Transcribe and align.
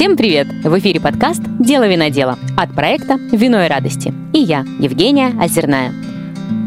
Всем 0.00 0.16
привет! 0.16 0.46
В 0.64 0.78
эфире 0.78 0.98
подкаст 0.98 1.42
«Дело 1.58 1.86
винодела» 1.86 2.38
от 2.56 2.74
проекта 2.74 3.16
«Вино 3.32 3.66
и 3.66 3.68
радости». 3.68 4.14
И 4.32 4.38
я, 4.38 4.64
Евгения 4.78 5.34
Озерная. 5.38 5.92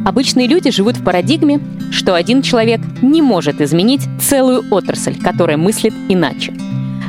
Обычные 0.06 0.46
люди 0.46 0.70
живут 0.70 0.98
в 0.98 1.04
парадигме, 1.04 1.60
что 1.90 2.14
один 2.14 2.44
человек 2.44 2.80
не 3.02 3.24
может 3.24 3.60
изменить 3.60 4.04
целую 4.22 4.64
отрасль, 4.70 5.20
которая 5.20 5.58
мыслит 5.58 5.96
иначе. 6.10 6.54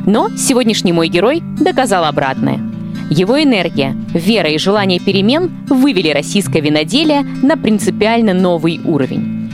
Но 0.07 0.31
сегодняшний 0.35 0.95
мой 0.95 1.09
герой 1.09 1.43
доказал 1.61 2.07
обратное. 2.07 2.59
Его 3.11 3.43
энергия, 3.43 3.95
вера 4.15 4.49
и 4.49 4.57
желание 4.57 5.01
перемен 5.01 5.53
вывели 5.69 6.09
российское 6.09 6.63
виноделие 6.63 7.21
на 7.21 7.59
принципиально 7.59 8.33
новый 8.33 8.81
уровень. 8.83 9.51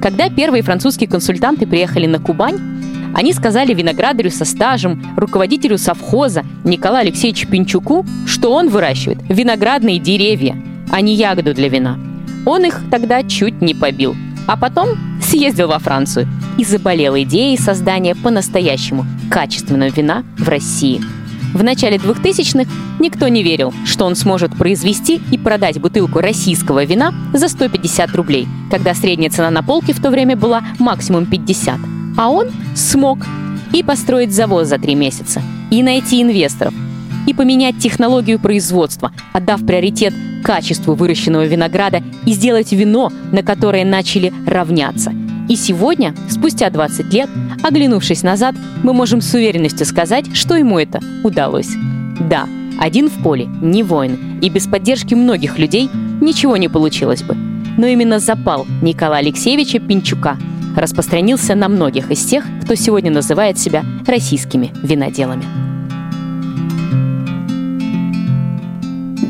Когда 0.00 0.30
первые 0.30 0.62
французские 0.62 1.08
консультанты 1.08 1.66
приехали 1.66 2.06
на 2.06 2.20
Кубань, 2.20 2.71
они 3.14 3.32
сказали 3.32 3.74
виноградарю 3.74 4.30
со 4.30 4.44
стажем, 4.44 5.02
руководителю 5.16 5.78
совхоза 5.78 6.44
Николаю 6.64 7.06
Алексеевичу 7.06 7.48
Пинчуку, 7.48 8.06
что 8.26 8.52
он 8.52 8.68
выращивает 8.68 9.18
виноградные 9.28 9.98
деревья, 9.98 10.56
а 10.90 11.00
не 11.00 11.14
ягоду 11.14 11.54
для 11.54 11.68
вина. 11.68 11.98
Он 12.46 12.64
их 12.64 12.80
тогда 12.90 13.22
чуть 13.22 13.60
не 13.60 13.74
побил. 13.74 14.16
А 14.46 14.56
потом 14.56 14.90
съездил 15.22 15.68
во 15.68 15.78
Францию 15.78 16.26
и 16.58 16.64
заболел 16.64 17.16
идеей 17.16 17.56
создания 17.56 18.14
по-настоящему 18.16 19.06
качественного 19.30 19.90
вина 19.90 20.24
в 20.36 20.48
России. 20.48 21.00
В 21.54 21.62
начале 21.62 21.98
2000-х 21.98 22.70
никто 22.98 23.28
не 23.28 23.42
верил, 23.42 23.74
что 23.84 24.06
он 24.06 24.16
сможет 24.16 24.56
произвести 24.56 25.20
и 25.30 25.38
продать 25.38 25.78
бутылку 25.78 26.20
российского 26.20 26.84
вина 26.84 27.14
за 27.34 27.48
150 27.48 28.14
рублей, 28.16 28.48
когда 28.70 28.94
средняя 28.94 29.30
цена 29.30 29.50
на 29.50 29.62
полке 29.62 29.92
в 29.92 30.00
то 30.00 30.10
время 30.10 30.34
была 30.34 30.62
максимум 30.78 31.26
50. 31.26 32.01
А 32.16 32.28
он 32.28 32.48
смог 32.74 33.18
и 33.72 33.82
построить 33.82 34.32
завод 34.32 34.66
за 34.66 34.78
три 34.78 34.94
месяца, 34.94 35.42
и 35.70 35.82
найти 35.82 36.20
инвесторов, 36.22 36.74
и 37.26 37.32
поменять 37.32 37.78
технологию 37.78 38.38
производства, 38.38 39.12
отдав 39.32 39.64
приоритет 39.64 40.12
качеству 40.44 40.94
выращенного 40.94 41.46
винограда 41.46 42.02
и 42.26 42.32
сделать 42.32 42.72
вино, 42.72 43.10
на 43.30 43.42
которое 43.42 43.84
начали 43.84 44.32
равняться. 44.46 45.12
И 45.48 45.56
сегодня, 45.56 46.14
спустя 46.28 46.70
20 46.70 47.12
лет, 47.12 47.28
оглянувшись 47.62 48.22
назад, 48.22 48.54
мы 48.82 48.92
можем 48.92 49.20
с 49.20 49.32
уверенностью 49.34 49.86
сказать, 49.86 50.34
что 50.34 50.56
ему 50.56 50.78
это 50.78 51.00
удалось. 51.24 51.70
Да, 52.20 52.46
один 52.78 53.08
в 53.08 53.22
поле, 53.22 53.46
не 53.60 53.82
воин, 53.82 54.38
и 54.40 54.48
без 54.48 54.66
поддержки 54.66 55.14
многих 55.14 55.58
людей 55.58 55.88
ничего 56.20 56.56
не 56.56 56.68
получилось 56.68 57.22
бы. 57.22 57.34
Но 57.76 57.86
именно 57.86 58.18
запал 58.18 58.66
Николая 58.82 59.20
Алексеевича 59.20 59.78
Пинчука– 59.78 60.36
распространился 60.76 61.54
на 61.54 61.68
многих 61.68 62.10
из 62.10 62.24
тех, 62.24 62.44
кто 62.62 62.74
сегодня 62.74 63.10
называет 63.10 63.58
себя 63.58 63.84
российскими 64.06 64.70
виноделами. 64.82 65.44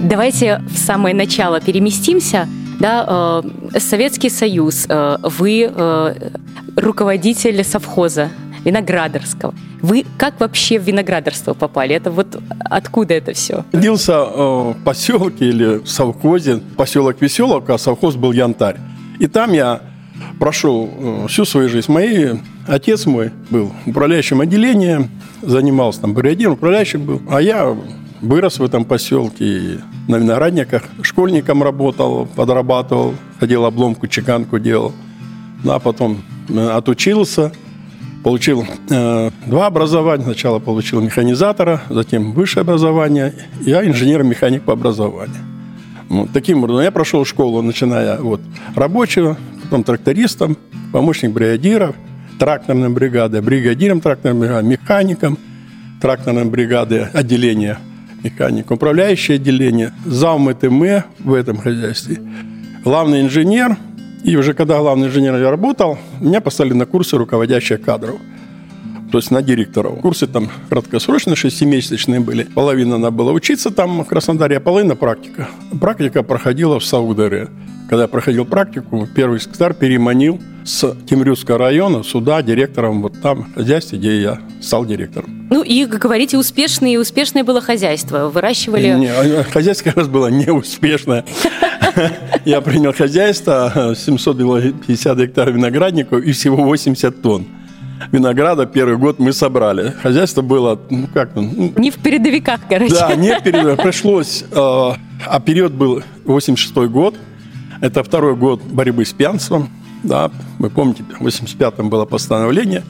Давайте 0.04 0.60
в 0.68 0.76
самое 0.76 1.14
начало 1.14 1.60
переместимся. 1.60 2.48
Да, 2.80 3.42
э, 3.44 3.78
Советский 3.78 4.28
Союз, 4.28 4.86
э, 4.88 5.16
вы 5.22 5.70
э, 5.72 6.30
руководитель 6.76 7.62
совхоза 7.64 8.30
виноградарского. 8.64 9.54
Вы 9.80 10.04
как 10.18 10.40
вообще 10.40 10.78
в 10.78 10.84
виноградарство 10.84 11.54
попали? 11.54 11.94
Это 11.94 12.10
вот 12.10 12.40
откуда 12.60 13.14
это 13.14 13.32
все? 13.32 13.64
Родился 13.72 14.12
э, 14.12 14.72
в 14.72 14.76
поселке 14.84 15.46
или 15.46 15.78
в 15.78 15.88
совхозе, 15.88 16.60
поселок 16.76 17.20
Веселовка, 17.20 17.74
а 17.74 17.78
совхоз 17.78 18.16
был 18.16 18.32
Янтарь. 18.32 18.76
И 19.18 19.26
там 19.26 19.52
я 19.52 19.80
прошел 20.38 20.90
э, 20.92 21.26
всю 21.28 21.44
свою 21.44 21.68
жизнь. 21.68 21.90
Мой 21.90 22.40
отец 22.66 23.06
мой 23.06 23.30
был 23.50 23.72
управляющим 23.86 24.40
отделением, 24.40 25.10
занимался 25.42 26.02
там 26.02 26.14
бригадиром, 26.14 26.54
управляющим 26.54 27.04
был. 27.04 27.22
А 27.30 27.40
я 27.40 27.76
вырос 28.20 28.58
в 28.58 28.64
этом 28.64 28.84
поселке 28.84 29.80
на 30.08 30.16
виноградниках. 30.16 30.84
Школьником 31.02 31.62
работал, 31.62 32.26
подрабатывал, 32.26 33.14
ходил 33.38 33.64
обломку, 33.64 34.06
чеканку 34.06 34.58
делал. 34.58 34.92
Ну, 35.64 35.72
а 35.72 35.78
потом 35.78 36.22
э, 36.48 36.68
отучился, 36.70 37.52
получил 38.22 38.64
э, 38.90 39.30
два 39.46 39.66
образования. 39.66 40.24
Сначала 40.24 40.58
получил 40.58 41.00
механизатора, 41.00 41.82
затем 41.90 42.32
высшее 42.32 42.62
образование. 42.62 43.34
Я 43.60 43.86
инженер-механик 43.86 44.62
по 44.62 44.72
образованию. 44.72 45.36
Ну, 46.08 46.28
таким 46.32 46.62
образом, 46.62 46.82
я 46.82 46.90
прошел 46.90 47.24
школу, 47.24 47.62
начиная 47.62 48.18
от 48.18 48.40
рабочего, 48.74 49.36
потом 49.72 49.84
трактористом, 49.84 50.58
помощник 50.92 51.30
бригадира, 51.30 51.94
тракторной 52.38 52.90
бригады, 52.90 53.40
бригадиром 53.40 54.02
тракторной 54.02 54.38
бригады, 54.38 54.68
механиком 54.68 55.38
тракторной 55.98 56.44
бригады 56.44 57.08
отделения 57.14 57.78
механика, 58.22 58.74
управляющее 58.74 59.36
отделение, 59.36 59.94
зам 60.04 60.54
ТМ 60.54 60.84
в 61.20 61.32
этом 61.32 61.56
хозяйстве, 61.56 62.20
главный 62.84 63.22
инженер. 63.22 63.78
И 64.24 64.36
уже 64.36 64.52
когда 64.52 64.78
главный 64.78 65.08
инженер 65.08 65.36
я 65.36 65.50
работал, 65.50 65.98
меня 66.20 66.42
поставили 66.42 66.74
на 66.74 66.84
курсы 66.84 67.16
руководящих 67.16 67.80
кадров– 67.80 68.16
то 69.10 69.18
есть 69.18 69.30
на 69.30 69.42
директоров. 69.42 70.00
Курсы 70.00 70.26
там 70.26 70.48
краткосрочные, 70.70 71.36
шестимесячные 71.36 72.20
были. 72.20 72.44
Половина 72.44 72.96
надо 72.96 73.10
было 73.10 73.30
учиться 73.30 73.70
там 73.70 74.02
в 74.02 74.06
Краснодаре, 74.06 74.56
а 74.56 74.60
половина 74.60 74.96
практика. 74.96 75.48
Практика 75.78 76.22
проходила 76.22 76.80
в 76.80 76.84
Саударе. 76.84 77.50
Когда 77.92 78.08
проходил 78.08 78.46
практику, 78.46 79.06
первый 79.14 79.38
секретарь 79.38 79.74
переманил 79.74 80.40
с 80.64 80.96
Темрюзского 81.06 81.58
района 81.58 82.02
сюда 82.02 82.40
директором 82.40 83.02
вот 83.02 83.20
там 83.20 83.52
хозяйстве, 83.52 83.98
где 83.98 84.22
я 84.22 84.40
стал 84.62 84.86
директором. 84.86 85.46
Ну 85.50 85.62
и, 85.62 85.84
как 85.84 86.00
говорите, 86.00 86.38
успешное, 86.38 86.98
успешное 86.98 87.44
было 87.44 87.60
хозяйство. 87.60 88.30
Выращивали... 88.30 88.94
Не, 88.94 89.08
а, 89.08 89.44
хозяйство 89.44 89.90
как 89.90 89.96
раз 89.98 90.08
было 90.08 90.28
неуспешное. 90.28 91.26
Я 92.46 92.62
принял 92.62 92.94
хозяйство, 92.94 93.94
750 93.94 95.18
гектаров 95.18 95.54
виноградников 95.54 96.24
и 96.24 96.32
всего 96.32 96.64
80 96.64 97.20
тонн 97.20 97.46
винограда 98.10 98.64
первый 98.64 98.96
год 98.96 99.18
мы 99.18 99.34
собрали. 99.34 99.90
Хозяйство 100.02 100.40
было, 100.40 100.80
ну 100.88 101.08
как... 101.12 101.34
Ну, 101.34 101.72
не 101.76 101.90
в 101.90 101.96
передовиках, 101.96 102.60
короче. 102.68 102.94
Да, 102.94 103.14
не 103.14 103.38
в 103.38 103.42
передовиках. 103.42 103.82
Пришлось... 103.82 104.44
Э, 104.50 104.92
а 105.26 105.40
период 105.44 105.72
был 105.72 106.02
86 106.24 106.74
год. 106.90 107.14
Это 107.82 108.04
второй 108.04 108.36
год 108.36 108.62
борьбы 108.62 109.04
с 109.04 109.12
пьянством. 109.12 109.68
Да, 110.04 110.30
вы 110.60 110.70
помните, 110.70 111.02
в 111.18 111.26
85-м 111.26 111.90
было 111.90 112.04
постановление. 112.04 112.84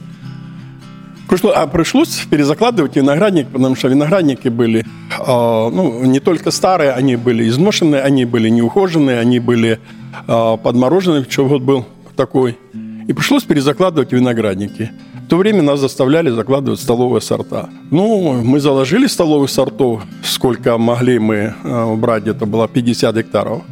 Пришло, 1.27 1.51
а 1.55 1.65
пришлось 1.65 2.15
перезакладывать 2.29 2.95
виноградник, 2.95 3.47
потому 3.47 3.75
что 3.75 3.87
виноградники 3.87 4.49
были 4.49 4.81
э, 4.81 5.25
ну, 5.25 6.05
не 6.05 6.19
только 6.19 6.51
старые, 6.51 6.91
они 6.91 7.15
были 7.15 7.49
изношенные, 7.49 8.03
они 8.03 8.25
были 8.25 8.49
неухоженные, 8.49 9.19
они 9.19 9.39
были 9.39 9.79
э, 10.27 10.57
подмороженные, 10.63 11.25
что 11.27 11.45
вот 11.45 11.63
был 11.63 11.87
такой. 12.15 12.59
И 13.07 13.13
пришлось 13.13 13.43
перезакладывать 13.45 14.11
виноградники. 14.11 14.91
В 15.25 15.27
то 15.27 15.37
время 15.37 15.63
нас 15.63 15.79
заставляли 15.79 16.29
закладывать 16.29 16.79
столовые 16.79 17.21
сорта. 17.21 17.67
Ну, 17.89 18.43
мы 18.43 18.59
заложили 18.59 19.07
столовых 19.07 19.49
сортов, 19.49 20.03
сколько 20.23 20.77
могли 20.77 21.17
мы 21.17 21.55
э, 21.63 21.83
убрать, 21.83 22.27
это 22.27 22.45
было 22.45 22.67
50 22.67 23.15
гектаров. 23.15 23.63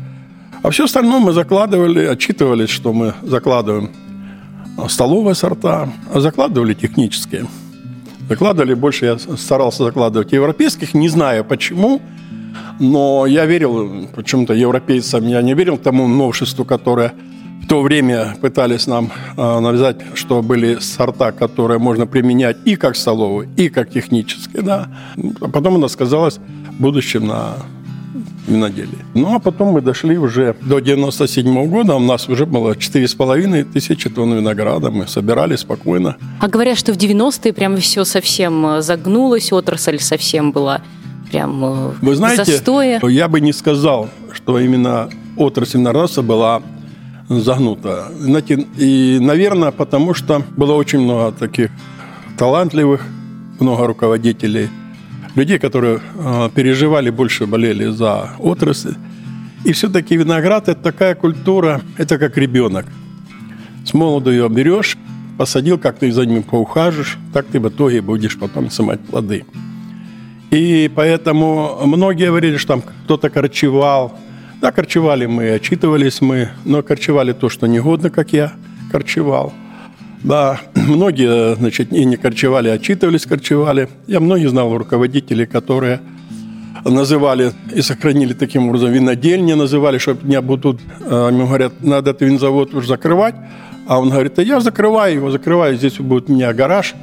А 0.64 0.70
все 0.70 0.86
остальное 0.86 1.20
мы 1.20 1.34
закладывали, 1.34 2.06
отчитывались, 2.06 2.70
что 2.70 2.94
мы 2.94 3.14
закладываем 3.24 3.90
столовые 4.88 5.34
сорта, 5.34 5.90
а 6.14 6.20
закладывали 6.20 6.76
технические. 6.76 7.48
Закладывали 8.30 8.76
больше, 8.76 9.06
я 9.06 9.18
старался 9.18 9.84
закладывать 9.84 10.32
европейских, 10.32 10.94
не 10.94 11.10
знаю 11.10 11.44
почему, 11.46 12.00
но 12.80 13.26
я 13.26 13.46
верил 13.46 14.08
почему-то 14.16 14.54
европейцам, 14.54 15.28
я 15.28 15.42
не 15.42 15.56
верил 15.56 15.78
тому 15.78 16.08
новшеству, 16.08 16.64
которое 16.64 17.14
в 17.64 17.68
то 17.68 17.82
время 17.82 18.36
пытались 18.40 18.88
нам 18.88 19.12
э, 19.38 19.60
навязать, 19.60 19.98
что 20.14 20.42
были 20.42 20.78
сорта, 20.80 21.32
которые 21.32 21.80
можно 21.80 22.06
применять 22.06 22.58
и 22.66 22.76
как 22.76 22.96
столовые, 22.96 23.50
и 23.58 23.70
как 23.70 23.90
технические. 23.90 24.62
Да. 24.62 24.90
А 25.42 25.48
потом 25.48 25.76
она 25.76 25.88
сказалась 25.88 26.38
в 26.38 26.82
будущем 26.82 27.28
на 27.28 27.58
виноделии. 28.48 29.06
Ну, 29.14 29.36
а 29.36 29.40
потом 29.40 29.70
мы 29.70 29.82
дошли 29.82 30.18
уже 30.18 30.56
до 30.62 30.80
97 30.80 31.46
-го 31.48 31.68
года, 31.68 31.96
у 31.96 32.00
нас 32.00 32.30
уже 32.30 32.46
было 32.46 32.76
4,5 32.76 33.64
тысячи 33.64 34.10
тонн 34.10 34.34
винограда, 34.34 34.90
мы 34.90 35.08
собирали 35.08 35.56
спокойно. 35.56 36.16
А 36.40 36.48
говорят, 36.48 36.78
что 36.78 36.94
в 36.94 36.98
90-е 36.98 37.54
прям 37.54 37.78
все 37.78 38.06
совсем 38.06 38.66
э, 38.66 38.82
загнулось, 38.82 39.52
отрасль 39.54 40.00
совсем 40.00 40.52
была 40.52 40.82
прям 41.32 41.64
э, 41.64 41.92
Вы 42.02 42.16
знаете, 42.16 42.46
застоя. 42.46 43.00
я 43.08 43.28
бы 43.28 43.42
не 43.42 43.54
сказал, 43.54 44.10
что 44.32 44.60
именно 44.60 45.10
отрасль 45.38 45.78
виноградарства 45.78 46.22
была 46.22 46.62
загнуто. 47.30 48.12
И, 48.78 49.20
наверное, 49.22 49.72
потому 49.72 50.14
что 50.14 50.42
было 50.58 50.74
очень 50.74 51.00
много 51.00 51.32
таких 51.32 51.70
талантливых, 52.38 53.06
много 53.60 53.88
руководителей, 53.88 54.70
людей, 55.36 55.60
которые 55.60 56.00
э, 56.00 56.50
переживали, 56.54 57.10
больше 57.10 57.46
болели 57.46 57.86
за 57.86 58.32
отрасль. 58.40 58.96
И 59.64 59.74
все-таки 59.74 60.18
виноград– 60.18 60.68
это 60.70 60.82
такая 60.82 61.16
культура, 61.16 61.82
это 61.98 62.18
как 62.18 62.38
ребенок. 62.38 62.86
С 63.86 63.94
молоду 63.94 64.32
ее 64.32 64.50
берешь, 64.50 64.98
посадил, 65.38 65.78
как 65.78 66.00
ты 66.00 66.12
за 66.12 66.26
ним 66.26 66.44
поухаживаешь, 66.44 67.18
так 67.34 67.46
ты 67.48 67.60
в 67.60 67.70
итоге 67.70 68.02
будешь 68.02 68.38
потом 68.38 68.70
снимать 68.70 69.00
плоды. 69.02 69.46
И 70.52 70.92
поэтому 70.94 71.80
многие 71.86 72.28
говорили, 72.28 72.58
что 72.58 72.74
там 72.74 72.82
кто-то 72.82 73.30
корчевал. 73.30 74.18
Да, 74.60 74.72
корчевали 74.72 75.26
мы, 75.26 75.52
отчитывались 75.52 76.22
мы, 76.22 76.50
но 76.66 76.84
корчевали 76.84 77.34
то, 77.34 77.50
что 77.50 77.68
негодно, 77.68 78.10
как 78.10 78.34
я 78.34 78.54
корчевал. 78.92 79.54
Да, 80.24 80.60
многие, 80.88 81.56
значит, 81.56 81.94
и 81.94 82.06
не 82.06 82.18
корчевали, 82.18 82.70
а 82.70 82.74
отчитывались, 82.74 83.26
корчевали. 83.26 83.90
Я 84.08 84.20
многие 84.20 84.50
знал 84.50 84.76
руководителей, 84.78 85.46
которые 85.46 86.02
называли 86.86 87.52
и 87.76 87.82
сохранили 87.82 88.34
таким 88.34 88.68
образом 88.68 88.92
винодельни, 88.92 89.54
называли, 89.54 89.98
чтобы 89.98 90.28
не 90.28 90.42
будут, 90.42 90.80
ему 91.00 91.46
говорят, 91.46 91.74
надо 91.84 92.12
этот 92.12 92.22
винзавод 92.22 92.74
уже 92.74 92.88
закрывать. 92.88 93.36
А 93.88 94.00
он 94.00 94.10
говорит, 94.10 94.34
да 94.36 94.42
я 94.42 94.60
закрываю 94.60 95.16
его, 95.16 95.32
закрываю, 95.32 95.76
здесь 95.76 95.98
будет 95.98 96.30
у 96.30 96.34
меня 96.34 96.54
гараж. 96.54 96.96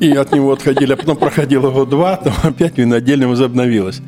И 0.00 0.10
от 0.10 0.32
него 0.32 0.52
отходили, 0.52 0.92
а 0.92 0.96
потом 0.96 1.16
проходило 1.16 1.70
год 1.70 1.88
два, 1.88 2.16
там 2.16 2.34
опять 2.42 2.76
винодельня 2.78 3.28
возобновилась. 3.28 4.00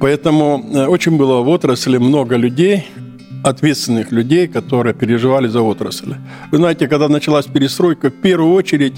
Поэтому 0.00 0.62
э, 0.72 0.86
очень 0.86 1.16
было 1.16 1.40
в 1.40 1.48
отрасли 1.48 1.96
много 1.96 2.36
людей, 2.36 2.86
ответственных 3.44 4.10
людей, 4.10 4.48
которые 4.48 4.94
переживали 4.94 5.48
за 5.48 5.60
отрасль. 5.60 6.14
Вы 6.50 6.58
знаете, 6.58 6.88
когда 6.88 7.08
началась 7.08 7.46
перестройка, 7.46 8.08
в 8.08 8.14
первую 8.14 8.54
очередь 8.54 8.94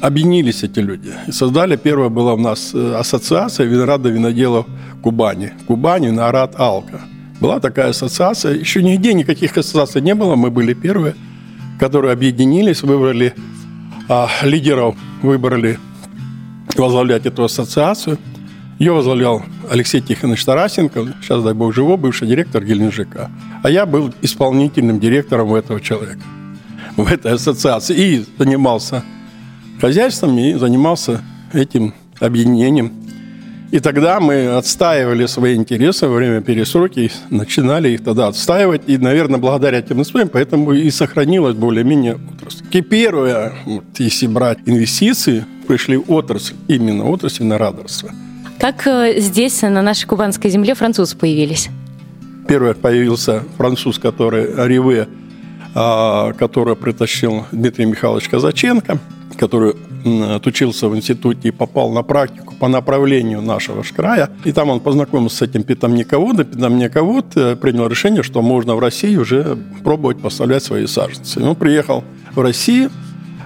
объединились 0.00 0.62
эти 0.62 0.78
люди. 0.78 1.12
И 1.26 1.32
создали, 1.32 1.76
первая 1.76 2.08
была 2.08 2.34
у 2.34 2.38
нас 2.38 2.72
э, 2.74 2.94
ассоциация 2.94 3.66
винограда 3.66 4.08
виноделов 4.08 4.66
Кубани. 5.02 5.52
Кубани, 5.66 6.06
виноград 6.06 6.54
Алка. 6.58 7.00
Была 7.40 7.58
такая 7.58 7.90
ассоциация. 7.90 8.54
Еще 8.54 8.82
нигде 8.82 9.14
никаких 9.14 9.58
ассоциаций 9.58 10.00
не 10.00 10.14
было. 10.14 10.36
Мы 10.36 10.50
были 10.50 10.74
первые, 10.74 11.14
которые 11.80 12.12
объединились, 12.12 12.82
выбрали 12.82 13.34
а, 14.08 14.28
лидеров, 14.42 14.94
выбрали 15.22 15.78
возглавлять 16.76 17.26
эту 17.26 17.44
ассоциацию. 17.44 18.18
Ее 18.78 18.92
возглавлял 18.92 19.42
Алексей 19.70 20.02
Тихонович 20.02 20.44
Тарасенко, 20.44 21.14
сейчас, 21.22 21.42
дай 21.42 21.54
бог, 21.54 21.74
живо, 21.74 21.96
бывший 21.96 22.28
директор 22.28 22.62
Геленджика. 22.62 23.30
А 23.62 23.70
я 23.70 23.86
был 23.86 24.12
исполнительным 24.20 25.00
директором 25.00 25.54
этого 25.54 25.80
человека 25.80 26.20
в 26.96 27.10
этой 27.10 27.32
ассоциации. 27.32 27.96
И 27.96 28.24
занимался 28.38 29.02
хозяйством, 29.80 30.38
и 30.38 30.52
занимался 30.54 31.22
этим 31.54 31.94
объединением. 32.20 32.92
И 33.72 33.80
тогда 33.80 34.20
мы 34.20 34.48
отстаивали 34.48 35.24
свои 35.24 35.56
интересы 35.56 36.06
во 36.06 36.16
время 36.16 36.42
перестройки, 36.42 37.10
начинали 37.30 37.88
их 37.90 38.04
тогда 38.04 38.28
отстаивать. 38.28 38.82
И, 38.86 38.98
наверное, 38.98 39.38
благодаря 39.38 39.78
этим 39.78 40.00
условиям, 40.00 40.28
поэтому 40.28 40.74
и 40.74 40.90
сохранилась 40.90 41.54
более-менее 41.54 42.18
отрасль. 42.34 42.82
Первое, 42.82 43.54
вот, 43.64 43.84
если 43.96 44.26
брать 44.26 44.58
инвестиции, 44.66 45.46
пришли 45.66 45.96
отрасль, 45.96 46.54
именно 46.68 47.06
отрасль 47.06 47.42
виноградарства– 47.42 48.10
как 48.58 48.86
э, 48.86 49.18
здесь, 49.18 49.62
на 49.62 49.82
нашей 49.82 50.06
кубанской 50.06 50.50
земле, 50.50 50.74
французы 50.74 51.16
появились? 51.16 51.68
Первый 52.48 52.74
появился 52.74 53.42
француз, 53.56 53.98
который 53.98 54.46
Риве, 54.66 55.08
а, 55.74 56.32
который 56.32 56.76
притащил 56.76 57.44
Дмитрий 57.52 57.86
Михайлович 57.86 58.28
Казаченко, 58.28 58.98
который 59.36 59.74
отучился 60.34 60.88
в 60.88 60.96
институте 60.96 61.48
и 61.48 61.50
попал 61.50 61.90
на 61.90 62.02
практику 62.02 62.54
по 62.54 62.68
направлению 62.68 63.42
нашего 63.42 63.82
края. 63.82 64.30
И 64.44 64.52
там 64.52 64.70
он 64.70 64.80
познакомился 64.80 65.38
с 65.38 65.42
этим 65.42 65.64
питомниководом. 65.64 66.46
Питомниковод 66.46 67.36
э, 67.36 67.56
принял 67.56 67.88
решение, 67.88 68.22
что 68.22 68.40
можно 68.40 68.76
в 68.76 68.78
России 68.78 69.16
уже 69.16 69.58
пробовать 69.82 70.20
поставлять 70.20 70.62
свои 70.62 70.86
саженцы. 70.86 71.40
И 71.40 71.42
он 71.42 71.56
приехал 71.56 72.04
в 72.34 72.40
Россию 72.40 72.90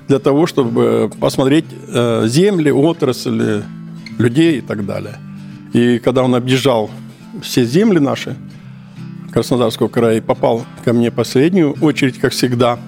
для 0.06 0.18
того, 0.18 0.46
чтобы 0.46 1.10
посмотреть 1.18 1.64
э, 1.88 2.26
земли, 2.28 2.70
отрасли, 2.70 3.62
людей 4.18 4.58
и 4.58 4.60
так 4.60 4.86
далее. 4.86 5.16
И 5.72 5.98
когда 5.98 6.22
он 6.22 6.34
объезжал 6.34 6.90
все 7.42 7.64
земли 7.64 7.98
наши 7.98 8.36
Краснодарского 9.32 9.88
края 9.88 10.18
и 10.18 10.20
попал 10.20 10.64
ко 10.84 10.92
мне 10.92 11.10
последнюю 11.10 11.74
очередь, 11.80 12.18
как 12.18 12.32
всегда, 12.32 12.78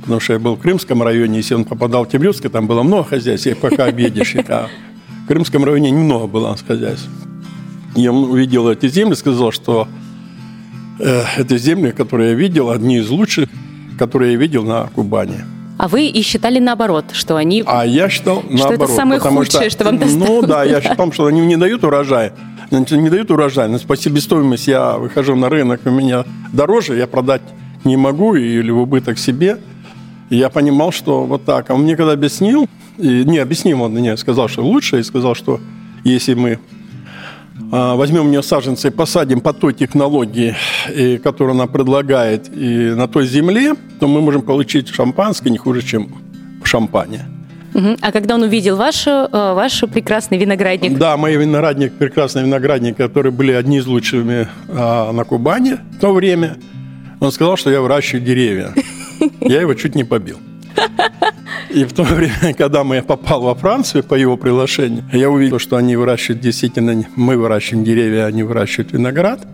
потому 0.00 0.20
что 0.20 0.32
я 0.32 0.38
был 0.38 0.56
в 0.56 0.60
Крымском 0.60 1.02
районе, 1.02 1.38
если 1.38 1.54
он 1.54 1.64
попадал 1.64 2.04
в 2.04 2.08
Темрюцкий, 2.08 2.48
там 2.48 2.66
было 2.66 2.82
много 2.82 3.04
хозяйств, 3.04 3.46
я 3.46 3.54
пока 3.54 3.86
объедешь, 3.86 4.34
а 4.48 4.68
в 5.24 5.28
Крымском 5.28 5.64
районе 5.64 5.90
немного 5.90 6.26
было 6.26 6.56
хозяйств. 6.66 7.08
И 7.96 8.06
он 8.08 8.30
увидел 8.30 8.68
эти 8.68 8.88
земли, 8.88 9.14
сказал, 9.14 9.52
что 9.52 9.88
э, 10.98 11.22
это 11.36 11.58
земли, 11.58 11.90
которые 11.90 12.30
я 12.30 12.36
видел, 12.36 12.70
одни 12.70 12.98
из 12.98 13.10
лучших, 13.10 13.48
которые 13.98 14.32
я 14.32 14.38
видел 14.38 14.64
на 14.64 14.84
Кубани. 14.94 15.44
А 15.80 15.88
вы 15.88 16.08
и 16.08 16.20
считали 16.20 16.58
наоборот, 16.58 17.06
что 17.12 17.36
они... 17.36 17.64
А 17.66 17.86
я 17.86 18.10
считал 18.10 18.42
наоборот. 18.50 18.60
Что 18.60 18.84
это 18.84 18.86
самое 18.88 19.18
худшее, 19.18 19.70
что, 19.70 19.70
что 19.70 19.84
вам 19.84 19.98
досталось. 19.98 20.28
Ну 20.28 20.42
да, 20.46 20.62
я 20.62 20.82
считал, 20.82 21.10
что 21.10 21.24
они 21.24 21.40
не 21.40 21.56
дают 21.56 21.82
урожай. 21.84 22.32
Не 22.70 23.08
дают 23.08 23.30
урожай. 23.30 23.66
Но 23.66 23.78
по 23.78 23.96
себестоимости 23.96 24.68
я 24.68 24.98
выхожу 24.98 25.36
на 25.36 25.48
рынок, 25.48 25.80
у 25.86 25.90
меня 25.90 26.26
дороже, 26.52 26.98
я 26.98 27.06
продать 27.06 27.40
не 27.84 27.96
могу 27.96 28.34
или 28.34 28.70
в 28.70 28.80
убыток 28.80 29.18
себе. 29.18 29.56
И 30.28 30.36
я 30.36 30.50
понимал, 30.50 30.92
что 30.92 31.24
вот 31.24 31.46
так. 31.46 31.70
А 31.70 31.74
он 31.74 31.84
мне 31.84 31.96
когда 31.96 32.12
объяснил, 32.12 32.68
и, 32.98 33.24
не, 33.24 33.38
объяснил 33.38 33.80
он 33.80 33.92
мне, 33.92 34.18
сказал, 34.18 34.48
что 34.48 34.62
лучше, 34.62 35.00
и 35.00 35.02
сказал, 35.02 35.34
что 35.34 35.60
если 36.04 36.34
мы 36.34 36.58
возьмем 37.70 38.26
у 38.26 38.28
нее 38.28 38.42
саженцы 38.42 38.88
и 38.88 38.90
посадим 38.90 39.40
по 39.40 39.52
той 39.52 39.74
технологии, 39.74 40.54
которую 41.22 41.54
она 41.54 41.66
предлагает, 41.66 42.48
и 42.54 42.94
на 42.94 43.06
той 43.06 43.26
земле, 43.26 43.74
то 43.98 44.08
мы 44.08 44.20
можем 44.20 44.42
получить 44.42 44.88
шампанское 44.88 45.50
не 45.50 45.58
хуже, 45.58 45.82
чем 45.82 46.08
шампане. 46.64 47.26
А 48.00 48.12
когда 48.12 48.34
он 48.34 48.42
увидел 48.42 48.76
ваш, 48.76 49.06
э, 49.06 49.28
ваш 49.30 49.80
прекрасный 49.92 50.38
виноградник? 50.38 50.98
Да, 50.98 51.16
мой 51.16 51.36
виноградник, 51.36 51.92
прекрасный 51.92 52.42
виноградник, 52.42 52.96
которые 52.96 53.32
были 53.32 53.52
одни 53.52 53.78
из 53.78 53.86
лучших 53.86 54.24
а, 54.68 55.12
на 55.12 55.24
Кубани 55.24 55.76
в 55.96 56.00
то 56.00 56.12
время, 56.12 56.56
он 57.20 57.30
сказал, 57.30 57.56
что 57.56 57.70
я 57.70 57.80
выращиваю 57.80 58.24
деревья. 58.24 58.74
Я 59.40 59.60
его 59.60 59.74
чуть 59.74 59.94
не 59.94 60.04
побил. 60.04 60.38
И 61.72 61.84
в 61.84 61.92
то 61.92 62.02
время, 62.02 62.54
когда 62.58 62.84
мы 62.84 63.02
попал 63.02 63.42
во 63.42 63.54
Францию 63.54 64.02
по 64.02 64.14
его 64.14 64.36
приглашению, 64.36 65.04
я 65.12 65.30
увидел, 65.30 65.58
что 65.58 65.76
они 65.76 65.96
выращивают 65.96 66.40
действительно, 66.40 67.04
мы 67.16 67.36
выращиваем 67.36 67.84
деревья, 67.84 68.26
они 68.26 68.42
выращивают 68.42 68.92
виноград. 68.92 69.46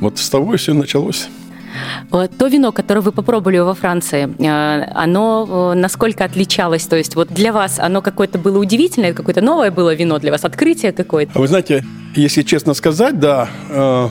Вот 0.00 0.18
с 0.18 0.30
того 0.30 0.56
все 0.56 0.72
началось. 0.72 1.28
То 2.10 2.46
вино, 2.48 2.72
которое 2.72 3.00
вы 3.00 3.12
попробовали 3.12 3.58
во 3.58 3.74
Франции, 3.74 4.28
э, 4.38 4.92
оно 4.92 5.72
э, 5.72 5.78
насколько 5.78 6.24
отличалось? 6.24 6.86
То 6.86 6.96
есть 6.96 7.14
вот 7.14 7.28
для 7.28 7.52
вас 7.52 7.78
оно 7.78 8.02
какое-то 8.02 8.38
было 8.38 8.58
удивительное, 8.58 9.12
какое-то 9.12 9.40
новое 9.40 9.70
было 9.70 9.94
вино 9.94 10.18
для 10.18 10.32
вас, 10.32 10.44
открытие 10.44 10.92
какое-то? 10.92 11.38
Вы 11.38 11.46
знаете, 11.46 11.84
если 12.16 12.42
честно 12.42 12.74
сказать, 12.74 13.20
да, 13.20 13.48
э, 13.68 14.08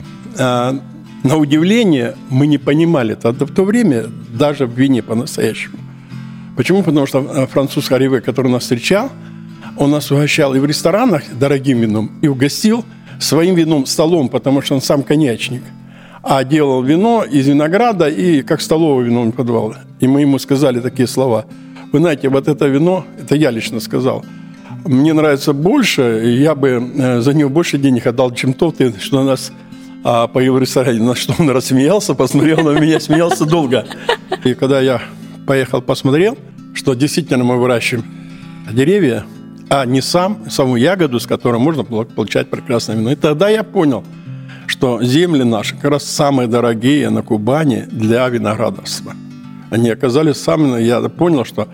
на 1.22 1.36
удивление 1.36 2.16
мы 2.30 2.46
не 2.46 2.56
понимали 2.56 3.12
это 3.12 3.32
в 3.32 3.54
то 3.54 3.64
время 3.64 4.04
даже 4.32 4.66
в 4.66 4.72
вине 4.72 5.02
по-настоящему. 5.02 5.76
Почему? 6.56 6.82
Потому 6.82 7.06
что 7.06 7.20
э, 7.20 7.46
француз 7.46 7.88
Хариве, 7.88 8.20
который 8.20 8.50
нас 8.50 8.62
встречал, 8.62 9.10
он 9.76 9.90
нас 9.90 10.10
угощал 10.10 10.54
и 10.54 10.58
в 10.58 10.64
ресторанах 10.64 11.22
дорогим 11.38 11.80
вином, 11.80 12.10
и 12.22 12.28
угостил 12.28 12.84
своим 13.18 13.54
вином 13.54 13.86
столом, 13.86 14.28
потому 14.28 14.62
что 14.62 14.74
он 14.74 14.82
сам 14.82 15.02
коньячник. 15.02 15.62
А 16.22 16.44
делал 16.44 16.82
вино 16.82 17.24
из 17.24 17.48
винограда 17.48 18.08
и 18.08 18.42
как 18.42 18.60
столовое 18.60 19.04
вино 19.04 19.22
он 19.22 19.32
подавал. 19.32 19.74
И 20.00 20.06
мы 20.06 20.20
ему 20.20 20.38
сказали 20.38 20.80
такие 20.80 21.08
слова. 21.08 21.46
Вы 21.92 21.98
знаете, 21.98 22.28
вот 22.28 22.46
это 22.46 22.66
вино, 22.66 23.04
это 23.18 23.36
я 23.36 23.50
лично 23.50 23.80
сказал, 23.80 24.24
мне 24.84 25.12
нравится 25.12 25.52
больше, 25.52 26.22
я 26.40 26.54
бы 26.54 26.92
э, 26.94 27.20
за 27.20 27.34
него 27.34 27.50
больше 27.50 27.78
денег 27.78 28.06
отдал, 28.06 28.32
чем 28.34 28.52
тот, 28.54 28.76
что 29.00 29.22
нас 29.22 29.52
а, 30.02 30.26
поел 30.26 30.54
в 30.54 30.58
ресторане. 30.58 31.00
На 31.00 31.14
что 31.14 31.34
он 31.38 31.50
рассмеялся, 31.50 32.14
посмотрел 32.14 32.60
на 32.60 32.78
меня, 32.78 33.00
смеялся 33.00 33.44
долго. 33.44 33.86
И 34.44 34.54
когда 34.54 34.80
я 34.80 35.02
поехал, 35.46 35.82
посмотрел, 35.82 36.36
что 36.74 36.94
действительно 36.94 37.44
мы 37.44 37.58
выращиваем 37.58 38.04
деревья, 38.70 39.24
а 39.68 39.84
не 39.86 40.00
сам, 40.00 40.50
саму 40.50 40.76
ягоду, 40.76 41.20
с 41.20 41.26
которой 41.26 41.58
можно 41.58 41.84
получать 41.84 42.50
прекрасное 42.50 42.96
вино. 42.96 43.12
И 43.12 43.16
тогда 43.16 43.48
я 43.48 43.62
понял, 43.62 44.04
что 44.66 45.02
земли 45.02 45.42
наши 45.42 45.74
как 45.76 45.90
раз 45.92 46.04
самые 46.04 46.48
дорогие 46.48 47.10
на 47.10 47.22
Кубани 47.22 47.86
для 47.90 48.28
виноградарства. 48.28 49.14
Они 49.70 49.90
оказались 49.90 50.36
самыми, 50.36 50.82
я 50.82 51.00
понял, 51.08 51.44
что 51.44 51.68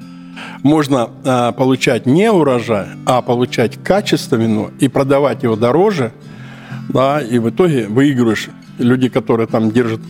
можно 0.62 1.10
а, 1.24 1.52
получать 1.52 2.06
не 2.06 2.30
урожай, 2.30 2.86
а 3.06 3.22
получать 3.22 3.82
качественное 3.82 4.46
вино 4.46 4.70
и 4.80 4.88
продавать 4.88 5.42
его 5.42 5.56
дороже, 5.56 6.12
да, 6.88 7.20
и 7.20 7.38
в 7.38 7.50
итоге 7.50 7.86
выигрываешь 7.86 8.48
люди, 8.78 9.08
которые 9.08 9.46
там 9.46 9.70
держат 9.70 10.00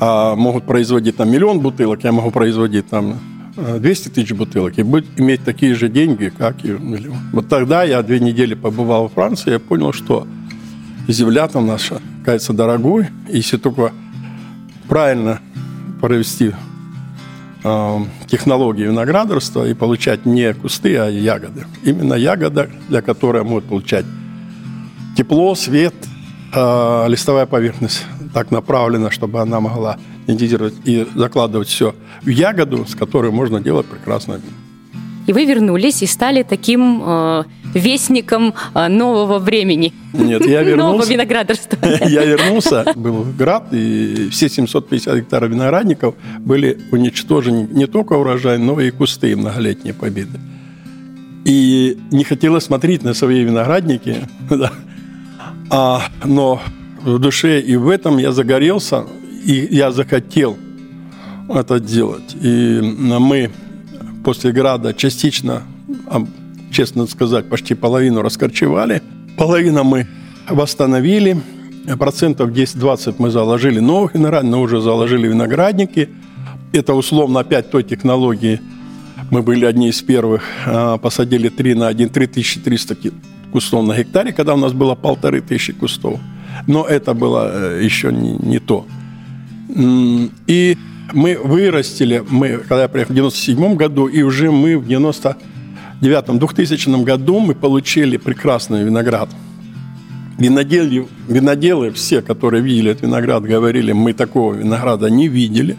а 0.00 0.34
могут 0.36 0.64
производить 0.64 1.16
там 1.16 1.30
миллион 1.30 1.60
бутылок, 1.60 2.04
я 2.04 2.12
могу 2.12 2.30
производить 2.30 2.88
там 2.88 3.18
200 3.56 4.08
тысяч 4.10 4.32
бутылок 4.32 4.78
и 4.78 4.82
будет 4.82 5.06
иметь 5.18 5.44
такие 5.44 5.74
же 5.74 5.88
деньги, 5.88 6.32
как 6.36 6.64
и 6.64 6.68
миллион. 6.68 7.18
Вот 7.32 7.48
тогда 7.48 7.82
я 7.84 8.02
две 8.02 8.20
недели 8.20 8.54
побывал 8.54 9.04
во 9.04 9.08
Франции, 9.08 9.52
я 9.52 9.58
понял, 9.58 9.92
что 9.92 10.26
земля 11.08 11.48
там 11.48 11.66
наша, 11.66 12.00
кажется, 12.24 12.52
дорогой, 12.52 13.08
если 13.28 13.56
только 13.56 13.92
правильно 14.88 15.40
провести 16.00 16.52
э, 17.64 17.98
технологии 18.26 18.84
виноградарства 18.84 19.66
и 19.66 19.74
получать 19.74 20.26
не 20.26 20.52
кусты, 20.52 20.96
а 20.96 21.08
ягоды. 21.08 21.64
Именно 21.82 22.14
ягода, 22.14 22.68
для 22.88 23.02
которой 23.02 23.42
могут 23.42 23.64
получать 23.64 24.04
тепло, 25.16 25.54
свет, 25.54 25.94
э, 26.52 27.04
листовая 27.08 27.46
поверхность 27.46 28.04
так 28.36 28.50
направлена, 28.50 29.10
чтобы 29.10 29.40
она 29.40 29.60
могла 29.60 29.96
синтезировать 30.26 30.74
и 30.84 31.06
закладывать 31.14 31.68
все 31.68 31.94
в 32.20 32.28
ягоду, 32.28 32.84
с 32.84 32.94
которой 32.94 33.30
можно 33.30 33.60
делать 33.60 33.86
прекрасное 33.86 34.36
вино. 34.36 34.52
И 35.26 35.32
вы 35.32 35.46
вернулись 35.46 36.02
и 36.02 36.06
стали 36.06 36.42
таким 36.42 37.02
э, 37.02 37.44
вестником 37.72 38.52
э, 38.74 38.88
нового 38.88 39.38
времени. 39.38 39.94
Нет, 40.12 40.44
я 40.44 40.62
вернулся. 40.64 40.92
Нового 40.92 41.06
виноградарства. 41.06 41.78
Я 42.08 42.26
вернулся, 42.26 42.84
был 42.94 43.24
град, 43.38 43.68
и 43.72 44.28
все 44.30 44.50
750 44.50 45.16
гектаров 45.16 45.50
виноградников 45.50 46.14
были 46.40 46.78
уничтожены 46.92 47.66
не 47.72 47.86
только 47.86 48.12
урожай, 48.12 48.58
но 48.58 48.78
и 48.82 48.90
кусты 48.90 49.34
многолетние 49.34 49.94
победы. 49.94 50.38
И 51.46 51.96
не 52.10 52.24
хотелось 52.24 52.64
смотреть 52.64 53.02
на 53.02 53.14
свои 53.14 53.44
виноградники, 53.44 54.28
да. 54.50 54.72
а, 55.70 56.02
но 56.22 56.60
в 57.02 57.18
душе 57.18 57.60
и 57.60 57.76
в 57.76 57.88
этом 57.88 58.18
я 58.18 58.32
загорелся, 58.32 59.04
и 59.44 59.68
я 59.70 59.92
захотел 59.92 60.56
это 61.48 61.78
делать. 61.80 62.36
И 62.40 62.80
мы 62.80 63.50
после 64.24 64.52
града 64.52 64.92
частично, 64.92 65.62
честно 66.72 67.06
сказать, 67.06 67.48
почти 67.48 67.74
половину 67.74 68.22
раскорчевали. 68.22 69.02
Половину 69.36 69.84
мы 69.84 70.06
восстановили. 70.48 71.40
Процентов 71.98 72.50
10-20 72.50 73.16
мы 73.18 73.30
заложили 73.30 73.78
новых 73.78 74.14
виноградников, 74.14 74.50
но 74.50 74.62
уже 74.62 74.80
заложили 74.80 75.28
виноградники. 75.28 76.08
Это 76.72 76.94
условно 76.94 77.40
опять 77.40 77.70
той 77.70 77.84
технологии. 77.84 78.60
Мы 79.30 79.42
были 79.42 79.64
одни 79.64 79.88
из 79.88 80.02
первых. 80.02 80.42
А, 80.66 80.98
посадили 80.98 81.48
3 81.48 81.74
на 81.74 81.86
1, 81.86 82.08
3300 82.08 82.96
кустов 83.52 83.86
на 83.86 83.96
гектаре, 83.96 84.32
когда 84.32 84.54
у 84.54 84.56
нас 84.56 84.72
было 84.72 84.94
полторы 84.94 85.40
тысячи 85.40 85.72
кустов. 85.72 86.18
Но 86.66 86.84
это 86.84 87.14
было 87.14 87.50
э, 87.52 87.84
еще 87.84 88.12
не, 88.12 88.36
не 88.38 88.58
то. 88.58 88.86
И 89.68 90.76
мы 91.12 91.38
вырастили, 91.42 92.24
мы, 92.28 92.58
когда 92.58 92.82
я 92.82 92.88
приехал 92.88 93.12
в 93.12 93.16
97 93.16 93.76
году, 93.76 94.06
и 94.06 94.22
уже 94.22 94.50
мы 94.50 94.78
в 94.78 94.86
99 94.86 96.38
2000 96.38 97.04
году 97.04 97.38
мы 97.40 97.54
получили 97.54 98.16
прекрасный 98.16 98.84
виноград. 98.84 99.28
Виноделы, 100.38 101.06
виноделы, 101.28 101.90
все, 101.92 102.20
которые 102.20 102.62
видели 102.62 102.90
этот 102.90 103.04
виноград, 103.04 103.42
говорили, 103.42 103.92
мы 103.92 104.12
такого 104.12 104.54
винограда 104.54 105.08
не 105.08 105.28
видели. 105.28 105.76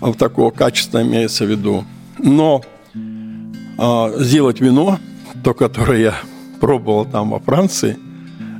В 0.00 0.14
такого 0.14 0.50
качества 0.50 1.02
имеется 1.02 1.44
в 1.44 1.50
виду. 1.50 1.84
Но 2.18 2.62
а, 3.78 4.10
сделать 4.18 4.60
вино, 4.60 4.98
то, 5.44 5.54
которое 5.54 6.00
я 6.00 6.14
пробовал 6.60 7.04
там 7.04 7.30
во 7.30 7.40
Франции, 7.40 7.98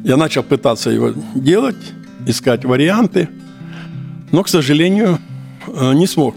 я 0.04 0.16
начал 0.16 0.42
пытаться 0.42 0.90
его 0.90 1.12
делать, 1.34 1.76
искать 2.26 2.64
варианты, 2.64 3.28
но, 4.30 4.42
к 4.42 4.48
сожалению, 4.48 5.18
Э, 5.66 5.92
не 5.94 6.06
смог 6.06 6.34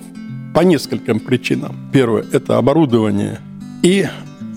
по 0.54 0.62
нескольким 0.62 1.20
причинам. 1.20 1.76
Первое– 1.92 2.26
это 2.32 2.58
оборудование 2.58 3.40
и 3.82 4.08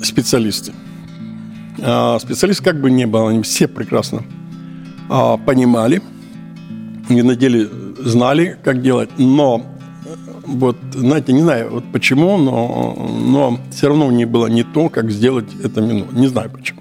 специалисты. 0.03 0.73
А, 1.81 2.19
специалистов 2.19 2.65
как 2.67 2.81
бы 2.81 2.91
не 2.91 3.07
было, 3.07 3.31
они 3.31 3.43
все 3.43 3.67
прекрасно 3.67 4.23
а, 5.09 5.37
понимали, 5.37 6.03
виноделы 7.09 7.69
знали, 7.99 8.57
как 8.62 8.83
делать, 8.83 9.11
но 9.19 9.65
вот, 10.47 10.77
знаете, 10.93 11.33
не 11.33 11.43
знаю 11.43 11.71
вот 11.71 11.85
почему, 11.93 12.37
но, 12.37 13.11
но 13.21 13.61
все 13.71 13.88
равно 13.88 14.11
не 14.11 14.25
было 14.25 14.47
не 14.47 14.62
то, 14.62 14.88
как 14.88 15.11
сделать 15.11 15.49
это 15.62 15.81
вино. 15.81 16.07
Не 16.12 16.29
знаю 16.29 16.50
почему. 16.50 16.81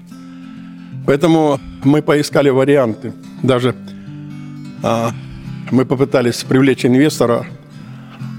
Поэтому 1.06 1.60
мы 1.84 2.02
поискали 2.02 2.48
варианты. 2.50 3.12
Даже 3.42 3.74
а, 4.82 5.12
мы 5.70 5.84
попытались 5.84 6.44
привлечь 6.44 6.84
инвестора– 6.84 7.46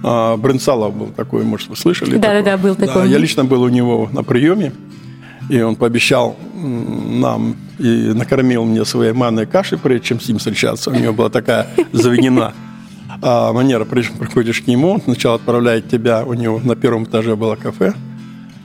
а, 0.03 0.37
Брынсалов 0.37 0.95
был 0.95 1.07
такой, 1.07 1.43
может, 1.43 1.69
вы 1.69 1.75
слышали? 1.75 2.17
Да, 2.17 2.33
да, 2.33 2.41
да, 2.41 2.57
был 2.57 2.75
такой. 2.75 3.03
Да, 3.03 3.05
я 3.05 3.17
лично 3.17 3.45
был 3.45 3.63
у 3.63 3.69
него 3.69 4.09
на 4.11 4.23
приеме, 4.23 4.71
и 5.49 5.61
он 5.61 5.75
пообещал 5.75 6.37
нам 6.55 7.55
и 7.77 8.11
накормил 8.13 8.65
мне 8.65 8.85
своей 8.85 9.13
манной 9.13 9.45
кашей, 9.45 9.77
прежде 9.77 10.07
чем 10.07 10.19
с 10.21 10.27
ним 10.27 10.37
встречаться. 10.37 10.89
У 10.89 10.93
него 10.93 11.13
была 11.13 11.29
такая 11.29 11.67
заведена 11.91 12.53
а, 13.21 13.51
манера, 13.51 13.85
прежде 13.85 14.11
чем 14.11 14.19
приходишь 14.19 14.61
к 14.61 14.67
нему, 14.67 14.91
он 14.91 15.01
сначала 15.01 15.35
отправляет 15.35 15.89
тебя, 15.89 16.23
у 16.23 16.33
него 16.33 16.59
на 16.63 16.75
первом 16.75 17.03
этаже 17.03 17.35
было 17.35 17.55
кафе, 17.55 17.93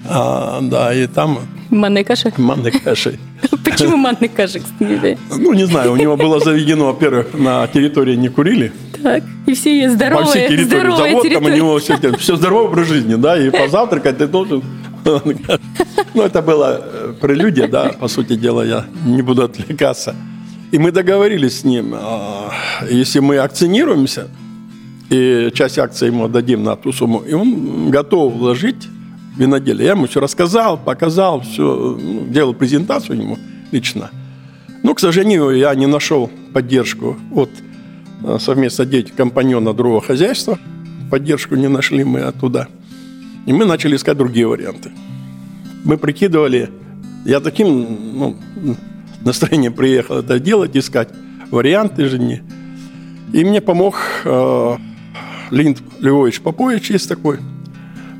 а, 0.08 0.60
да, 0.62 0.94
и 0.94 1.06
там... 1.06 1.40
Манной 1.70 2.04
кашей? 2.04 2.32
Манной 2.36 2.70
кашей. 2.70 3.18
Почему 3.64 3.96
манной 3.96 4.28
кашей, 4.28 4.60
кстати? 4.60 5.18
Ну, 5.30 5.52
не 5.52 5.66
знаю, 5.66 5.92
у 5.92 5.96
него 5.96 6.16
было 6.16 6.40
заведено, 6.40 6.86
во-первых, 6.86 7.34
на 7.34 7.66
территории 7.66 8.14
не 8.16 8.28
курили, 8.28 8.72
так. 9.02 9.22
И 9.46 9.52
все 9.54 9.78
есть 9.82 9.94
здоровые, 9.96 10.24
По 10.24 10.30
всей 10.30 10.48
территории. 10.48 10.64
здоровая 10.64 10.96
Завод, 10.96 11.22
территория. 11.22 11.44
там 11.46 11.52
у 11.52 11.56
него 11.56 11.78
все, 11.78 12.16
все 12.16 12.36
здоровый 12.36 12.68
образ 12.68 12.88
жизни, 12.88 13.16
да, 13.16 13.38
и 13.38 13.50
позавтракать 13.50 14.18
ты 14.18 14.26
должен... 14.26 14.62
Ну, 16.14 16.22
это 16.22 16.40
была 16.40 16.80
э, 16.80 17.14
прелюдия, 17.20 17.68
да, 17.68 17.90
по 18.00 18.08
сути 18.08 18.36
дела, 18.36 18.62
я 18.64 18.86
не 19.04 19.20
буду 19.20 19.42
отвлекаться. 19.42 20.14
И 20.72 20.78
мы 20.78 20.92
договорились 20.92 21.60
с 21.60 21.64
ним, 21.64 21.92
а, 21.94 22.50
если 22.90 23.18
мы 23.18 23.36
акционируемся, 23.38 24.28
и 25.10 25.50
часть 25.54 25.78
акций 25.78 26.08
ему 26.08 26.24
отдадим 26.24 26.62
на 26.62 26.76
ту 26.76 26.92
сумму, 26.92 27.18
и 27.18 27.34
он 27.34 27.90
готов 27.90 28.32
вложить 28.32 28.88
в 29.34 29.38
виноделие. 29.38 29.86
Я 29.86 29.92
ему 29.92 30.06
все 30.06 30.20
рассказал, 30.20 30.78
показал, 30.78 31.40
все, 31.40 31.96
ну, 32.00 32.26
делал 32.26 32.54
презентацию 32.54 33.18
ему 33.18 33.38
лично. 33.72 34.10
Но, 34.82 34.94
к 34.94 35.00
сожалению, 35.00 35.50
я 35.50 35.74
не 35.74 35.86
нашел 35.86 36.30
поддержку 36.52 37.16
от 37.32 37.50
Э, 38.24 38.38
совместно 38.40 38.86
дети 38.86 39.12
компаньона 39.14 39.74
другого 39.74 40.00
хозяйства. 40.00 40.58
Поддержку 41.10 41.56
не 41.56 41.68
нашли 41.68 42.04
мы 42.04 42.20
оттуда. 42.20 42.68
И 43.46 43.52
мы 43.52 43.66
начали 43.66 43.96
искать 43.96 44.16
другие 44.16 44.46
варианты. 44.46 44.90
Мы 45.84 45.98
прикидывали, 45.98 46.70
я 47.26 47.40
таким 47.40 48.18
ну, 48.18 48.36
настроением 49.20 49.74
приехал 49.74 50.16
это 50.16 50.38
делать, 50.38 50.74
искать 50.74 51.10
варианты 51.50 52.08
жизни. 52.08 52.42
И 53.34 53.44
мне 53.44 53.60
помог 53.60 53.96
э, 54.24 54.76
Леонид 55.50 55.78
Львович 56.00 56.40
Попович, 56.40 56.90
есть 56.90 57.08
такой, 57.08 57.38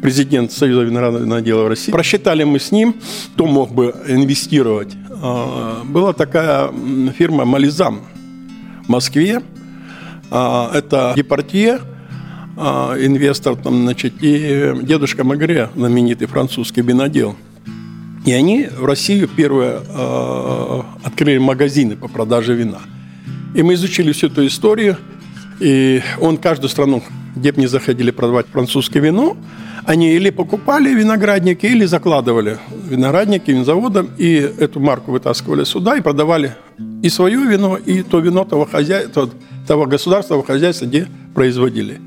президент 0.04 0.52
Союза 0.52 0.82
виноградного 0.82 1.40
дела 1.40 1.62
в 1.62 1.68
России. 1.68 1.90
Просчитали 1.90 2.44
мы 2.44 2.58
с 2.58 2.70
ним, 2.70 2.94
кто 3.32 3.46
мог 3.46 3.72
бы 3.72 3.94
инвестировать. 4.06 4.92
Э, 5.08 5.82
была 5.82 6.12
такая 6.12 6.70
фирма 7.16 7.46
«Мализам» 7.46 8.02
в 8.84 8.90
Москве, 8.90 9.40
а, 10.30 10.70
это 10.74 11.14
Департье, 11.16 11.80
а, 12.58 12.94
инвестор, 13.00 13.56
там, 13.56 13.84
значит, 13.84 14.12
и 14.20 14.74
дедушка 14.82 15.24
Магре, 15.24 15.70
знаменитый 15.74 16.26
французский 16.26 16.82
винодел. 16.82 17.34
И 18.26 18.32
они 18.32 18.68
в 18.78 18.84
Россию 18.84 19.26
первые 19.26 19.80
а, 19.88 20.84
открыли 21.02 21.38
магазины 21.38 21.96
по 21.96 22.08
продаже 22.08 22.52
вина. 22.52 22.80
И 23.54 23.62
мы 23.62 23.72
изучили 23.72 24.12
всю 24.12 24.26
эту 24.26 24.46
историю, 24.46 24.98
и 25.60 26.02
он 26.20 26.36
каждую 26.36 26.68
страну, 26.68 27.02
где 27.34 27.52
бы 27.52 27.60
не 27.60 27.66
заходили 27.66 28.10
продавать 28.10 28.46
французское 28.46 29.02
вино, 29.02 29.36
они 29.86 30.14
или 30.14 30.30
покупали 30.30 30.94
виноградники, 30.94 31.66
или 31.66 31.84
закладывали 31.84 32.58
виноградники 32.88 33.50
винзаводом, 33.50 34.10
и 34.16 34.34
эту 34.34 34.80
марку 34.80 35.12
вытаскивали 35.12 35.64
сюда 35.64 35.96
и 35.96 36.00
продавали 36.00 36.56
и 37.02 37.08
свое 37.08 37.38
вино, 37.38 37.76
и 37.76 38.02
то 38.02 38.20
вино 38.20 38.44
того 38.44 38.66
хозяйства, 38.66 39.28
того 39.66 39.86
государства, 39.86 40.42
хозяйства, 40.42 40.86
где 40.86 41.06
производили. 41.34 42.00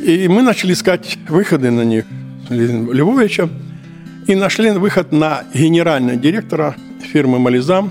И 0.00 0.28
мы 0.28 0.42
начали 0.42 0.72
искать 0.72 1.18
выходы 1.28 1.70
на 1.70 1.82
них 1.82 2.04
Львовича 2.48 3.48
и 4.26 4.34
нашли 4.34 4.70
выход 4.70 5.12
на 5.12 5.44
генерального 5.54 6.16
директора 6.16 6.76
фирмы 7.12 7.38
«Мализам», 7.38 7.90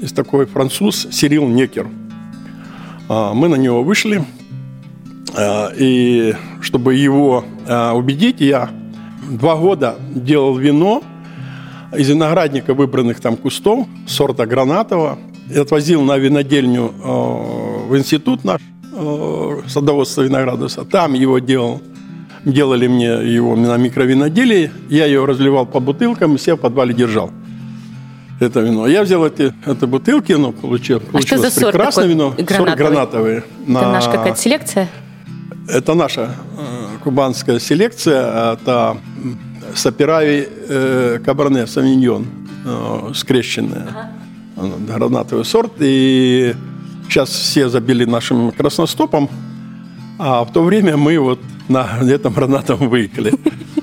есть 0.00 0.14
такой 0.14 0.46
француз 0.46 1.08
Сирил 1.10 1.48
Некер. 1.48 1.88
А, 3.08 3.32
мы 3.32 3.48
на 3.48 3.56
него 3.56 3.82
вышли, 3.82 4.24
и 5.76 6.34
чтобы 6.60 6.94
его 6.94 7.44
а, 7.66 7.94
убедить, 7.94 8.40
я 8.40 8.70
два 9.30 9.56
года 9.56 9.96
делал 10.14 10.56
вино 10.56 11.02
из 11.96 12.08
виноградника 12.08 12.74
выбранных 12.74 13.20
там 13.20 13.36
кустов, 13.36 13.86
сорта 14.06 14.46
гранатового, 14.46 15.18
и 15.50 15.58
отвозил 15.58 16.02
на 16.02 16.18
винодельню 16.18 16.92
в 17.88 17.96
институт 17.96 18.44
наш 18.44 18.60
э, 18.92 19.60
садоводства 19.66 20.22
виноградовца. 20.22 20.84
Там 20.84 21.14
его 21.14 21.38
делал, 21.38 21.80
делали 22.44 22.86
мне 22.86 23.06
его 23.06 23.56
на 23.56 23.76
микровиноделии. 23.78 24.70
Я 24.90 25.06
ее 25.06 25.24
разливал 25.24 25.64
по 25.64 25.80
бутылкам 25.80 26.34
и 26.34 26.38
себя 26.38 26.56
в 26.56 26.60
подвале 26.60 26.92
держал. 26.92 27.30
Это 28.40 28.60
вино. 28.60 28.86
Я 28.86 29.02
взял 29.02 29.26
эти, 29.26 29.52
это 29.66 29.86
бутылки, 29.86 30.32
но 30.32 30.52
получил, 30.52 31.02
а 31.12 31.20
что 31.20 31.38
за 31.38 31.50
сорт 31.50 31.72
прекрасное 31.72 32.06
вино. 32.06 32.34
Гранатовый? 32.36 32.56
Сорт 32.56 32.78
гранатовые. 32.78 33.38
Это 33.38 33.72
на... 33.72 33.92
наша 33.92 34.10
какая-то 34.10 34.38
селекция? 34.38 34.88
Это 35.68 35.94
наша 35.94 36.34
э, 36.56 36.98
кубанская 37.04 37.58
селекция. 37.58 38.54
Это 38.54 38.96
Саперави 39.74 40.48
э, 40.68 41.18
Кабарне 41.24 41.66
Савиньон 41.66 42.26
э, 42.64 43.12
скрещенная. 43.14 43.86
Ага. 44.56 44.72
гранатовый 44.88 45.44
сорт. 45.44 45.72
И 45.80 46.54
сейчас 47.06 47.28
все 47.28 47.68
забили 47.68 48.06
нашим 48.06 48.50
красностопом, 48.50 49.28
а 50.18 50.44
в 50.44 50.52
то 50.52 50.62
время 50.62 50.96
мы 50.96 51.18
вот 51.18 51.40
на 51.68 52.00
этом 52.02 52.32
гранатом 52.32 52.88
выехали. 52.88 53.32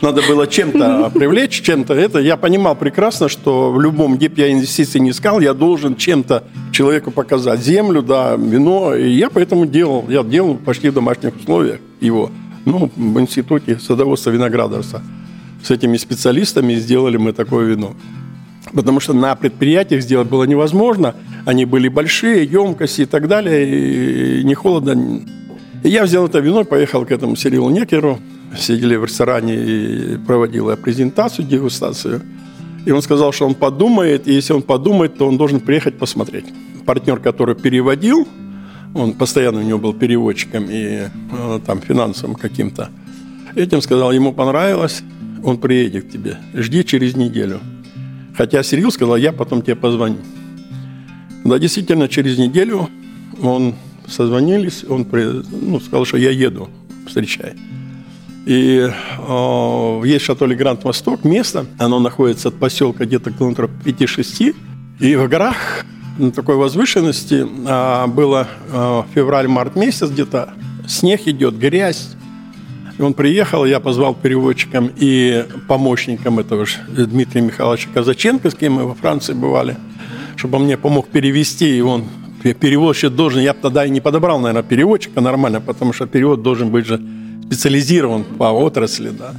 Надо 0.01 0.21
было 0.27 0.45
чем-то 0.45 1.11
привлечь, 1.13 1.61
чем-то 1.61 1.93
это. 1.93 2.19
Я 2.19 2.37
понимал 2.37 2.75
прекрасно, 2.75 3.29
что 3.29 3.71
в 3.71 3.79
любом, 3.79 4.17
где 4.17 4.29
бы 4.29 4.39
я 4.41 4.51
инвестиции 4.51 4.99
не 4.99 5.11
искал, 5.11 5.39
я 5.39 5.53
должен 5.53 5.95
чем-то 5.95 6.43
человеку 6.71 7.11
показать. 7.11 7.61
Землю, 7.61 8.01
да, 8.01 8.35
вино. 8.35 8.93
И 8.93 9.09
я 9.11 9.29
поэтому 9.29 9.65
делал. 9.65 10.05
Я 10.09 10.23
делал 10.23 10.55
почти 10.55 10.89
в 10.89 10.93
домашних 10.93 11.35
условиях 11.37 11.79
его. 12.01 12.29
Ну, 12.65 12.91
в 12.95 13.19
институте 13.19 13.79
садоводства 13.79 14.31
виноградарства. 14.31 15.01
С 15.63 15.71
этими 15.71 15.97
специалистами 15.97 16.75
сделали 16.75 17.17
мы 17.17 17.31
такое 17.31 17.65
вино. 17.65 17.95
Потому 18.73 18.99
что 18.99 19.13
на 19.13 19.35
предприятиях 19.35 20.01
сделать 20.01 20.27
было 20.27 20.43
невозможно. 20.43 21.15
Они 21.45 21.65
были 21.65 21.87
большие, 21.87 22.43
емкости 22.45 23.01
и 23.01 23.05
так 23.05 23.27
далее. 23.27 24.41
И 24.41 24.43
не 24.43 24.53
холодно. 24.53 25.21
И 25.85 25.89
я 25.89 26.03
взял 26.03 26.25
это 26.25 26.39
вино, 26.39 26.63
поехал 26.63 27.05
к 27.05 27.11
этому 27.11 27.35
Сирилу 27.35 27.69
Некеру. 27.69 28.19
Сидели 28.57 28.95
в 28.95 29.05
ресторане 29.05 29.53
и 29.53 30.17
проводил 30.17 30.75
презентацию, 30.77 31.47
дегустацию. 31.47 32.23
И 32.87 32.91
он 32.91 33.03
сказал, 33.03 33.31
что 33.31 33.45
он 33.45 33.53
подумает, 33.53 34.27
и 34.27 34.33
если 34.33 34.53
он 34.53 34.63
подумает, 34.63 35.15
то 35.15 35.27
он 35.27 35.37
должен 35.37 35.59
приехать 35.59 35.99
посмотреть. 35.99 36.45
Партнер, 36.87 37.19
который 37.19 37.53
переводил, 37.53 38.27
он 38.95 39.13
постоянно 39.13 39.59
у 39.59 39.61
него 39.61 39.77
был 39.77 39.93
переводчиком 39.93 40.65
и 40.71 41.03
э, 41.31 41.59
там 41.67 41.81
финансовым 41.81 42.35
каким-то. 42.35 42.89
Этим 43.53 43.79
сказал, 43.81 44.11
ему 44.11 44.33
понравилось, 44.33 45.03
он 45.43 45.59
приедет 45.59 46.05
к 46.05 46.09
тебе. 46.09 46.37
Жди 46.55 46.83
через 46.83 47.15
неделю. 47.15 47.59
Хотя 48.35 48.63
Сирил 48.63 48.91
сказал, 48.91 49.17
я 49.17 49.31
потом 49.31 49.61
тебе 49.61 49.75
позвоню. 49.75 50.17
Да, 51.43 51.59
действительно, 51.59 52.07
через 52.07 52.39
неделю 52.39 52.89
он 53.39 53.75
созвонились, 54.07 54.83
он 54.87 55.07
ну, 55.11 55.79
сказал, 55.79 56.05
что 56.05 56.17
я 56.17 56.31
еду, 56.31 56.69
встречай. 57.07 57.53
И 58.45 58.87
э, 58.87 60.01
есть 60.05 60.25
шато 60.25 60.47
Гранд 60.47 60.83
Восток, 60.83 61.23
место, 61.23 61.65
оно 61.79 61.99
находится 61.99 62.49
от 62.49 62.55
поселка 62.55 63.05
где-то 63.05 63.31
километров 63.31 63.71
5-6, 63.83 64.55
и 64.99 65.15
в 65.15 65.27
горах 65.27 65.85
на 66.19 66.31
такой 66.31 66.55
возвышенности 66.55 67.45
э, 67.45 68.07
было 68.07 68.47
э, 68.71 69.03
февраль-март 69.15 69.75
месяц 69.75 70.09
где-то, 70.09 70.53
снег 70.87 71.21
идет, 71.25 71.57
грязь, 71.57 72.15
и 72.97 73.01
он 73.01 73.13
приехал, 73.13 73.65
я 73.65 73.79
позвал 73.79 74.13
переводчиком 74.13 74.91
и 74.95 75.45
помощником 75.67 76.39
этого 76.39 76.65
же 76.65 76.77
Дмитрия 76.87 77.41
Михайловича 77.41 77.89
Казаченко, 77.93 78.51
с 78.51 78.55
кем 78.55 78.73
мы 78.73 78.85
во 78.85 78.93
Франции 78.93 79.33
бывали, 79.33 79.75
чтобы 80.35 80.57
он 80.57 80.65
мне 80.65 80.77
помог 80.77 81.07
перевести, 81.07 81.77
и 81.77 81.81
он 81.81 82.05
переводчик 82.53 83.11
должен, 83.11 83.41
я 83.41 83.53
тогда 83.53 83.85
и 83.85 83.89
не 83.89 84.01
подобрал, 84.01 84.39
наверное, 84.39 84.63
переводчика 84.63 85.21
нормально, 85.21 85.61
потому 85.61 85.93
что 85.93 86.05
перевод 86.05 86.41
должен 86.41 86.69
быть 86.69 86.85
же 86.85 87.01
специализирован 87.45 88.23
по 88.23 88.45
отрасли, 88.45 89.09
да. 89.09 89.33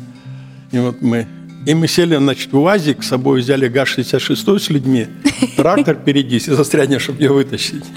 И 0.72 0.78
вот 0.78 1.02
мы 1.02 1.26
и 1.66 1.74
мы 1.74 1.88
сели, 1.88 2.16
значит, 2.16 2.52
в 2.52 2.58
УАЗик, 2.58 3.02
с 3.02 3.08
собой 3.08 3.40
взяли 3.40 3.66
ГАЗ-66 3.66 4.58
с 4.60 4.70
людьми, 4.70 5.08
трактор 5.56 5.96
впереди, 5.96 6.36
и 6.36 6.38
застрянешь, 6.38 7.02
чтобы 7.02 7.22
ее 7.22 7.32
вытащить. 7.32 7.84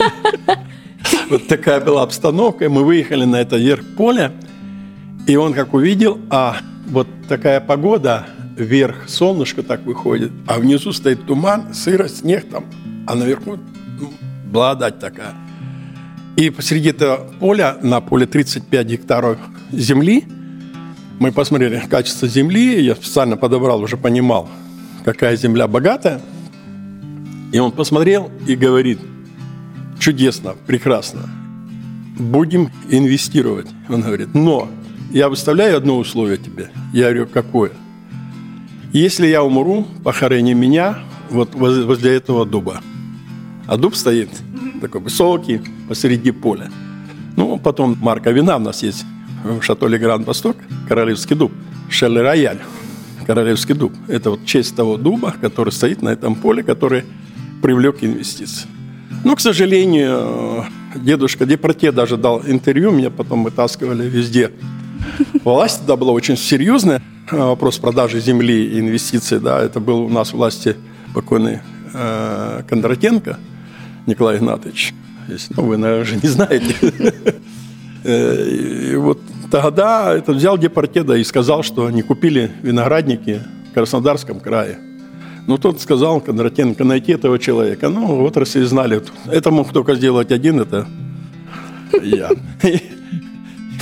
Вот 1.30 1.48
такая 1.48 1.80
была 1.80 2.02
обстановка, 2.02 2.66
и 2.66 2.68
мы 2.68 2.84
выехали 2.84 3.24
на 3.24 3.40
это 3.40 3.58
верх 3.58 3.86
поля, 3.96 4.32
и 5.28 5.36
он 5.36 5.54
как 5.54 5.76
увидел, 5.76 6.20
а 6.32 6.58
вот 6.88 7.08
такая 7.28 7.62
погода, 7.62 8.26
вверх 8.58 9.08
солнышко 9.08 9.62
так 9.62 9.86
выходит, 9.86 10.32
а 10.48 10.60
внизу 10.60 10.92
стоит 10.92 11.26
туман, 11.26 11.74
сырость, 11.74 12.22
снег 12.22 12.50
там, 12.50 12.66
а 13.06 13.14
наверху 13.14 13.60
благодать 14.52 15.00
такая. 15.00 15.34
И 16.36 16.50
посреди 16.50 16.90
этого 16.90 17.28
поля, 17.40 17.78
на 17.82 18.02
поле 18.02 18.26
35 18.26 18.88
гектаров 18.88 19.38
земли, 19.72 20.26
мы 21.20 21.32
посмотрели 21.32 21.80
качество 21.90 22.28
земли, 22.28 22.82
я 22.82 22.96
специально 22.96 23.36
подобрал, 23.36 23.82
уже 23.82 23.98
понимал, 23.98 24.50
какая 25.04 25.36
земля 25.36 25.68
богатая. 25.68 26.22
И 27.52 27.60
он 27.60 27.72
посмотрел 27.72 28.32
и 28.48 28.56
говорит, 28.56 29.00
чудесно, 30.00 30.56
прекрасно, 30.66 31.30
будем 32.18 32.70
инвестировать. 32.90 33.68
Он 33.90 34.02
говорит, 34.02 34.34
но 34.34 34.70
я 35.12 35.28
выставляю 35.28 35.78
одно 35.78 35.98
условие 35.98 36.38
тебе. 36.38 36.70
Я 36.94 37.06
говорю, 37.06 37.28
какое? 37.28 37.72
Если 38.94 39.28
я 39.28 39.44
умру, 39.44 39.86
похорони 40.04 40.54
меня 40.54 41.00
вот 41.30 41.54
возле 41.54 42.16
этого 42.16 42.46
дуба. 42.46 42.82
А 43.70 43.78
дуб 43.78 43.96
стоит 43.96 44.30
такой 44.82 45.00
высокий 45.02 45.62
посреди 45.88 46.32
поля. 46.32 46.72
Ну, 47.38 47.60
потом 47.60 47.96
марка 48.02 48.32
вина 48.32 48.56
у 48.56 48.60
нас 48.60 48.82
есть 48.82 49.06
в 49.44 49.62
Шатоле 49.62 50.00
Гранд 50.00 50.26
Восток, 50.26 50.58
королевский 50.88 51.36
дуб, 51.36 51.52
Шелли 51.88 52.18
Рояль, 52.18 52.60
королевский 53.28 53.76
дуб. 53.76 53.94
Это 54.08 54.32
вот 54.32 54.44
честь 54.44 54.76
того 54.76 54.98
дуба, 54.98 55.36
который 55.40 55.72
стоит 55.72 56.02
на 56.02 56.10
этом 56.10 56.34
поле, 56.34 56.64
который 56.64 57.04
привлек 57.62 58.04
инвестиции. 58.04 58.68
Но, 59.24 59.36
к 59.36 59.40
сожалению, 59.40 60.66
дедушка 60.96 61.46
Депорте 61.46 61.92
даже 61.92 62.18
дал 62.18 62.42
интервью, 62.48 62.90
меня 62.90 63.12
потом 63.12 63.44
вытаскивали 63.44 64.10
везде– 64.10 64.52
Власть 65.44 65.80
тогда 65.80 65.96
была 65.96 66.12
очень 66.12 66.38
серьезная. 66.38 67.02
Вопрос 67.32 67.78
продажи 67.78 68.20
земли 68.20 68.66
и 68.66 68.80
инвестиций, 68.80 69.40
да, 69.40 69.62
это 69.62 69.80
был 69.80 70.06
у 70.06 70.10
нас 70.10 70.34
власти 70.34 70.76
покойный 71.14 71.60
э, 71.94 72.64
Кондратенко 72.68 73.38
Николай 74.06 74.38
Игнатович. 74.38 74.94
Если, 75.28 75.54
ну, 75.56 75.64
вы, 75.64 75.78
наверное, 75.78 76.06
же 76.06 76.16
не 76.16 76.28
знаете. 76.28 76.76
Э, 78.02 78.50
и 78.50 78.96
вот 78.96 79.20
тогда 79.52 80.16
это 80.16 80.32
взял 80.32 80.58
Департеда 80.58 81.16
и 81.16 81.24
сказал, 81.26 81.64
что 81.64 81.86
они 81.86 82.02
купили 82.02 82.50
виноградники 82.62 83.42
в 83.70 83.74
Краснодарском 83.74 84.40
крае. 84.40 84.80
Ну, 85.48 85.58
тот 85.58 85.82
сказал, 85.82 86.22
Кондратенко, 86.22 86.86
найти 86.86 87.12
этого 87.12 87.38
человека. 87.40 87.90
Ну, 87.90 88.06
в 88.16 88.24
отрасли 88.24 88.64
знали. 88.64 89.02
Это 89.26 89.52
мог 89.52 89.74
только 89.74 89.96
сделать 89.96 90.32
один, 90.32 90.62
это 90.62 90.88
я. 92.02 92.30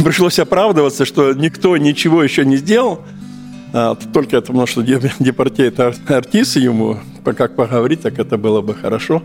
пришлось 0.03 0.39
оправдываться, 0.39 1.05
что 1.05 1.33
никто 1.33 1.75
ничего 1.77 2.23
еще 2.23 2.45
не 2.45 2.57
сделал. 2.57 3.01
А, 3.73 3.95
только 3.95 4.41
потому, 4.41 4.65
что 4.65 4.81
Департей 4.81 5.65
это 5.65 5.93
артист 6.07 6.55
ему, 6.55 6.99
как 7.23 7.55
поговорить, 7.55 8.01
так 8.01 8.17
это 8.19 8.37
было 8.37 8.61
бы 8.61 8.73
хорошо. 8.73 9.21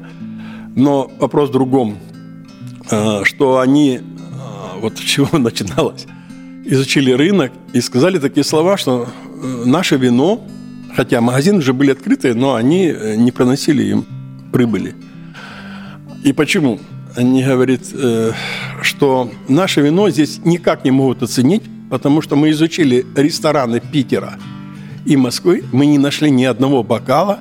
Но 0.75 1.11
вопрос 1.19 1.51
в 1.51 1.53
другом, 1.53 1.99
а, 2.91 3.25
что 3.25 3.61
они, 3.61 4.01
а, 4.39 4.79
вот 4.81 4.99
с 4.99 5.01
чего 5.01 5.39
начиналось, 5.39 6.07
изучили 6.65 7.13
рынок 7.13 7.53
и 7.73 7.81
сказали 7.81 8.19
такие 8.19 8.45
слова, 8.45 8.77
что 8.77 9.09
э, 9.43 9.63
наше 9.67 9.97
вино, 9.97 10.45
хотя 10.95 11.21
магазины 11.21 11.59
уже 11.59 11.73
были 11.73 11.91
открыты, 11.91 12.35
но 12.35 12.55
они 12.55 12.87
э, 12.87 13.17
не 13.17 13.33
приносили 13.33 13.83
им 13.83 14.07
прибыли. 14.53 14.95
И 16.25 16.33
почему? 16.33 16.79
они 17.17 17.43
говорят, 17.43 17.81
э, 17.93 18.33
что 18.83 19.31
наше 19.49 19.81
вино 19.81 20.11
здесь 20.11 20.41
никак 20.45 20.85
не 20.85 20.91
могут 20.91 21.23
оценить, 21.23 21.63
потому 21.91 22.23
что 22.23 22.37
мы 22.37 22.51
изучили 22.51 23.07
рестораны 23.17 23.81
Питера 23.81 24.35
и 25.05 25.17
Москвы, 25.17 25.65
мы 25.73 25.87
не 25.87 25.99
нашли 25.99 26.31
ни 26.31 26.45
одного 26.45 26.83
бокала, 26.83 27.41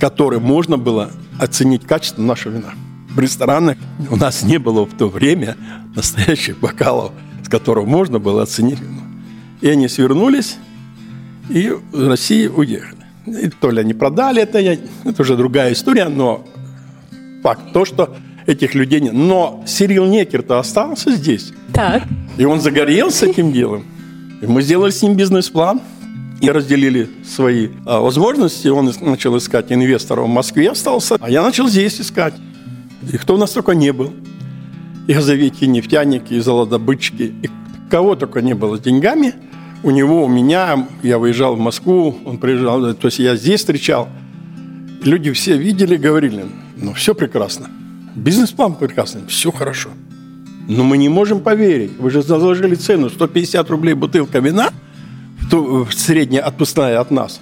который 0.00 0.40
можно 0.40 0.78
было 0.78 1.10
оценить 1.38 1.84
качество 1.84 2.22
нашего 2.22 2.54
вина. 2.54 2.74
В 3.10 3.20
ресторанах 3.20 3.78
у 4.10 4.16
нас 4.16 4.42
не 4.42 4.58
было 4.58 4.84
в 4.84 4.94
то 4.94 5.08
время 5.08 5.56
настоящих 5.94 6.58
бокалов, 6.58 7.12
с 7.44 7.48
которого 7.48 7.86
можно 7.86 8.18
было 8.18 8.42
оценить 8.42 8.80
вино. 8.80 9.02
И 9.60 9.68
они 9.68 9.88
свернулись 9.88 10.56
и 11.48 11.72
в 11.92 12.08
России 12.08 12.46
уехали. 12.46 13.04
И 13.26 13.48
то 13.48 13.70
ли 13.70 13.80
они 13.80 13.94
продали 13.94 14.42
это, 14.42 14.58
это 14.58 15.22
уже 15.22 15.36
другая 15.36 15.72
история, 15.72 16.08
но 16.08 16.44
факт 17.42 17.72
то, 17.72 17.84
что 17.84 18.16
этих 18.46 18.74
людей 18.74 19.00
нет. 19.00 19.12
Но 19.14 19.62
Сирил 19.66 20.06
Некер-то 20.06 20.58
остался 20.58 21.12
здесь. 21.12 21.52
Так. 21.72 22.02
И 22.36 22.44
он 22.44 22.60
загорелся 22.60 23.26
этим 23.26 23.52
делом. 23.52 23.84
И 24.42 24.46
мы 24.46 24.62
сделали 24.62 24.90
с 24.90 25.02
ним 25.02 25.14
бизнес-план 25.14 25.80
и 26.44 26.50
разделили 26.50 27.08
свои 27.24 27.68
а, 27.86 28.00
возможности. 28.00 28.68
Он 28.68 28.92
начал 29.00 29.36
искать 29.38 29.72
инвесторов 29.72 30.26
в 30.26 30.28
Москве, 30.28 30.70
остался, 30.70 31.16
а 31.20 31.30
я 31.30 31.42
начал 31.42 31.68
здесь 31.68 32.00
искать. 32.00 32.34
И 33.12 33.16
кто 33.16 33.34
у 33.34 33.38
нас 33.38 33.50
только 33.50 33.72
не 33.72 33.92
был. 33.92 34.12
И 35.06 35.14
газовики, 35.14 35.64
и 35.64 35.68
нефтяники, 35.68 36.34
и 36.34 36.40
золотодобытчики, 36.40 37.34
и 37.42 37.50
кого 37.90 38.14
только 38.14 38.42
не 38.42 38.54
было 38.54 38.76
с 38.76 38.80
деньгами. 38.80 39.34
У 39.82 39.90
него, 39.90 40.24
у 40.24 40.28
меня, 40.28 40.86
я 41.02 41.18
выезжал 41.18 41.56
в 41.56 41.58
Москву, 41.58 42.16
он 42.24 42.38
приезжал, 42.38 42.94
то 42.94 43.06
есть 43.06 43.18
я 43.18 43.36
здесь 43.36 43.60
встречал. 43.60 44.08
Люди 45.02 45.30
все 45.32 45.58
видели, 45.58 45.96
говорили, 45.96 46.46
ну 46.76 46.94
все 46.94 47.14
прекрасно. 47.14 47.68
Бизнес-план 48.14 48.76
прекрасный, 48.76 49.26
все 49.28 49.50
хорошо. 49.50 49.90
Но 50.68 50.84
мы 50.84 50.96
не 50.96 51.10
можем 51.10 51.40
поверить. 51.40 51.92
Вы 51.98 52.10
же 52.10 52.22
заложили 52.22 52.74
цену 52.74 53.10
150 53.10 53.68
рублей 53.68 53.92
бутылка 53.92 54.38
вина, 54.38 54.70
средняя 55.90 56.42
отпускная 56.42 57.00
от 57.00 57.10
нас. 57.10 57.40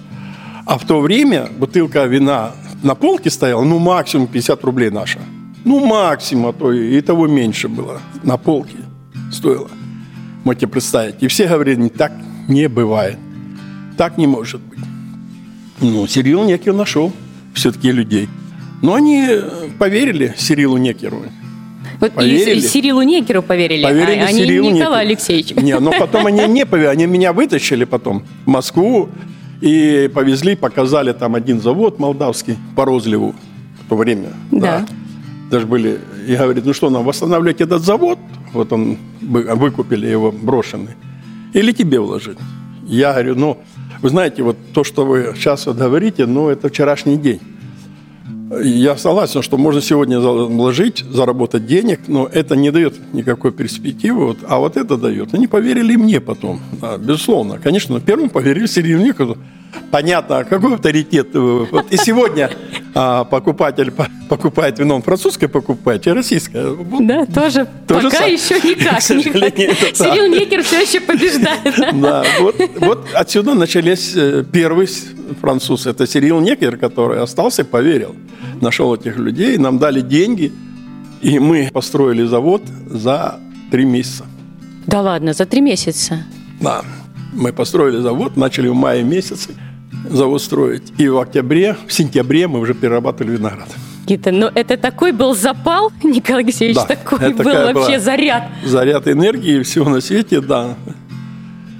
А 0.65 0.77
в 0.77 0.85
то 0.85 1.01
время 1.01 1.49
бутылка 1.57 2.05
вина 2.05 2.51
на 2.83 2.95
полке 2.95 3.29
стояла, 3.29 3.63
ну, 3.63 3.79
максимум 3.79 4.27
50 4.27 4.63
рублей 4.63 4.89
наша. 4.89 5.19
Ну, 5.65 5.85
максимум, 5.85 6.47
а 6.47 6.53
то 6.53 6.71
и 6.71 6.99
того 7.01 7.27
меньше 7.27 7.67
было 7.67 8.01
на 8.23 8.37
полке 8.37 8.77
стоило. 9.33 9.69
Можете 10.43 10.67
представить. 10.67 11.15
И 11.21 11.27
все 11.27 11.47
говорили, 11.47 11.89
так 11.89 12.11
не 12.47 12.67
бывает. 12.67 13.17
Так 13.97 14.17
не 14.17 14.27
может 14.27 14.61
быть. 14.61 14.79
Ну, 15.81 16.07
Сирил 16.07 16.43
Некер 16.43 16.73
нашел 16.73 17.11
все-таки 17.53 17.91
людей. 17.91 18.29
Но 18.81 18.95
они 18.95 19.27
поверили 19.79 20.33
Сирилу 20.37 20.77
Некеру. 20.77 21.23
Вот 22.03 22.11
поверили. 22.11 22.59
и 22.59 22.61
Сирилу 22.61 23.01
Некеру 23.01 23.41
поверили, 23.41 23.83
поверили 23.83 24.19
а, 24.19 24.27
Сирилу 24.27 24.69
не 24.69 24.79
Николаю 24.79 25.07
Алексеевичу. 25.07 25.59
Не, 25.61 25.79
но 25.79 25.91
потом 25.97 26.25
они 26.25 26.45
не 26.47 26.65
поверили. 26.65 26.91
Они 26.91 27.05
меня 27.05 27.31
вытащили 27.31 27.85
потом 27.85 28.25
в 28.45 28.49
Москву 28.49 29.09
и 29.61 30.11
повезли, 30.13 30.57
показали 30.57 31.13
там 31.13 31.35
один 31.35 31.61
завод 31.61 31.99
молдавский 31.99 32.57
по 32.75 32.83
розливу 32.83 33.33
в 33.85 33.89
то 33.89 33.95
время. 33.95 34.33
Да. 34.51 34.59
да. 34.59 34.85
Даже 35.49 35.65
были, 35.65 35.99
и 36.27 36.35
говорит, 36.35 36.65
ну 36.65 36.73
что, 36.73 36.89
нам 36.89 37.05
восстанавливать 37.05 37.61
этот 37.61 37.81
завод? 37.81 38.19
Вот 38.51 38.73
он, 38.73 38.97
выкупили 39.21 40.05
его 40.05 40.31
брошенный. 40.31 40.95
Или 41.53 41.71
тебе 41.71 42.01
вложить? 42.01 42.37
Я 42.85 43.13
говорю, 43.13 43.35
ну, 43.35 43.57
вы 44.01 44.09
знаете, 44.09 44.43
вот 44.43 44.57
то, 44.73 44.83
что 44.83 45.05
вы 45.05 45.33
сейчас 45.35 45.67
вот 45.67 45.77
говорите, 45.77 46.25
ну, 46.25 46.49
это 46.49 46.67
вчерашний 46.67 47.15
день. 47.15 47.39
Я 48.61 48.97
согласен, 48.97 49.41
что 49.41 49.57
можно 49.57 49.81
сегодня 49.81 50.19
вложить, 50.19 51.03
заработать 51.09 51.65
денег, 51.65 52.01
но 52.07 52.27
это 52.31 52.55
не 52.55 52.71
дает 52.71 52.95
никакой 53.13 53.51
перспективы. 53.51 54.27
Вот, 54.27 54.37
а 54.47 54.59
вот 54.59 54.77
это 54.77 54.97
дает. 54.97 55.33
Они 55.33 55.47
поверили 55.47 55.95
мне 55.95 56.19
потом, 56.19 56.59
да, 56.81 56.97
безусловно. 56.97 57.59
Конечно, 57.59 57.99
первым 58.01 58.29
поверили 58.29 58.65
Сергею 58.65 58.99
Николаевичу. 58.99 59.41
Понятно, 59.91 60.39
а 60.39 60.43
какой 60.43 60.75
авторитет. 60.75 61.29
Э, 61.33 61.65
вот 61.71 61.91
и 61.91 61.97
сегодня 61.97 62.49
а, 62.95 63.23
покупатель 63.23 63.91
покупает 64.27 64.79
вино, 64.79 65.01
французское 65.01 65.49
покупает, 65.49 66.07
а 66.07 66.13
российское. 66.13 66.75
Да, 67.01 67.25
тоже, 67.25 67.67
тоже 67.87 68.09
пока 68.09 68.17
сам. 68.17 68.31
еще 68.31 68.55
никак. 68.55 69.01
Сирил 69.01 70.27
Некер 70.27 70.63
все 70.63 70.81
еще 70.81 70.99
побеждает. 70.99 71.93
Да, 72.03 72.23
вот, 72.39 72.55
вот 72.79 73.07
отсюда 73.13 73.53
начались 73.53 74.13
э, 74.15 74.43
первый 74.51 74.87
француз. 75.39 75.85
Это 75.85 76.07
Сирил 76.07 76.39
Некер, 76.39 76.77
который 76.77 77.21
остался 77.21 77.61
и 77.61 77.65
поверил. 77.65 78.15
Нашел 78.61 78.93
этих 78.95 79.17
людей, 79.17 79.57
нам 79.57 79.79
дали 79.79 80.01
деньги, 80.01 80.51
и 81.21 81.39
мы 81.39 81.69
построили 81.71 82.23
завод 82.25 82.63
за 82.89 83.39
три 83.71 83.85
месяца. 83.85 84.25
Да 84.87 85.01
ладно, 85.01 85.33
за 85.33 85.45
три 85.45 85.61
месяца? 85.61 86.23
Да. 86.59 86.83
Мы 87.33 87.51
построили 87.51 87.97
завод, 87.97 88.37
начали 88.37 88.67
в 88.67 88.75
мае 88.75 89.03
месяце 89.03 89.51
завод 90.09 90.41
строить. 90.41 90.93
И 90.97 91.07
в 91.07 91.17
октябре, 91.17 91.75
в 91.87 91.93
сентябре 91.93 92.47
мы 92.47 92.59
уже 92.59 92.73
перерабатывали 92.73 93.37
виноград. 93.37 93.69
Гита, 94.05 94.31
ну 94.31 94.49
это 94.53 94.77
такой 94.77 95.11
был 95.11 95.33
запал, 95.33 95.91
Николай 96.03 96.43
Алексеевич, 96.43 96.75
да, 96.75 96.85
такой 96.85 97.33
был 97.33 97.73
вообще 97.73 97.99
заряд. 97.99 98.43
Заряд 98.65 99.07
энергии 99.07 99.63
всего 99.63 99.89
на 99.89 100.01
свете, 100.01 100.41
да. 100.41 100.75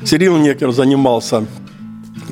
Сирил 0.05 0.37
Некер 0.37 0.71
занимался 0.71 1.45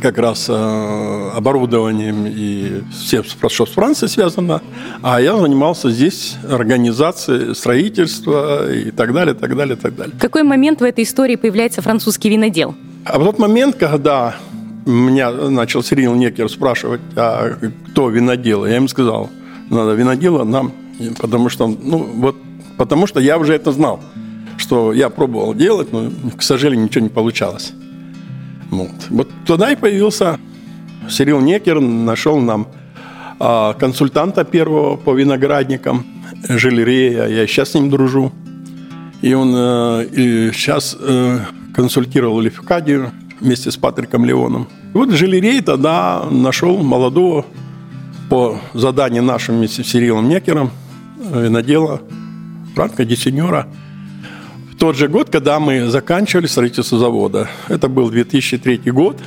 как 0.01 0.17
раз 0.17 0.47
э, 0.49 1.31
оборудованием 1.36 2.25
и 2.25 2.81
всем, 2.91 3.23
что 3.23 3.65
с 3.65 3.69
Францией 3.69 4.10
связано, 4.10 4.62
а 5.01 5.21
я 5.21 5.38
занимался 5.38 5.91
здесь 5.91 6.38
организацией 6.49 7.53
строительства 7.53 8.71
и 8.71 8.91
так 8.91 9.13
далее, 9.13 9.36
так 9.36 9.55
далее, 9.55 9.75
так 9.75 9.95
далее. 9.95 10.15
В 10.15 10.19
какой 10.19 10.43
момент 10.43 10.81
в 10.81 10.84
этой 10.84 11.03
истории 11.03 11.36
появляется 11.36 11.81
французский 11.81 12.29
винодел? 12.29 12.75
А 13.05 13.19
в 13.19 13.23
тот 13.23 13.39
момент, 13.39 13.75
когда 13.75 14.35
меня 14.85 15.31
начал 15.31 15.83
Сирил 15.83 16.13
Некер 16.15 16.49
спрашивать, 16.49 17.01
а 17.15 17.57
кто 17.91 18.09
винодел, 18.09 18.65
я 18.65 18.77
им 18.77 18.87
сказал, 18.87 19.29
надо 19.69 19.93
винодела 19.93 20.43
нам, 20.43 20.73
потому 21.19 21.49
что, 21.49 21.67
ну, 21.67 21.97
вот, 21.97 22.35
потому 22.77 23.07
что 23.07 23.19
я 23.19 23.37
уже 23.37 23.53
это 23.53 23.71
знал, 23.71 23.99
что 24.57 24.93
я 24.93 25.09
пробовал 25.09 25.53
делать, 25.53 25.91
но, 25.91 26.11
к 26.37 26.41
сожалению, 26.41 26.85
ничего 26.85 27.03
не 27.03 27.09
получалось. 27.09 27.73
Вот, 28.69 28.91
вот 29.09 29.29
туда 29.45 29.71
и 29.71 29.75
появился 29.75 30.39
Сирил 31.09 31.41
Некер, 31.41 31.79
нашел 31.79 32.39
нам 32.39 32.67
а, 33.39 33.73
консультанта 33.73 34.43
первого 34.43 34.95
по 34.95 35.13
виноградникам, 35.13 36.05
Жилерея, 36.47 37.27
я 37.27 37.47
сейчас 37.47 37.71
с 37.71 37.73
ним 37.73 37.89
дружу. 37.89 38.31
И 39.21 39.33
он 39.33 39.53
э, 39.55 40.05
и 40.11 40.51
сейчас 40.51 40.97
э, 40.99 41.39
консультировал 41.73 42.39
Лефкадию 42.39 43.12
вместе 43.39 43.71
с 43.71 43.77
Патриком 43.77 44.25
Леоном. 44.25 44.67
И 44.93 44.97
вот 44.97 45.12
Жилерей 45.12 45.62
тогда 45.62 46.25
нашел 46.29 46.77
молодого 46.84 47.45
по 48.29 48.60
заданию 48.73 49.23
нашим 49.23 49.57
вместе 49.57 49.84
с 49.84 49.88
Сирилом 49.88 50.29
Некером 50.29 50.71
винодела 51.17 52.01
Франко 52.75 53.05
Десенера. 53.05 53.67
В 54.71 54.77
тот 54.77 54.95
же 54.95 55.07
год, 55.07 55.29
когда 55.29 55.60
мы 55.60 55.88
заканчивали 55.89 56.47
строительство 56.47 56.97
завода. 56.97 57.49
Это 57.67 57.88
был 57.88 58.10
2003 58.10 58.91
год, 58.91 59.19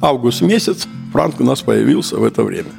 август 0.00 0.42
месяц. 0.42 0.88
Франк 1.12 1.40
у 1.40 1.44
нас 1.44 1.62
появился 1.62 2.16
в 2.16 2.24
это 2.24 2.42
время 2.42 2.70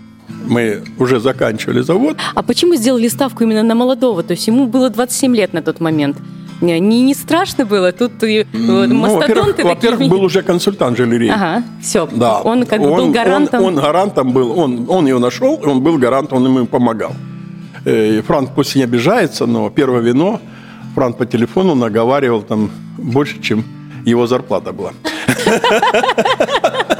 мы 0.47 0.83
уже 0.99 1.19
заканчивали 1.19 1.81
завод. 1.81 2.17
А 2.33 2.43
почему 2.43 2.75
сделали 2.75 3.07
ставку 3.07 3.43
именно 3.43 3.63
на 3.63 3.75
молодого? 3.75 4.23
То 4.23 4.31
есть 4.31 4.47
ему 4.47 4.67
было 4.67 4.89
27 4.89 5.35
лет 5.35 5.53
на 5.53 5.61
тот 5.61 5.79
момент. 5.79 6.17
Не, 6.61 6.79
не 6.79 7.13
страшно 7.13 7.65
было? 7.65 7.91
Тут 7.91 8.23
и 8.23 8.45
ну, 8.53 8.87
мастодонты 8.87 9.33
во-первых, 9.33 9.55
такие... 9.55 9.75
Во-первых, 9.75 10.09
был 10.09 10.23
уже 10.23 10.41
консультант 10.41 10.97
Жилерей. 10.97 11.31
Ага, 11.31 11.63
все. 11.81 12.07
Да. 12.11 12.41
Он 12.41 12.65
как 12.65 12.81
бы 12.81 12.95
был 12.95 13.11
гарантом. 13.11 13.63
Он, 13.63 13.77
он 13.77 13.83
гарантом 13.83 14.31
был. 14.31 14.57
Он, 14.57 14.85
он 14.89 15.07
его 15.07 15.19
нашел, 15.19 15.59
он 15.63 15.81
был 15.81 15.97
гарантом, 15.97 16.37
он 16.37 16.45
ему 16.45 16.65
помогал. 16.65 17.11
Э, 17.85 18.17
и 18.17 18.21
Франк 18.21 18.51
пусть 18.55 18.75
не 18.75 18.83
обижается, 18.83 19.45
но 19.45 19.69
первое 19.69 20.01
вино 20.01 20.39
Франк 20.95 21.17
по 21.17 21.25
телефону 21.25 21.75
наговаривал 21.75 22.41
там 22.41 22.71
больше, 22.97 23.41
чем 23.41 23.63
его 24.05 24.27
зарплата 24.27 24.71
была. 24.71 24.93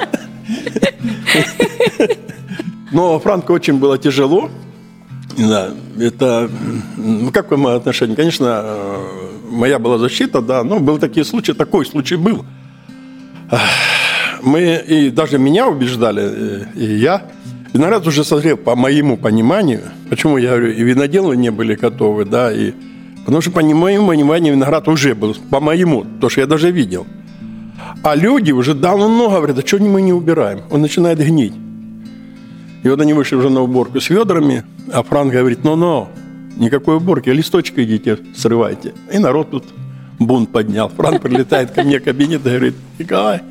Но 2.91 3.19
Франку 3.19 3.53
очень 3.53 3.77
было 3.77 3.97
тяжело. 3.97 4.49
Да, 5.37 5.71
это, 5.99 6.49
ну, 6.97 7.31
какое 7.31 7.57
мое 7.57 7.75
отношение? 7.75 8.15
Конечно, 8.15 8.61
э, 8.63 9.25
моя 9.49 9.79
была 9.79 9.97
защита, 9.97 10.41
да, 10.41 10.63
но 10.63 10.79
был 10.79 10.97
такие 10.97 11.25
случаи, 11.25 11.51
такой 11.51 11.85
случай 11.85 12.15
был. 12.15 12.45
Мы, 14.41 14.83
и 14.87 15.09
даже 15.09 15.37
меня 15.37 15.67
убеждали, 15.67 16.23
э, 16.23 16.65
и 16.75 16.85
я, 16.85 17.23
виноград 17.73 18.07
уже 18.07 18.23
созрел, 18.23 18.57
по 18.57 18.75
моему 18.75 19.17
пониманию, 19.17 19.81
почему 20.09 20.37
я 20.37 20.49
говорю, 20.51 20.71
и 20.71 20.83
виноделы 20.83 21.35
не 21.35 21.51
были 21.51 21.75
готовы, 21.75 22.25
да, 22.25 22.51
и 22.51 22.73
потому 23.25 23.41
что 23.41 23.51
по 23.51 23.61
моему 23.61 24.07
пониманию 24.07 24.53
виноград 24.53 24.87
уже 24.87 25.15
был, 25.15 25.35
по 25.49 25.59
моему, 25.59 26.05
то, 26.21 26.29
что 26.29 26.41
я 26.41 26.47
даже 26.47 26.71
видел. 26.71 27.05
А 28.03 28.15
люди 28.15 28.51
уже 28.51 28.73
давно 28.73 29.09
много 29.09 29.35
говорят, 29.37 29.57
а 29.57 29.67
что 29.67 29.79
мы 29.79 30.01
не 30.01 30.13
убираем? 30.13 30.61
Он 30.69 30.81
начинает 30.81 31.19
гнить. 31.19 31.53
И 32.85 32.87
вот 32.87 33.01
они 33.01 33.13
вышли 33.13 33.35
уже 33.35 33.49
на 33.49 33.61
уборку 33.61 33.99
с 33.99 34.11
ведрами, 34.11 34.63
а 34.93 35.01
Франк 35.01 35.33
говорит, 35.33 35.63
ну-ну, 35.63 36.07
никакой 36.55 36.97
уборки, 36.97 37.29
листочка 37.29 37.83
идите, 37.83 38.19
срывайте. 38.35 38.93
И 39.11 39.17
народ 39.17 39.49
тут 39.49 39.63
бунт 40.19 40.51
поднял. 40.51 40.89
Франк 40.89 41.23
прилетает 41.23 41.71
ко 41.71 41.81
мне 41.81 41.99
в 41.99 42.03
кабинет 42.03 42.45
и 42.45 42.49
говорит, 42.49 42.75
Николай, 42.99 43.41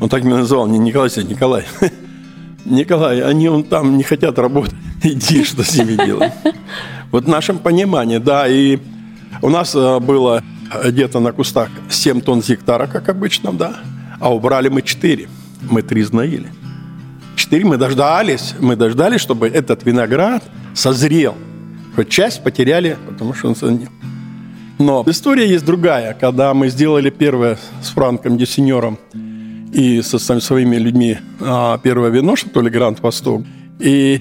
он 0.00 0.08
так 0.08 0.24
меня 0.24 0.38
называл, 0.38 0.66
не 0.66 0.78
Николай, 0.78 1.10
а 1.14 1.22
Николай. 1.22 1.64
Николай, 2.64 3.20
они 3.20 3.50
он 3.50 3.64
там 3.64 3.98
не 3.98 4.02
хотят 4.02 4.38
работать. 4.38 4.72
Иди, 5.02 5.44
что 5.44 5.62
с 5.62 5.76
ними 5.76 6.02
делать. 6.02 6.32
Вот 7.10 7.24
в 7.24 7.28
нашем 7.28 7.58
понимании, 7.58 8.16
да, 8.16 8.48
и 8.48 8.78
у 9.42 9.50
нас 9.50 9.74
э, 9.74 10.00
было 10.00 10.42
где-то 10.86 11.20
на 11.20 11.32
кустах 11.32 11.68
7 11.90 12.22
тонн 12.22 12.42
с 12.42 12.48
гектара, 12.48 12.86
как 12.86 13.10
обычно, 13.10 13.52
да, 13.52 13.76
а 14.18 14.34
убрали 14.34 14.70
мы 14.70 14.80
4. 14.80 15.28
Мы 15.70 15.82
3 15.82 16.02
знаили. 16.02 16.50
4 17.40 17.64
мы 17.64 17.78
дождались, 17.78 18.54
мы 18.60 18.76
дождались, 18.76 19.22
чтобы 19.22 19.48
этот 19.48 19.86
виноград 19.86 20.44
созрел. 20.74 21.34
Хоть 21.96 22.10
часть 22.10 22.42
потеряли, 22.44 22.98
потому 23.08 23.32
что 23.32 23.48
он 23.48 23.56
созрел. 23.56 23.88
Но 24.78 25.02
история 25.06 25.48
есть 25.48 25.64
другая. 25.64 26.14
Когда 26.20 26.52
мы 26.52 26.68
сделали 26.68 27.08
первое 27.08 27.58
с 27.82 27.88
Франком 27.88 28.36
Десенером 28.36 28.98
и 29.72 30.02
со 30.02 30.18
своими 30.18 30.76
людьми 30.76 31.16
а, 31.40 31.78
первое 31.78 32.10
вино, 32.10 32.36
что 32.36 32.60
ли, 32.60 32.68
Гранд 32.68 33.00
Восток, 33.00 33.42
и 33.78 34.20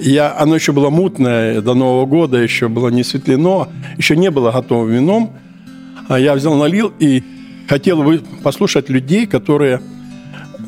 я, 0.00 0.36
оно 0.36 0.56
еще 0.56 0.72
было 0.72 0.90
мутное, 0.90 1.60
до 1.60 1.74
Нового 1.74 2.06
года 2.06 2.38
еще 2.38 2.66
было 2.66 2.88
не 2.88 3.04
светлено, 3.04 3.68
еще 3.98 4.16
не 4.16 4.32
было 4.32 4.50
готовым 4.50 4.90
вином. 4.90 5.32
А 6.08 6.18
я 6.18 6.34
взял, 6.34 6.56
налил 6.56 6.92
и 6.98 7.22
хотел 7.68 8.18
послушать 8.42 8.88
людей, 8.88 9.26
которые 9.26 9.80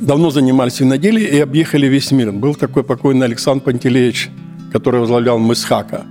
давно 0.01 0.31
занимались 0.31 0.81
виноделием 0.81 1.35
и 1.35 1.39
объехали 1.39 1.87
весь 1.87 2.11
мир. 2.11 2.33
Был 2.33 2.55
такой 2.55 2.83
покойный 2.85 3.27
Александр 3.27 3.65
Пантелеевич, 3.65 4.31
который 4.73 5.01
возглавлял 5.01 5.39
Мысхака, 5.39 6.05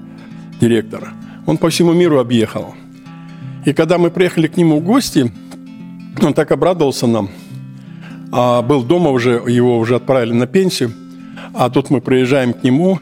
директора. 0.60 1.14
Он 1.46 1.58
по 1.58 1.70
всему 1.70 1.94
миру 1.94 2.20
объехал. 2.20 2.74
И 3.66 3.74
когда 3.74 3.98
мы 3.98 4.10
приехали 4.10 4.48
к 4.48 4.58
нему 4.58 4.80
в 4.80 4.84
гости, 4.84 5.32
он 6.22 6.34
так 6.34 6.52
обрадовался 6.52 7.08
нам. 7.08 7.30
А 8.32 8.62
был 8.62 8.84
дома 8.84 9.10
уже, 9.10 9.42
его 9.48 9.78
уже 9.78 9.96
отправили 9.96 10.34
на 10.34 10.48
пенсию. 10.48 10.92
А 11.54 11.70
тут 11.70 11.90
мы 11.90 12.02
приезжаем 12.02 12.54
к 12.54 12.64
нему, 12.64 13.00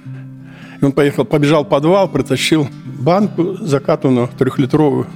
и 0.81 0.85
он 0.85 0.91
поехал, 0.91 1.25
побежал 1.25 1.63
в 1.63 1.69
подвал, 1.69 2.09
притащил 2.09 2.67
банку 2.85 3.55
закатанную 3.61 4.29
трехлитровую 4.37 5.07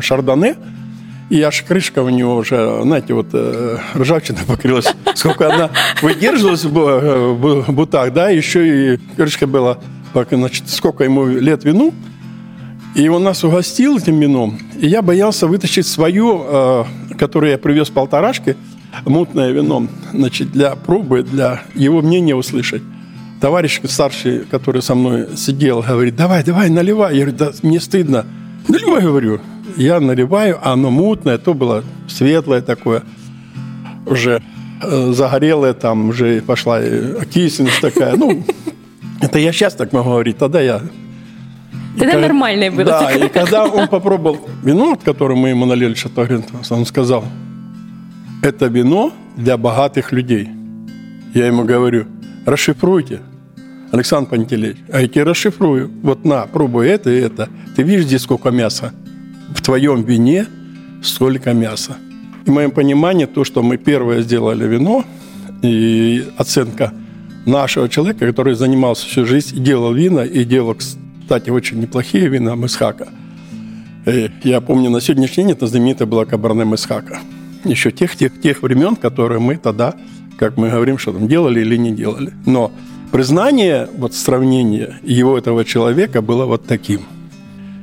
шардоне, 0.00 0.56
и 1.28 1.42
аж 1.42 1.62
крышка 1.62 2.02
у 2.02 2.08
него 2.08 2.36
уже, 2.36 2.82
знаете, 2.82 3.12
вот 3.12 3.28
э, 3.32 3.78
ржавчина 3.96 4.38
покрылась. 4.46 4.86
Сколько 5.14 5.52
она 5.52 5.70
выдерживалась 6.00 6.64
в, 6.64 7.64
в 7.64 7.72
бутах, 7.72 8.12
да, 8.12 8.28
еще 8.28 8.94
и 8.94 9.00
крышка 9.16 9.46
была, 9.46 9.78
значит, 10.30 10.68
сколько 10.68 11.02
ему 11.02 11.26
лет 11.26 11.64
вину. 11.64 11.92
И 12.94 13.08
он 13.08 13.24
нас 13.24 13.44
угостил 13.44 13.98
этим 13.98 14.20
вином. 14.20 14.58
И 14.78 14.86
я 14.86 15.02
боялся 15.02 15.46
вытащить 15.46 15.86
свое, 15.86 16.44
э, 16.46 16.84
которое 17.18 17.52
я 17.52 17.58
привез 17.58 17.90
полторашки, 17.90 18.56
мутное 19.04 19.50
вино, 19.50 19.88
значит, 20.12 20.52
для 20.52 20.76
пробы, 20.76 21.24
для 21.24 21.62
его 21.74 22.02
мнения 22.02 22.36
услышать. 22.36 22.82
Товарищ 23.40 23.80
старший, 23.84 24.44
который 24.46 24.80
со 24.80 24.94
мной 24.94 25.36
сидел, 25.36 25.82
говорит, 25.82 26.14
давай, 26.14 26.44
давай, 26.44 26.70
наливай. 26.70 27.16
Я 27.16 27.24
говорю, 27.24 27.36
да 27.36 27.52
мне 27.62 27.80
стыдно. 27.80 28.24
Наливай, 28.68 29.02
говорю 29.02 29.40
я 29.76 30.00
наливаю, 30.00 30.58
а 30.62 30.72
оно 30.72 30.90
мутное, 30.90 31.38
то 31.38 31.54
было 31.54 31.84
светлое 32.08 32.62
такое, 32.62 33.02
уже 34.06 34.42
э, 34.82 35.12
загорелое, 35.12 35.74
там 35.74 36.08
уже 36.08 36.40
пошла 36.40 36.76
окисленность 36.76 37.80
такая. 37.80 38.16
Ну, 38.16 38.44
это 39.20 39.38
я 39.38 39.52
сейчас 39.52 39.74
так 39.74 39.92
могу 39.92 40.10
говорить, 40.10 40.38
тогда 40.38 40.60
я... 40.60 40.80
Тогда 41.98 42.18
и, 42.18 42.22
нормальное 42.22 42.70
было. 42.70 42.84
Да, 42.84 43.10
и 43.12 43.28
когда 43.28 43.64
он 43.64 43.88
попробовал 43.88 44.38
вино, 44.62 44.98
которое 45.02 45.34
мы 45.34 45.50
ему 45.50 45.64
налили, 45.64 45.96
он 46.70 46.86
сказал, 46.86 47.24
это 48.42 48.66
вино 48.66 49.12
для 49.36 49.56
богатых 49.56 50.12
людей. 50.12 50.48
Я 51.34 51.46
ему 51.46 51.64
говорю, 51.64 52.06
расшифруйте. 52.44 53.20
Александр 53.92 54.30
Пантелеич, 54.30 54.76
а 54.92 55.00
я 55.00 55.08
тебе 55.08 55.22
расшифрую. 55.22 55.90
Вот 56.02 56.24
на, 56.24 56.46
пробуй 56.46 56.88
это 56.88 57.10
и 57.10 57.20
это. 57.20 57.48
Ты 57.76 57.82
видишь 57.82 58.06
здесь 58.06 58.22
сколько 58.22 58.50
мяса? 58.50 58.92
В 59.56 59.62
твоем 59.62 60.02
вине 60.02 60.46
столько 61.02 61.54
мяса. 61.54 61.96
И 62.44 62.50
моем 62.50 62.70
понимании, 62.70 63.26
то, 63.26 63.44
что 63.44 63.62
мы 63.62 63.78
первое 63.78 64.20
сделали 64.20 64.66
вино, 64.66 65.04
и 65.62 66.24
оценка 66.36 66.92
нашего 67.46 67.88
человека, 67.88 68.26
который 68.26 68.54
занимался 68.54 69.06
всю 69.06 69.24
жизнь 69.24 69.56
и 69.56 69.60
делал 69.60 69.92
вина, 69.92 70.24
и 70.24 70.44
делал, 70.44 70.74
кстати, 70.74 71.50
очень 71.50 71.80
неплохие 71.80 72.28
вина 72.28 72.54
Месхака. 72.54 73.08
И 74.04 74.30
я 74.44 74.60
помню, 74.60 74.90
на 74.90 75.00
сегодняшний 75.00 75.44
день 75.44 75.52
это 75.52 75.66
знаменитая 75.66 76.06
была 76.06 76.24
Кабарне 76.26 76.64
Месхака. 76.64 77.18
Еще 77.64 77.90
тех, 77.90 78.14
тех, 78.14 78.40
тех 78.40 78.62
времен, 78.62 78.94
которые 78.94 79.40
мы 79.40 79.56
тогда, 79.56 79.94
как 80.38 80.56
мы 80.56 80.70
говорим, 80.70 80.98
что 80.98 81.12
там 81.12 81.26
делали 81.26 81.60
или 81.60 81.76
не 81.76 81.90
делали. 81.90 82.32
Но 82.44 82.70
признание, 83.10 83.88
вот 83.96 84.14
сравнение 84.14 85.00
его 85.02 85.36
этого 85.36 85.64
человека 85.64 86.20
было 86.20 86.44
вот 86.44 86.66
таким– 86.66 87.00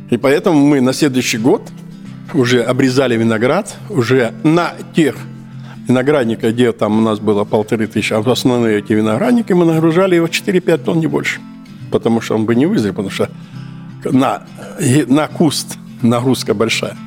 и 0.09 0.17
поэтому 0.17 0.59
мы 0.59 0.81
на 0.81 0.93
следующий 0.93 1.37
год 1.37 1.61
уже 2.33 2.63
обрезали 2.63 3.17
виноград, 3.17 3.75
уже 3.89 4.33
на 4.43 4.73
тех 4.95 5.15
виноградниках, 5.87 6.53
где 6.53 6.71
там 6.71 6.99
у 6.99 7.01
нас 7.01 7.19
было 7.19 7.43
полторы 7.43 7.87
тысячи, 7.87 8.13
а 8.13 8.21
в 8.21 8.29
основные 8.29 8.79
эти 8.79 8.93
виноградники 8.93 9.53
мы 9.53 9.65
нагружали 9.65 10.15
его 10.15 10.27
4-5 10.27 10.77
тонн, 10.77 10.99
не 10.99 11.07
больше. 11.07 11.39
Потому 11.91 12.21
что 12.21 12.35
он 12.35 12.45
бы 12.45 12.55
не 12.55 12.65
вызрел, 12.65 12.93
потому 12.93 13.09
что 13.09 13.29
на, 14.03 14.43
на 15.07 15.27
куст 15.27 15.77
нагрузка 16.01 16.53
большая. 16.53 16.97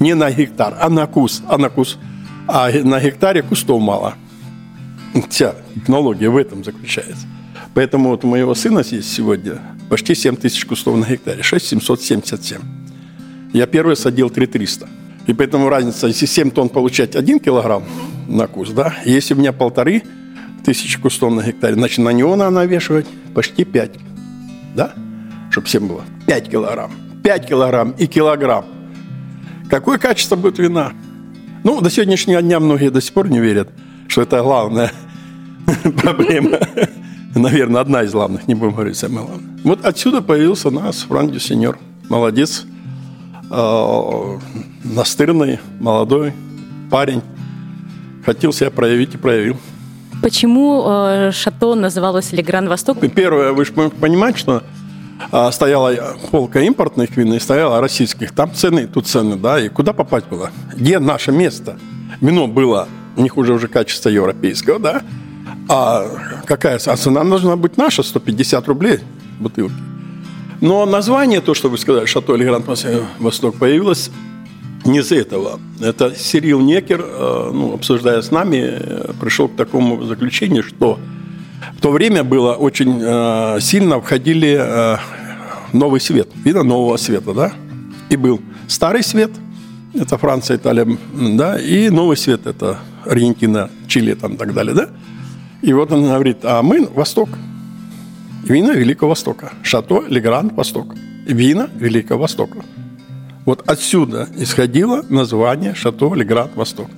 Не 0.00 0.14
на 0.14 0.30
гектар, 0.30 0.76
а 0.80 0.88
на 0.88 1.06
куст. 1.06 1.42
А 1.48 1.58
на 1.58 1.68
куст. 1.68 1.98
А 2.48 2.70
на 2.70 3.00
гектаре 3.00 3.42
кустов 3.42 3.80
мало. 3.80 4.14
Вся 5.28 5.54
технология 5.74 6.28
в 6.28 6.36
этом 6.36 6.64
заключается. 6.64 7.26
Поэтому 7.74 8.10
вот 8.10 8.24
у 8.24 8.28
моего 8.28 8.54
сына 8.54 8.80
есть 8.80 9.12
сегодня 9.12 9.60
почти 9.92 10.14
7 10.14 10.36
тысяч 10.36 10.64
кустов 10.64 10.96
на 10.96 11.04
гектаре, 11.04 11.42
6777. 11.42 12.62
Я 13.52 13.66
первый 13.66 13.94
садил 13.94 14.30
3300. 14.30 14.88
И 15.26 15.34
поэтому 15.34 15.68
разница, 15.68 16.06
если 16.06 16.24
7 16.24 16.50
тонн 16.50 16.70
получать 16.70 17.14
1 17.14 17.40
килограмм 17.40 17.84
на 18.26 18.46
куст, 18.46 18.72
да, 18.72 18.94
если 19.04 19.34
у 19.34 19.36
меня 19.36 19.52
полторы 19.52 20.02
тысячи 20.64 20.98
кустов 20.98 21.34
на 21.34 21.42
гектаре, 21.42 21.74
значит, 21.74 21.98
на 21.98 22.08
него 22.08 22.34
надо 22.36 22.52
навешивать 22.52 23.06
почти 23.34 23.64
5, 23.66 23.90
да, 24.74 24.94
чтобы 25.50 25.66
всем 25.66 25.88
было 25.88 26.04
5 26.26 26.48
килограмм. 26.48 26.92
5 27.22 27.46
килограмм 27.46 27.90
и 27.90 28.06
килограмм. 28.06 28.64
Какое 29.68 29.98
качество 29.98 30.36
будет 30.36 30.58
вина? 30.58 30.94
Ну, 31.64 31.82
до 31.82 31.90
сегодняшнего 31.90 32.40
дня 32.40 32.60
многие 32.60 32.88
до 32.88 33.02
сих 33.02 33.12
пор 33.12 33.28
не 33.28 33.40
верят, 33.40 33.68
что 34.08 34.22
это 34.22 34.40
главная 34.40 34.90
проблема 36.02 36.60
наверное, 37.34 37.80
одна 37.80 38.02
из 38.02 38.12
главных, 38.12 38.48
не 38.48 38.54
будем 38.54 38.72
говорить 38.72 38.96
самая 38.96 39.24
главная. 39.24 39.58
Вот 39.64 39.84
отсюда 39.84 40.22
появился 40.22 40.70
нас 40.70 41.02
Франк 41.02 41.32
Дюсенер. 41.32 41.78
Молодец, 42.08 42.66
э, 43.50 44.38
настырный, 44.84 45.58
молодой 45.80 46.32
парень. 46.90 47.22
Хотел 48.24 48.52
себя 48.52 48.70
проявить 48.70 49.14
и 49.14 49.18
проявил. 49.18 49.56
Почему 50.22 50.84
э, 50.86 51.30
шато 51.32 51.74
называлось 51.74 52.32
Легран 52.32 52.68
Восток? 52.68 52.98
Первое, 53.14 53.52
вы 53.52 53.64
же 53.64 53.72
понимаете, 53.72 54.38
что 54.38 54.62
э, 55.32 55.50
стояла 55.50 56.16
полка 56.30 56.60
импортных 56.60 57.16
вин 57.16 57.32
и 57.34 57.40
стояла 57.40 57.80
российских. 57.80 58.32
Там 58.32 58.54
цены, 58.54 58.86
тут 58.86 59.06
цены, 59.06 59.36
да, 59.36 59.60
и 59.60 59.68
куда 59.68 59.92
попасть 59.92 60.26
было? 60.28 60.50
Где 60.74 60.98
наше 60.98 61.32
место? 61.32 61.78
Вино 62.20 62.46
было 62.46 62.88
не 63.16 63.28
хуже 63.28 63.52
уже 63.52 63.68
качества 63.68 64.10
европейского, 64.10 64.78
да, 64.78 65.02
а 65.68 66.06
какая 66.46 66.78
а 66.84 66.96
цена 66.96 67.24
должна 67.24 67.56
быть 67.56 67.76
наша, 67.76 68.02
150 68.02 68.68
рублей 68.68 69.00
бутылки. 69.38 69.74
Но 70.60 70.86
название, 70.86 71.40
то, 71.40 71.54
что 71.54 71.68
вы 71.68 71.76
сказали, 71.76 72.06
«Шато 72.06 72.36
Элегрант 72.36 72.66
Восток», 73.18 73.56
появилось 73.56 74.10
не 74.84 74.98
из 74.98 75.12
этого. 75.12 75.60
Это 75.80 76.14
Сирил 76.14 76.60
Некер, 76.60 77.00
э, 77.04 77.50
ну, 77.52 77.74
обсуждая 77.74 78.22
с 78.22 78.30
нами, 78.30 78.58
э, 78.62 79.12
пришел 79.20 79.48
к 79.48 79.56
такому 79.56 80.04
заключению, 80.04 80.62
что 80.62 80.98
в 81.76 81.80
то 81.80 81.90
время 81.90 82.24
было 82.24 82.54
очень 82.54 83.00
э, 83.00 83.60
сильно 83.60 84.00
входили 84.00 84.98
новый 85.72 86.00
свет, 86.00 86.28
видно 86.44 86.62
нового 86.62 86.96
света, 86.96 87.32
да? 87.32 87.52
И 88.10 88.16
был 88.16 88.40
старый 88.68 89.02
свет, 89.02 89.30
это 89.94 90.18
Франция, 90.18 90.56
Италия, 90.58 90.86
да, 91.12 91.58
и 91.58 91.88
новый 91.90 92.16
свет, 92.16 92.46
это 92.46 92.78
Аргентина, 93.04 93.70
Чили 93.88 94.14
там 94.14 94.34
и 94.34 94.36
так 94.36 94.54
далее, 94.54 94.74
да? 94.74 94.88
И 95.62 95.72
вот 95.72 95.92
он 95.92 96.02
говорит, 96.02 96.38
а 96.42 96.60
мы 96.62 96.86
Восток. 96.88 97.28
Вина 98.42 98.72
Великого 98.72 99.10
Востока. 99.10 99.52
Шато 99.62 100.04
Легран 100.08 100.48
Восток. 100.48 100.96
Вина 101.24 101.68
Великого 101.76 102.22
Востока. 102.22 102.64
Вот 103.44 103.62
отсюда 103.68 104.28
исходило 104.36 105.04
название 105.08 105.74
Шато 105.74 106.12
Легран 106.14 106.50
Восток. 106.56 106.88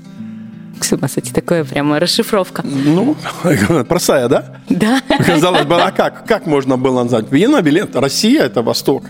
Кстати, 0.80 1.30
такое 1.30 1.64
прямо 1.64 2.00
расшифровка. 2.00 2.64
Ну, 2.64 3.16
простая, 3.88 4.28
да? 4.28 4.56
Да. 4.70 5.00
Казалось 5.18 5.66
бы, 5.66 5.80
а 5.80 5.90
как? 5.92 6.26
Как 6.26 6.46
можно 6.46 6.78
было 6.78 7.02
назвать? 7.02 7.30
Вина, 7.30 7.60
билет, 7.60 7.94
Россия– 7.94 8.42
это 8.44 8.62
Восток. 8.62 9.04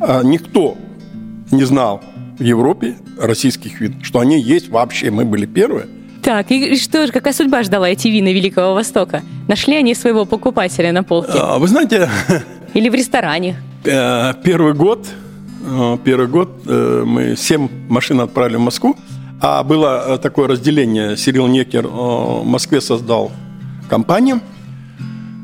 А 0.00 0.22
никто 0.22 0.76
не 1.52 1.62
знал 1.62 2.02
в 2.38 2.42
Европе 2.42 2.96
российских 3.20 3.80
вин, 3.80 4.02
что 4.02 4.18
они 4.18 4.40
есть 4.40 4.68
вообще. 4.68 5.12
Мы 5.12 5.24
были 5.24 5.46
первые– 5.46 5.86
так, 6.22 6.50
и 6.50 6.76
что 6.76 7.06
же, 7.06 7.12
какая 7.12 7.32
судьба 7.32 7.62
ждала 7.62 7.88
эти 7.88 8.08
вина 8.08 8.32
Великого 8.32 8.74
Востока? 8.74 9.22
Нашли 9.48 9.76
они 9.76 9.94
своего 9.94 10.24
покупателя 10.24 10.92
на 10.92 11.02
полке? 11.02 11.32
А, 11.34 11.58
вы 11.58 11.68
знаете... 11.68 12.08
Или 12.74 12.88
в 12.88 12.94
ресторане? 12.94 13.56
Э, 13.84 14.34
первый 14.42 14.74
год, 14.74 15.06
э, 15.64 15.98
первый 16.04 16.28
год 16.28 16.50
э, 16.66 17.04
мы 17.06 17.36
семь 17.36 17.68
машин 17.88 18.20
отправили 18.20 18.56
в 18.56 18.60
Москву, 18.60 18.96
а 19.40 19.62
было 19.62 20.18
такое 20.18 20.48
разделение. 20.48 21.16
Сирил 21.16 21.46
Некер 21.46 21.86
в 21.86 22.44
Москве 22.44 22.80
создал 22.80 23.32
компанию, 23.88 24.40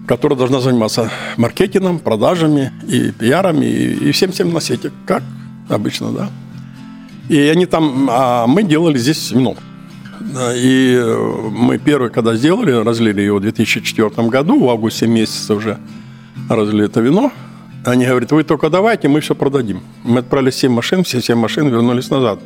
которая 0.06 0.38
должна 0.38 0.60
заниматься 0.60 1.10
маркетингом, 1.36 1.98
продажами 1.98 2.72
и 2.86 3.10
пиарами, 3.10 3.66
и 3.66 4.12
всем-всем 4.12 4.52
на 4.52 4.60
свете, 4.60 4.90
как 5.06 5.22
обычно, 5.68 6.10
да. 6.12 6.28
И 7.28 7.38
они 7.38 7.66
там, 7.66 8.08
а 8.10 8.46
мы 8.46 8.64
делали 8.64 8.98
здесь 8.98 9.30
вино. 9.30 9.56
И 10.54 10.96
э, 10.96 11.50
мы 11.50 11.78
первый, 11.78 12.10
когда 12.10 12.34
сделали, 12.34 12.72
разлили 12.72 13.22
его 13.22 13.38
в 13.38 13.42
2004 13.42 14.28
году, 14.28 14.58
в 14.58 14.68
августе 14.68 15.06
месяце 15.06 15.54
уже 15.54 15.78
разлили 16.48 16.86
это 16.86 17.00
вино. 17.00 17.32
Они 17.84 18.06
говорят, 18.06 18.32
вы 18.32 18.44
только 18.44 18.70
давайте, 18.70 19.08
мы 19.08 19.20
все 19.20 19.34
продадим. 19.34 19.82
Мы 20.02 20.20
отправили 20.20 20.50
7 20.50 20.72
машин, 20.72 21.04
все 21.04 21.20
7 21.20 21.36
машин 21.38 21.68
вернулись 21.68 22.10
назад. 22.10 22.40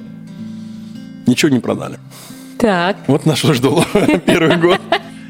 Ничего 1.27 1.51
не 1.51 1.61
продали. 1.61 1.99
Так. 2.59 2.97
Вот 3.07 3.25
наш 3.25 3.39
что 3.39 3.55
ждало 3.55 3.87
первый 4.27 4.57
год. 4.57 4.81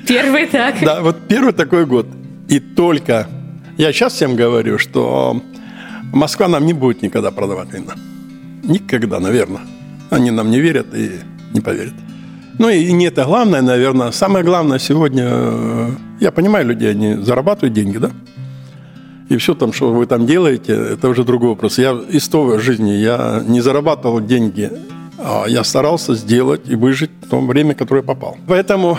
Первый 0.06 0.46
так. 0.46 0.76
Да, 0.82 1.00
вот 1.02 1.28
первый 1.28 1.52
такой 1.52 1.84
год. 1.84 2.06
И 2.48 2.58
только... 2.58 3.28
Я 3.76 3.92
сейчас 3.92 4.14
всем 4.14 4.34
говорю, 4.34 4.78
что 4.78 5.40
Москва 6.12 6.48
нам 6.48 6.66
не 6.66 6.72
будет 6.72 7.02
никогда 7.02 7.30
продавать 7.30 7.72
вина. 7.72 7.94
Никогда, 8.64 9.20
наверное. 9.20 9.62
Они 10.10 10.30
нам 10.30 10.50
не 10.50 10.60
верят 10.60 10.86
и 10.94 11.20
не 11.52 11.60
поверят. 11.60 11.94
Ну 12.58 12.68
и 12.68 12.92
не 12.92 13.06
это 13.06 13.24
главное, 13.24 13.62
наверное. 13.62 14.10
Самое 14.10 14.44
главное 14.44 14.80
сегодня, 14.80 15.24
э, 15.26 15.90
я 16.20 16.32
понимаю 16.32 16.66
людей, 16.66 16.90
они 16.90 17.14
зарабатывают 17.14 17.72
деньги, 17.72 17.98
да? 17.98 18.10
И 19.28 19.36
все 19.36 19.54
там, 19.54 19.72
что 19.72 19.92
вы 19.92 20.06
там 20.06 20.26
делаете, 20.26 20.72
это 20.72 21.08
уже 21.08 21.22
другой 21.22 21.50
вопрос. 21.50 21.78
Я 21.78 21.92
из 21.92 22.28
той 22.28 22.58
жизни, 22.58 22.90
я 22.90 23.44
не 23.46 23.60
зарабатывал 23.60 24.20
деньги, 24.20 24.72
а 25.18 25.44
я 25.46 25.62
старался 25.62 26.14
сделать 26.14 26.68
и 26.68 26.74
выжить 26.74 27.10
в 27.22 27.28
том 27.28 27.46
время, 27.46 27.74
которое 27.74 28.02
попал. 28.02 28.36
Поэтому 28.48 28.98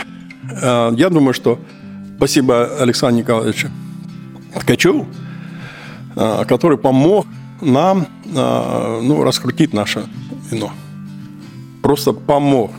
э, 0.61 0.91
я 0.95 1.09
думаю, 1.09 1.33
что 1.33 1.59
спасибо 2.15 2.69
Александру 2.79 3.19
Николаевичу 3.19 3.67
Ткачеву, 4.57 5.05
э, 6.15 6.45
который 6.47 6.77
помог 6.77 7.25
нам 7.61 8.07
ну, 8.31 9.23
раскрутить 9.23 9.73
наше 9.73 10.05
вино. 10.49 10.71
Просто 11.81 12.13
помог 12.13 12.71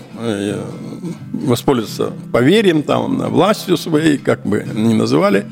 воспользоваться 1.32 2.12
поверием, 2.32 2.82
там, 2.82 3.18
властью 3.30 3.76
своей, 3.76 4.18
как 4.18 4.44
бы 4.44 4.66
ни 4.74 4.94
называли, 4.94 5.46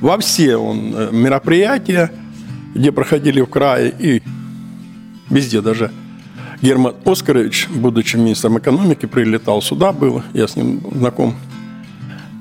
во 0.00 0.18
все 0.18 0.56
он, 0.56 0.94
э, 0.94 1.08
мероприятия, 1.12 2.10
где 2.74 2.92
проходили 2.92 3.40
в 3.40 3.46
крае 3.46 3.94
и 3.98 4.22
везде 5.30 5.60
даже 5.60 5.90
Герман 6.60 6.94
Оскарович, 7.04 7.68
будучи 7.68 8.16
министром 8.16 8.58
экономики, 8.58 9.06
прилетал 9.06 9.62
сюда, 9.62 9.92
был, 9.92 10.22
я 10.34 10.48
с 10.48 10.56
ним 10.56 10.80
знаком. 10.92 11.34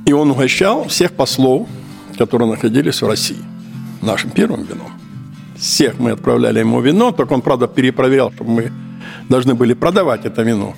И 0.06 0.14
он 0.14 0.32
угощал 0.32 0.88
всех 0.88 1.12
послов, 1.12 1.68
которые 2.18 2.50
находились 2.50 3.02
в 3.02 3.08
России, 3.08 3.38
нашим 4.02 4.32
первым 4.32 4.64
вином. 4.64 4.92
Всех 5.56 6.00
мы 6.00 6.12
отправляли 6.12 6.60
ему 6.60 6.82
вино, 6.82 7.12
только 7.12 7.34
он, 7.34 7.42
правда, 7.42 7.68
перепроверял, 7.68 8.32
чтобы 8.32 8.52
мы 8.52 8.72
должны 9.30 9.54
были 9.54 9.74
продавать 9.74 10.26
это 10.26 10.42
вино. 10.44 10.76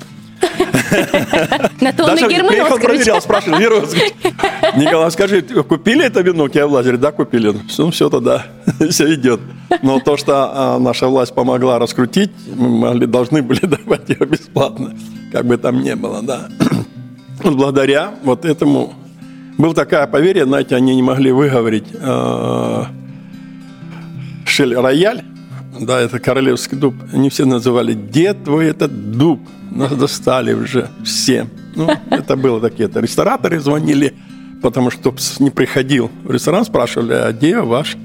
На 1.81 1.93
то 1.93 2.05
он 2.05 2.17
и 2.17 2.33
Герман 2.33 2.79
проверял, 2.79 3.21
спрашивал, 3.21 3.59
Николай, 4.77 5.11
скажи, 5.11 5.41
купили 5.41 6.05
это 6.05 6.21
вино? 6.21 6.47
Говорит, 6.47 6.99
да, 6.99 7.11
купили. 7.11 7.53
Ну, 7.77 7.91
все 7.91 8.09
тогда, 8.09 8.45
все 8.89 9.13
идет. 9.13 9.39
Но 9.81 9.99
то, 9.99 10.17
что 10.17 10.51
а, 10.51 10.79
наша 10.79 11.07
власть 11.07 11.33
помогла 11.33 11.79
раскрутить, 11.79 12.31
мы 12.55 12.69
могли, 12.69 13.05
должны 13.05 13.41
были 13.41 13.65
давать 13.65 14.09
ее 14.09 14.25
бесплатно, 14.25 14.95
как 15.31 15.45
бы 15.45 15.57
там 15.57 15.81
ни 15.81 15.93
было, 15.93 16.21
да. 16.21 16.49
Благодаря 17.43 18.15
вот 18.23 18.45
этому 18.45 18.93
был 19.57 19.73
такая 19.73 20.07
поверье, 20.07 20.45
знаете, 20.45 20.75
они 20.75 20.95
не 20.95 21.01
могли 21.01 21.31
выговорить 21.31 21.87
э, 21.93 22.83
Шель 24.45 24.75
Рояль, 24.75 25.23
да, 25.79 26.01
это 26.01 26.19
королевский 26.19 26.77
дуб. 26.77 26.95
Они 27.13 27.29
все 27.29 27.45
называли 27.45 27.93
«Дед 27.93 28.43
твой 28.43 28.67
этот 28.67 29.17
дуб». 29.17 29.39
Нас 29.71 29.91
достали 29.91 30.53
уже 30.53 30.89
все. 31.03 31.47
Ну, 31.75 31.89
это 32.09 32.35
было 32.35 32.59
такие, 32.59 32.89
это 32.89 32.99
рестораторы 32.99 33.59
звонили, 33.59 34.13
потому 34.61 34.91
что 34.91 35.13
не 35.39 35.51
приходил 35.51 36.11
в 36.23 36.31
ресторан, 36.31 36.65
спрашивали, 36.65 37.13
а 37.13 37.31
где 37.31 37.59
ваш 37.61 37.95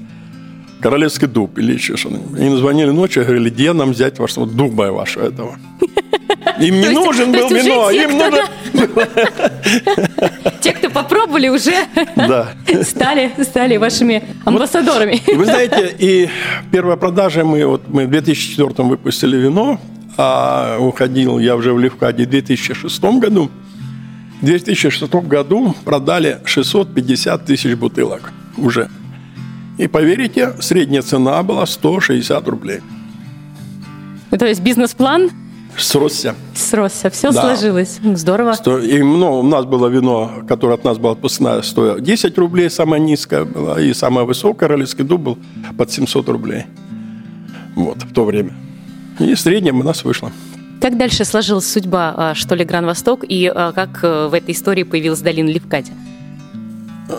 королевский 0.81 1.27
дуб 1.27 1.57
или 1.57 1.73
еще 1.73 1.97
что-нибудь. 1.97 2.39
Они 2.39 2.55
звонили 2.55 2.91
ночью 2.91 3.23
и 3.23 3.25
говорили, 3.25 3.49
где 3.49 3.73
нам 3.73 3.91
взять 3.91 4.19
ваш, 4.19 4.37
вот, 4.37 4.55
дуба 4.55 4.91
вашего 4.91 5.25
этого. 5.25 5.57
Им 6.59 6.79
не 6.79 6.89
нужен 6.89 7.31
был 7.31 7.49
вино, 7.49 7.91
им 7.91 8.17
нужен... 8.17 8.45
Те, 10.61 10.71
кто 10.73 10.89
попробовали, 10.89 11.49
уже 11.49 11.73
стали, 12.83 13.31
стали 13.43 13.77
вашими 13.77 14.23
амбассадорами. 14.45 15.21
Вы 15.27 15.45
знаете, 15.45 15.95
и 15.97 16.29
первая 16.71 16.97
продажа, 16.97 17.43
мы, 17.43 17.65
вот, 17.65 17.87
мы 17.87 18.05
в 18.07 18.09
2004 18.09 18.87
выпустили 18.87 19.37
вино, 19.37 19.79
а 20.17 20.77
уходил 20.79 21.39
я 21.39 21.55
уже 21.55 21.73
в 21.73 21.79
Левкаде 21.79 22.25
в 22.25 22.29
2006 22.29 23.03
году. 23.19 23.49
В 24.41 24.45
2006 24.45 25.13
году 25.13 25.75
продали 25.85 26.39
650 26.45 27.45
тысяч 27.45 27.75
бутылок 27.75 28.31
уже. 28.57 28.89
И 29.77 29.87
поверите, 29.87 30.53
средняя 30.59 31.01
цена 31.01 31.41
была 31.43 31.65
160 31.65 32.47
рублей. 32.47 32.79
То 34.37 34.45
есть 34.45 34.61
бизнес-план 34.61 35.31
Сросся. 35.77 36.35
Сросся. 36.53 37.09
Все 37.09 37.31
да. 37.31 37.41
сложилось. 37.41 37.99
Здорово. 38.15 38.55
И 38.81 39.01
ну, 39.01 39.39
у 39.39 39.43
нас 39.43 39.65
было 39.65 39.87
вино, 39.87 40.31
которое 40.47 40.75
от 40.75 40.83
нас 40.83 40.97
было 40.97 41.13
отпускное, 41.13 41.61
стоило 41.61 41.99
10 41.99 42.37
рублей, 42.37 42.69
самое 42.69 43.01
низкое 43.01 43.45
было, 43.45 43.79
и 43.79 43.93
самое 43.93 44.25
высокое, 44.25 44.55
Королевский 44.55 45.03
дуб 45.03 45.21
был 45.21 45.37
под 45.77 45.91
700 45.91 46.29
рублей. 46.29 46.65
Вот, 47.75 48.03
в 48.03 48.13
то 48.13 48.23
время. 48.23 48.53
И 49.19 49.35
среднем 49.35 49.79
у 49.79 49.83
нас 49.83 50.03
вышло. 50.03 50.31
Как 50.81 50.97
дальше 50.97 51.25
сложилась 51.25 51.71
судьба, 51.71 52.13
а, 52.15 52.35
что 52.35 52.55
ли, 52.55 52.63
Гран-Восток, 52.65 53.25
и 53.27 53.51
а, 53.53 53.71
как 53.71 54.03
э, 54.03 54.27
в 54.27 54.33
этой 54.33 54.53
истории 54.53 54.83
появилась 54.83 55.21
долина 55.21 55.49
Левкадя? 55.49 55.93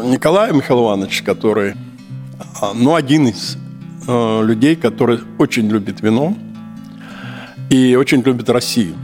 Николай 0.04 0.52
Михаил 0.52 0.84
Иванович, 0.84 1.22
который, 1.22 1.74
а, 2.60 2.72
ну, 2.74 2.94
один 2.94 3.28
из 3.28 3.56
э, 4.06 4.42
людей, 4.44 4.76
который 4.76 5.20
очень 5.38 5.68
любит 5.68 6.00
вино, 6.00 6.34
и 7.70 7.96
очень 7.96 8.22
любит 8.22 8.48
Россию. 8.50 8.94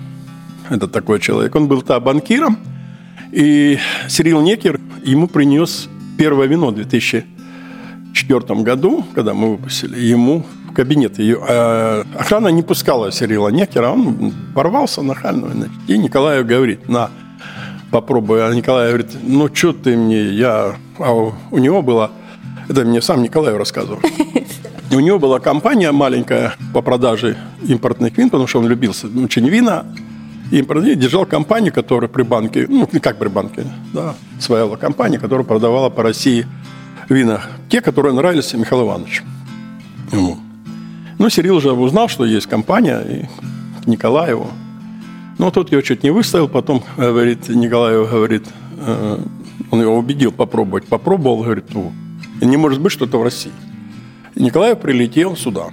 Это 0.71 0.89
такой 0.89 1.21
человек. 1.21 1.55
Он 1.55 1.69
был 1.69 1.83
то 1.83 1.99
банкиром, 2.01 2.59
и 3.33 3.79
Сирил 4.09 4.41
Некер 4.41 4.81
ему 5.05 5.27
принес 5.27 5.89
первое 6.19 6.47
вино 6.47 6.69
в 6.69 6.75
2004 6.75 8.63
году, 8.63 9.05
когда 9.15 9.35
мы 9.35 9.53
выпустили, 9.53 9.99
ему 9.99 10.45
в 10.69 10.73
кабинет. 10.73 11.19
Ее, 11.19 11.39
э, 11.47 12.05
охрана 12.19 12.49
не 12.49 12.63
пускала 12.63 13.11
Сирила 13.11 13.49
Некера, 13.49 13.91
он 13.91 14.33
порвался 14.55 15.03
нахально. 15.03 15.49
Значит, 15.49 15.73
и 15.89 15.99
Николаю 15.99 16.45
говорит, 16.45 16.89
на, 16.89 17.11
попробуй. 17.91 18.47
А 18.47 18.55
Николай 18.55 18.89
говорит, 18.89 19.11
ну, 19.23 19.55
что 19.55 19.73
ты 19.73 19.97
мне, 19.97 20.31
я... 20.31 20.77
А 20.99 21.13
у 21.13 21.59
него 21.59 21.83
было, 21.83 22.11
это 22.69 22.85
мне 22.85 23.03
сам 23.03 23.23
Николай 23.23 23.57
рассказывал, 23.57 24.01
у 24.97 25.01
него 25.01 25.19
была 25.19 25.41
компания 25.41 25.91
маленькая 25.93 26.55
по 26.75 26.83
продаже 26.83 27.37
импортных 27.67 28.17
вин, 28.19 28.29
потому 28.29 28.47
что 28.47 28.59
он 28.59 28.69
любился 28.69 29.07
очень 29.07 29.49
вина. 29.49 29.87
Импортный 30.51 30.97
держал 30.97 31.25
компанию, 31.25 31.73
которая 31.73 32.11
при 32.11 32.23
банке, 32.23 32.67
ну, 32.69 32.87
как 33.01 33.19
при 33.19 33.29
банке, 33.29 33.65
да, 33.95 34.15
своя 34.39 34.69
компания, 34.77 35.19
которая 35.19 35.47
продавала 35.47 35.89
по 35.89 36.03
России 36.03 36.47
вина. 37.09 37.41
Те, 37.71 37.81
которые 37.81 38.13
нравились 38.15 38.53
Михаилу 38.53 38.85
Ивановичу. 38.85 39.25
Ему. 40.13 40.37
Ну, 41.19 41.31
Сирил 41.31 41.57
уже 41.57 41.73
узнал, 41.73 42.09
что 42.09 42.27
есть 42.27 42.47
компания, 42.47 43.01
и 43.01 43.89
Николаеву. 43.89 44.49
Ну, 45.39 45.51
тот 45.51 45.73
ее 45.73 45.83
чуть 45.83 46.03
не 46.03 46.11
выставил, 46.11 46.49
потом, 46.49 46.83
говорит, 46.97 47.49
Николаев 47.49 48.11
говорит, 48.11 48.45
э, 48.79 49.19
он 49.71 49.81
его 49.81 49.97
убедил 49.97 50.33
попробовать. 50.33 50.87
Попробовал, 50.87 51.43
говорит, 51.43 51.73
ну, 51.73 51.93
не 52.43 52.59
может 52.59 52.81
быть 52.81 52.93
что-то 52.93 53.19
в 53.19 53.23
России. 53.23 53.53
Николаев 54.43 54.81
прилетел 54.81 55.37
сюда. 55.37 55.69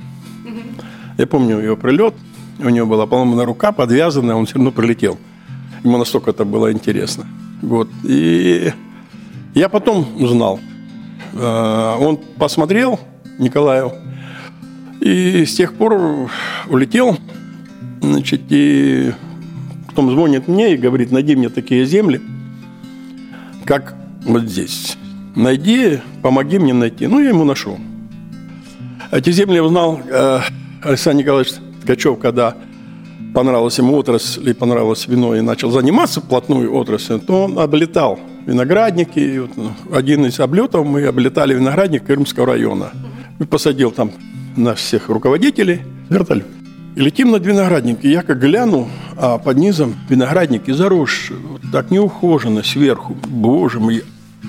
Я 1.18 1.26
помню 1.26 1.58
его 1.58 1.76
прилет. 1.76 2.14
У 2.60 2.70
него 2.70 2.86
была 2.86 3.08
поломана 3.08 3.44
рука, 3.44 3.72
подвязанная, 3.72 4.36
он 4.36 4.46
все 4.46 4.56
равно 4.56 4.72
прилетел. 4.72 5.18
Ему 5.84 5.98
настолько 5.98 6.30
это 6.30 6.46
было 6.46 6.72
интересно. 6.72 7.26
Вот. 7.64 7.90
И 8.04 8.72
я 9.56 9.70
потом 9.70 10.06
узнал. 10.22 10.60
Э, 11.34 11.96
он 12.00 12.18
посмотрел, 12.38 13.00
Николаев, 13.40 13.92
и 15.00 15.46
с 15.46 15.56
тех 15.56 15.74
пор 15.74 16.30
улетел. 16.70 17.18
Значит, 18.02 18.42
и 18.50 19.14
потом 19.88 20.12
звонит 20.12 20.48
мне 20.48 20.76
и 20.76 20.78
говорит, 20.78 21.12
найди 21.12 21.36
мне 21.36 21.50
такие 21.50 21.86
земли, 21.86 22.22
как 23.66 23.96
вот 24.26 24.44
здесь. 24.44 24.96
Найди, 25.36 26.02
помоги 26.22 26.60
мне 26.60 26.74
найти. 26.74 27.08
Ну, 27.08 27.20
я 27.20 27.30
ему 27.30 27.46
нашел. 27.46 27.80
Эти 29.12 29.32
земли 29.32 29.60
узнал 29.60 30.00
э, 30.08 30.40
Александр 30.84 31.24
Николаевич 31.24 31.54
Ткачев, 31.82 32.20
когда 32.20 32.54
понравилась 33.34 33.76
ему 33.80 33.96
отрасль 33.96 34.54
понравилось 34.54 35.08
вино, 35.08 35.36
и 35.36 35.42
начал 35.42 35.72
заниматься 35.72 36.22
плотную 36.22 36.72
отраслью, 36.76 37.20
то 37.20 37.46
он 37.46 37.58
облетал 37.58 38.20
виноградники. 38.46 39.18
И 39.18 39.40
вот 39.40 39.58
ну, 39.58 39.72
один 39.92 40.28
из 40.28 40.40
облетов 40.40 40.86
мы 40.86 41.06
облетали 41.06 41.56
виноградник 41.56 42.06
Крымского 42.06 42.46
района. 42.46 42.92
И 43.40 43.46
посадил 43.46 43.90
там 43.90 44.12
на 44.56 44.76
всех 44.76 45.10
руководителей 45.10 45.82
вертолет. 46.10 46.46
И 46.96 47.02
летим 47.02 47.32
над 47.32 47.44
виноградником. 47.44 48.08
Я 48.08 48.22
как 48.22 48.40
гляну, 48.40 48.90
а 49.18 49.40
под 49.40 49.58
низом 49.58 49.96
виноградники 50.08 50.70
заросшие, 50.70 51.40
вот 51.40 51.62
так 51.72 51.90
неухоженно 51.90 52.62
сверху. 52.62 53.18
Боже 53.28 53.80
мой. 53.80 54.04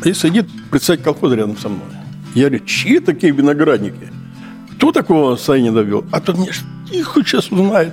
И 0.05 0.13
сидит 0.13 0.49
председатель 0.71 1.05
колхоза 1.05 1.37
рядом 1.37 1.57
со 1.57 1.71
мной. 1.71 1.89
Я 2.35 2.49
говорю, 2.49 2.65
чьи 2.67 3.01
такие 3.01 3.33
виноградники? 3.33 4.20
Кто 4.81 4.93
такого 4.93 5.37
состояния 5.37 5.73
довел? 5.73 6.07
А 6.11 6.21
тут 6.21 6.39
мне 6.39 6.49
их 6.91 7.13
сейчас 7.27 7.53
узнает. 7.53 7.93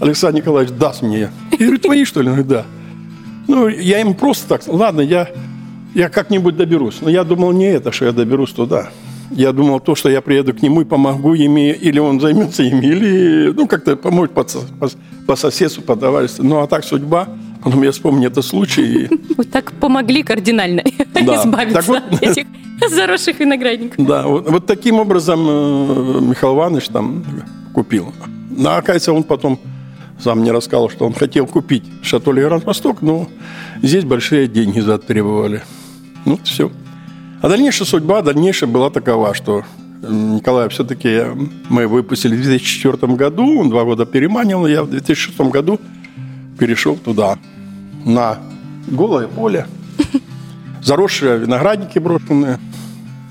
Александр 0.00 0.40
Николаевич 0.40 0.76
даст 0.76 1.00
мне. 1.00 1.30
Я 1.50 1.58
говорю, 1.58 1.78
твои, 1.78 2.04
что 2.04 2.20
ли? 2.20 2.26
Говорит, 2.26 2.46
да. 2.46 2.66
Ну, 3.48 3.68
я 3.68 4.02
им 4.02 4.12
просто 4.12 4.46
так, 4.46 4.62
ладно, 4.66 5.00
я, 5.00 5.30
я 5.94 6.10
как-нибудь 6.10 6.58
доберусь. 6.58 6.98
Но 7.00 7.08
я 7.08 7.24
думал 7.24 7.52
не 7.52 7.68
это, 7.68 7.90
что 7.90 8.04
я 8.04 8.12
доберусь 8.12 8.52
туда. 8.52 8.90
Я 9.30 9.52
думал 9.52 9.80
то, 9.80 9.94
что 9.94 10.10
я 10.10 10.20
приеду 10.20 10.52
к 10.52 10.60
нему 10.60 10.82
и 10.82 10.84
помогу 10.84 11.32
ими, 11.32 11.72
или 11.72 11.98
он 11.98 12.20
займется 12.20 12.64
ими, 12.64 12.84
или, 12.84 13.52
ну, 13.56 13.66
как-то 13.66 13.96
поможет 13.96 14.34
по, 14.34 14.44
по, 14.44 14.90
по 15.26 15.36
соседству, 15.36 15.82
по 15.82 15.96
товариществу. 15.96 16.44
Ну, 16.44 16.60
а 16.60 16.66
так 16.66 16.84
судьба 16.84 17.28
Потом 17.62 17.82
я 17.82 17.92
вспомнил 17.92 18.30
этот 18.30 18.44
случай. 18.44 19.08
Вы 19.36 19.44
так 19.44 19.72
помогли 19.72 20.22
кардинально 20.22 20.80
избавиться 21.14 21.82
вот, 21.82 22.02
от 22.10 22.22
этих 22.22 22.46
заросших 22.90 23.40
виноградников. 23.40 24.04
Да, 24.04 24.26
вот, 24.26 24.48
вот 24.48 24.66
таким 24.66 25.00
образом 25.00 25.46
э, 25.48 26.20
Михаил 26.20 26.54
Иванович 26.54 26.88
там 26.88 27.24
купил. 27.74 28.12
Но, 28.50 28.76
оказывается, 28.76 29.12
он 29.12 29.22
потом 29.22 29.58
сам 30.18 30.40
мне 30.40 30.52
рассказал, 30.52 30.90
что 30.90 31.06
он 31.06 31.14
хотел 31.14 31.46
купить 31.46 31.84
шато 32.02 32.32
Гранд 32.32 32.64
Восток, 32.64 33.02
но 33.02 33.28
здесь 33.82 34.04
большие 34.04 34.48
деньги 34.48 34.80
затребовали. 34.80 35.62
Ну, 36.26 36.38
все. 36.44 36.70
А 37.40 37.48
дальнейшая 37.48 37.86
судьба, 37.86 38.20
дальнейшая 38.20 38.68
была 38.68 38.90
такова, 38.90 39.34
что 39.34 39.64
Николая 40.02 40.68
все-таки 40.68 41.22
мы 41.68 41.86
выпустили 41.86 42.36
в 42.36 42.42
2004 42.42 43.14
году, 43.14 43.60
он 43.60 43.70
два 43.70 43.84
года 43.84 44.06
переманил, 44.06 44.66
я 44.66 44.82
в 44.82 44.90
2006 44.90 45.38
году 45.50 45.80
перешел 46.58 46.96
туда, 46.96 47.38
на 48.04 48.38
голое 48.88 49.26
поле, 49.28 49.66
заросшие 50.82 51.38
виноградники 51.38 51.98
брошенные, 51.98 52.58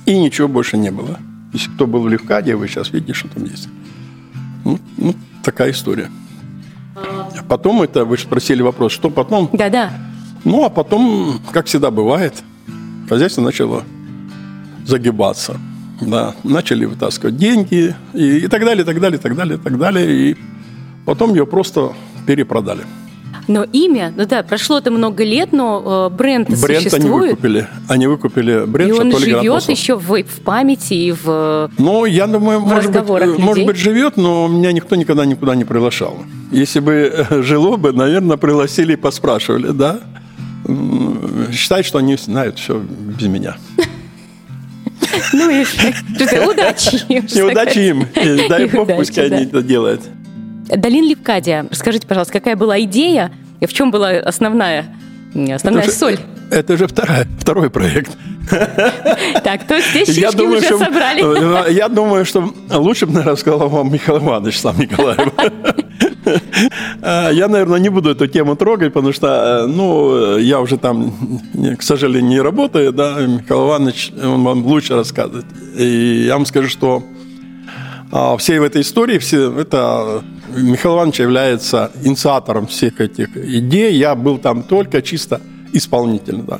и 0.06 0.18
ничего 0.20 0.47
больше 0.47 0.78
не 0.78 0.91
было. 0.91 1.20
Если 1.54 1.70
кто 1.72 1.88
был 1.88 2.02
в 2.02 2.10
Левкаде, 2.10 2.56
вы 2.56 2.68
сейчас 2.68 2.91
видите, 2.91 3.14
что 3.14 3.28
там 3.30 3.45
есть. 3.45 3.68
Ну, 4.66 4.80
ну 4.97 5.16
такая 5.43 5.72
история. 5.72 6.10
А 6.95 7.43
потом 7.47 7.82
это, 7.82 8.06
вы 8.06 8.18
спросили 8.18 8.62
вопрос, 8.62 8.91
что 8.91 9.10
потом? 9.10 9.50
Да-да. 9.54 9.91
Ну, 10.43 10.64
а 10.64 10.70
потом, 10.70 11.39
как 11.52 11.66
всегда 11.66 11.91
бывает, 11.91 12.34
хозяйство 13.08 13.41
начало 13.41 13.84
загибаться. 14.86 15.58
Да, 16.02 16.34
начали 16.45 16.86
вытаскивать 16.86 17.36
деньги 17.36 17.93
и, 18.14 18.38
и 18.38 18.47
так 18.47 18.64
далее, 18.64 18.84
и 18.84 18.86
так 18.86 19.02
далее, 19.02 19.20
и 19.20 19.22
так 19.22 19.36
далее, 19.36 19.58
и 19.58 19.62
так 19.62 19.78
далее. 19.78 20.32
И 20.32 20.38
потом 21.06 21.32
ее 21.32 21.45
просто 21.45 21.91
перепродали. 22.26 22.84
Но 23.50 23.64
имя, 23.64 24.14
ну 24.16 24.28
да, 24.28 24.43
прошло-то 24.43 24.91
много 24.91 25.24
лет, 25.24 25.52
но 25.54 26.10
э, 26.12 26.16
бренд, 26.16 26.50
бренд 26.50 26.84
существует. 26.84 26.93
они 27.04 27.10
выкупили. 27.10 27.68
Они 27.88 28.06
выкупили 28.06 28.66
бренд 28.68 28.91
И 28.91 28.93
он 28.93 29.18
живет 29.18 29.64
еще 29.64 29.95
в, 29.95 30.22
в 30.22 30.41
памяти 30.41 30.93
и 30.93 31.12
в 31.12 31.72
Ну, 31.80 32.06
я 32.06 32.28
думаю, 32.28 32.60
может 32.60 32.91
быть, 32.91 33.39
может 33.39 33.66
быть, 33.66 33.76
живет, 33.76 34.18
но 34.18 34.47
меня 34.47 34.72
никто 34.72 34.95
никогда 34.95 35.26
никуда 35.26 35.56
не 35.56 35.66
приглашал. 35.66 36.18
Если 36.52 36.80
бы 36.80 37.12
э, 37.12 37.41
жило 37.41 37.76
бы, 37.78 37.91
наверное, 37.91 38.38
пригласили 38.38 38.93
и 38.93 38.95
поспрашивали, 38.95 39.72
да? 39.72 40.00
Считать, 41.52 41.88
что 41.88 41.97
они 41.97 42.18
знают 42.18 42.60
все 42.60 42.80
без 42.80 43.26
меня. 43.26 43.58
Ну 45.34 45.50
и 45.50 45.64
удачи 46.52 47.04
им. 47.10 47.26
И 47.26 47.41
удачи 47.41 47.80
им. 47.80 48.08
Дай 48.47 48.68
бог, 48.70 48.88
пускай 48.95 49.26
они 49.26 49.45
это 49.45 49.64
делают. 49.64 50.02
Долин 50.70 51.06
Левкадия, 51.06 51.66
расскажите, 51.70 52.06
пожалуйста, 52.08 52.34
какая 52.34 52.56
была 52.56 52.80
идея 52.82 53.32
и 53.60 53.66
в 53.66 53.74
чем 53.74 53.91
была 53.91 54.10
основная, 54.12 54.95
основная 55.53 55.84
это 55.84 55.91
соль? 55.91 56.18
Же, 56.18 56.22
это 56.51 56.78
же 56.78 56.88
вторая, 56.88 57.28
второй 57.39 57.70
проект. 57.70 58.12
Так, 59.43 59.68
то 59.68 59.76
есть 59.76 59.91
здесь 59.91 60.18
я 60.18 60.32
думаю, 60.32 60.57
уже 60.57 60.66
что, 60.66 60.80
собрали. 60.80 61.72
Я 61.72 61.88
думаю, 61.88 62.26
что 62.26 62.51
лучше 62.72 63.05
бы, 63.05 63.14
наверное, 63.14 63.36
сказал 63.36 63.70
вам 63.70 63.93
Михаил 63.93 64.18
Иванович 64.20 64.60
сам 64.60 64.80
Николаев. 64.80 65.32
Я, 67.01 67.47
наверное, 67.47 67.80
не 67.80 67.89
буду 67.89 68.10
эту 68.10 68.28
тему 68.28 68.55
трогать, 68.55 68.93
потому 68.93 69.14
что, 69.14 69.66
ну, 69.68 70.38
я 70.38 70.60
уже 70.60 70.78
там, 70.78 71.14
к 71.78 71.84
сожалению, 71.84 72.30
не 72.30 72.41
работаю, 72.41 72.91
да, 72.91 73.20
Михаил 73.20 73.68
Иванович, 73.68 74.12
он 74.22 74.43
вам 74.43 74.66
лучше 74.66 74.95
рассказывает. 74.95 75.45
И 75.78 76.26
я 76.28 76.34
вам 76.34 76.45
скажу, 76.45 76.70
что 76.70 77.03
всей 78.38 78.60
в 78.60 78.64
этой 78.64 78.82
истории, 78.82 79.18
все, 79.20 79.51
это 79.60 80.24
Михаил 80.55 80.95
Иванович 80.95 81.20
является 81.20 81.91
инициатором 82.03 82.68
всех 82.68 83.01
этих 83.01 83.36
идей. 83.38 83.93
Я 83.95 84.16
был 84.16 84.38
там 84.38 84.64
только 84.64 85.01
чисто 85.01 85.41
исполнитель, 85.74 86.38
да. 86.38 86.60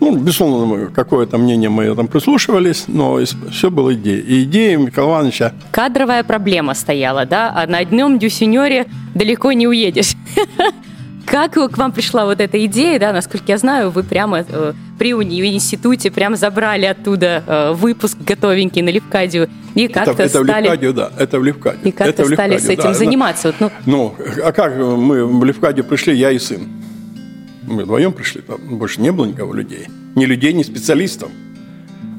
Ну, 0.00 0.16
безусловно, 0.16 0.88
какое-то 0.88 1.38
мнение 1.38 1.70
мы 1.70 1.94
там 1.94 2.08
прислушивались, 2.08 2.84
но 2.88 3.20
все 3.50 3.70
было 3.70 3.94
идея. 3.94 4.20
И 4.20 4.42
идея 4.42 4.76
Михаила 4.76 5.10
Ивановича... 5.10 5.52
Кадровая 5.70 6.24
проблема 6.24 6.74
стояла, 6.74 7.24
да? 7.24 7.52
А 7.54 7.66
на 7.66 7.78
одном 7.78 8.18
дюсенере 8.18 8.86
далеко 9.14 9.52
не 9.52 9.66
уедешь. 9.66 10.14
Как 11.26 11.52
к 11.52 11.78
вам 11.78 11.92
пришла 11.92 12.26
вот 12.26 12.40
эта 12.40 12.64
идея, 12.66 12.98
да, 12.98 13.12
насколько 13.12 13.44
я 13.48 13.58
знаю, 13.58 13.90
вы 13.90 14.02
прямо 14.02 14.44
э, 14.46 14.72
при 14.98 15.14
уни, 15.14 15.40
в 15.40 15.46
институте 15.46 16.10
прям 16.10 16.36
забрали 16.36 16.84
оттуда 16.84 17.42
э, 17.46 17.72
выпуск 17.72 18.18
готовенький 18.20 18.82
на 18.82 18.90
Левкадию 18.90 19.48
и 19.74 19.88
как-то 19.88 20.12
это, 20.12 20.22
это 20.24 20.44
стали... 20.44 20.62
в 20.62 20.64
Левкадию, 20.64 20.94
да, 20.94 21.10
это 21.18 21.38
в 21.38 21.44
Левкадию. 21.44 21.80
И 21.84 21.90
как-то 21.90 22.24
стали 22.26 22.58
с 22.58 22.68
этим 22.68 22.84
да, 22.84 22.94
заниматься. 22.94 23.54
Да. 23.58 23.66
Вот, 23.66 23.72
ну... 23.86 24.14
ну, 24.18 24.26
а 24.44 24.52
как 24.52 24.76
мы 24.76 25.24
в 25.24 25.44
Левкадию 25.44 25.84
пришли, 25.84 26.16
я 26.16 26.30
и 26.30 26.38
сын. 26.38 26.68
Мы 27.66 27.84
вдвоем 27.84 28.12
пришли, 28.12 28.42
там 28.42 28.58
больше 28.78 29.00
не 29.00 29.10
было 29.10 29.24
никого 29.24 29.54
людей. 29.54 29.86
Ни 30.14 30.26
людей, 30.26 30.52
ни 30.52 30.62
специалистов. 30.62 31.30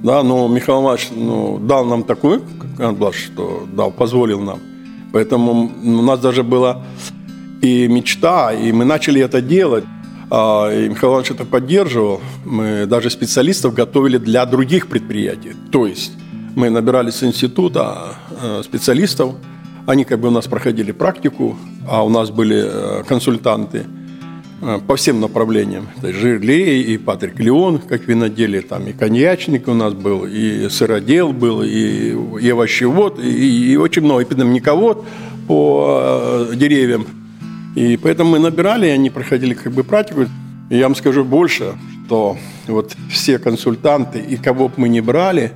Да, 0.03 0.23
но 0.23 0.47
Михаил 0.47 0.81
Иванович 0.81 1.09
ну, 1.15 1.59
дал 1.59 1.85
нам 1.85 2.03
такую 2.03 2.43
конблаш, 2.77 3.15
что 3.15 3.67
дал, 3.71 3.91
позволил 3.91 4.41
нам. 4.41 4.59
Поэтому 5.13 5.71
у 5.83 6.01
нас 6.01 6.19
даже 6.19 6.43
была 6.43 6.83
и 7.65 7.87
мечта, 7.87 8.53
и 8.53 8.71
мы 8.71 8.85
начали 8.85 9.21
это 9.21 9.41
делать. 9.41 9.83
А, 10.29 10.69
и 10.71 10.89
Михаил 10.89 11.13
Иванович 11.13 11.31
это 11.31 11.45
поддерживал. 11.45 12.21
Мы 12.45 12.85
даже 12.85 13.09
специалистов 13.09 13.73
готовили 13.73 14.17
для 14.17 14.45
других 14.45 14.87
предприятий. 14.87 15.53
То 15.71 15.85
есть 15.87 16.13
мы 16.55 16.69
набирали 16.69 17.11
с 17.11 17.23
института 17.23 18.15
э, 18.41 18.61
специалистов, 18.63 19.35
они 19.87 20.03
как 20.03 20.19
бы 20.19 20.29
у 20.29 20.31
нас 20.31 20.47
проходили 20.47 20.91
практику, 20.91 21.57
а 21.87 22.03
у 22.03 22.09
нас 22.09 22.29
были 22.31 22.63
э, 22.65 23.03
консультанты– 23.03 23.85
Э, 24.61 24.79
по 24.87 24.95
всем 24.95 25.19
направлениям. 25.19 25.87
То 26.01 26.07
есть 26.07 26.19
Жирлей 26.19 26.81
и 26.81 26.97
Патрик 26.97 27.39
Леон, 27.39 27.79
как 27.79 28.07
виноделие, 28.07 28.61
там 28.61 28.87
и 28.87 28.93
коньячник 28.93 29.67
у 29.67 29.73
нас 29.73 29.93
был, 29.93 30.25
и 30.25 30.69
сыродел 30.69 31.33
был, 31.33 31.61
и, 31.61 32.15
и 32.41 32.49
овощевод, 32.49 33.19
и, 33.19 33.73
и 33.73 33.75
очень 33.75 34.03
много, 34.03 34.21
и 34.21 34.25
питомниковод 34.25 35.03
по 35.47 36.47
э, 36.51 36.55
деревьям. 36.55 37.05
И 37.75 37.97
поэтому 37.97 38.31
мы 38.31 38.39
набирали, 38.39 38.87
и 38.87 38.89
они 38.89 39.09
проходили 39.09 39.53
как 39.53 39.73
бы 39.73 39.83
практику. 39.83 40.25
И 40.69 40.77
я 40.77 40.83
вам 40.83 40.95
скажу 40.95 41.23
больше, 41.23 41.73
что 42.05 42.37
вот 42.67 42.95
все 43.09 43.37
консультанты, 43.37 44.19
и 44.19 44.37
кого 44.37 44.69
бы 44.69 44.75
мы 44.77 44.89
не 44.89 45.01
брали, 45.01 45.51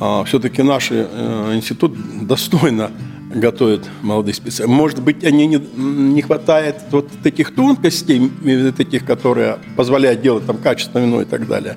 а, 0.00 0.24
все-таки 0.24 0.62
наш 0.62 0.88
э, 0.90 1.52
институт 1.54 1.96
достойно 2.26 2.90
готовят 3.32 3.88
молодых 4.02 4.34
специалистов. 4.34 4.68
Может 4.68 5.02
быть, 5.02 5.24
они 5.24 5.46
не, 5.46 5.56
не 5.56 6.22
хватает 6.22 6.76
вот 6.90 7.08
таких 7.22 7.54
тонкостей, 7.54 8.30
таких, 8.76 9.04
которые 9.04 9.58
позволяют 9.76 10.20
делать 10.20 10.46
там 10.46 10.58
качественное 10.58 11.06
вино 11.06 11.22
и 11.22 11.24
так 11.24 11.46
далее. 11.46 11.76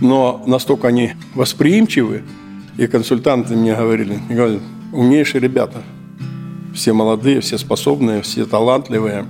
Но 0.00 0.42
настолько 0.46 0.88
они 0.88 1.12
восприимчивы, 1.34 2.22
и 2.76 2.86
консультанты 2.86 3.56
мне 3.56 3.74
говорили, 3.74 4.18
говорят, 4.28 4.62
умнейшие 4.92 5.40
ребята, 5.40 5.82
все 6.80 6.94
молодые, 6.94 7.40
все 7.40 7.58
способные, 7.58 8.22
все 8.22 8.46
талантливые. 8.46 9.26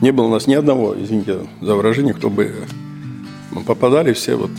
Не 0.00 0.12
было 0.12 0.26
у 0.26 0.30
нас 0.30 0.46
ни 0.46 0.54
одного, 0.54 0.94
извините 0.96 1.40
за 1.60 1.74
выражение, 1.74 2.14
кто 2.14 2.30
бы 2.30 2.54
попадали 3.66 4.12
все 4.12 4.36
вот 4.36 4.52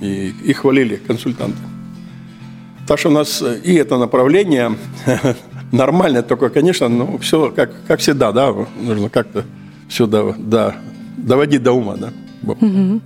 и, 0.00 0.32
и 0.44 0.52
хвалили 0.52 0.96
консультанты. 1.04 1.58
Так 2.86 3.00
что 3.00 3.08
у 3.08 3.12
нас 3.12 3.42
э, 3.42 3.60
и 3.64 3.74
это 3.74 3.98
направление 3.98 4.76
нормальное, 5.72 6.22
только, 6.22 6.48
конечно, 6.48 6.88
ну, 6.88 7.18
все 7.18 7.50
как, 7.50 7.72
как 7.88 7.98
всегда, 7.98 8.30
да, 8.30 8.54
нужно 8.80 9.08
как-то 9.08 9.44
все 9.88 10.06
до, 10.06 10.32
до, 10.38 10.76
доводить 11.16 11.64
до 11.64 11.72
ума, 11.72 11.96
да. 11.96 12.12
Угу. 12.44 13.00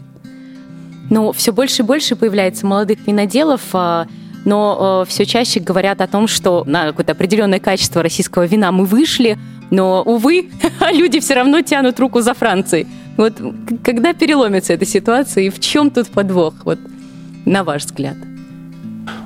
Ну, 1.08 1.32
все 1.32 1.52
больше 1.54 1.80
и 1.82 1.86
больше 1.86 2.16
появляется 2.16 2.66
молодых 2.66 3.06
виноделов, 3.06 3.62
а, 3.72 4.06
но 4.44 5.04
э, 5.04 5.10
все 5.10 5.26
чаще 5.26 5.60
говорят 5.60 6.00
о 6.00 6.06
том, 6.06 6.28
что 6.28 6.64
на 6.66 6.86
какое-то 6.86 7.12
определенное 7.12 7.60
качество 7.60 8.02
российского 8.02 8.44
вина 8.44 8.72
мы 8.72 8.84
вышли, 8.84 9.38
но, 9.70 10.02
увы, 10.02 10.50
люди 10.92 11.20
все 11.20 11.34
равно 11.34 11.62
тянут 11.62 11.98
руку 11.98 12.20
за 12.20 12.34
Францией. 12.34 12.86
Вот 13.16 13.34
когда 13.82 14.12
переломится 14.12 14.72
эта 14.72 14.84
ситуация 14.84 15.44
и 15.44 15.50
в 15.50 15.60
чем 15.60 15.90
тут 15.90 16.08
подвох, 16.08 16.54
вот 16.64 16.78
на 17.44 17.64
ваш 17.64 17.84
взгляд? 17.84 18.16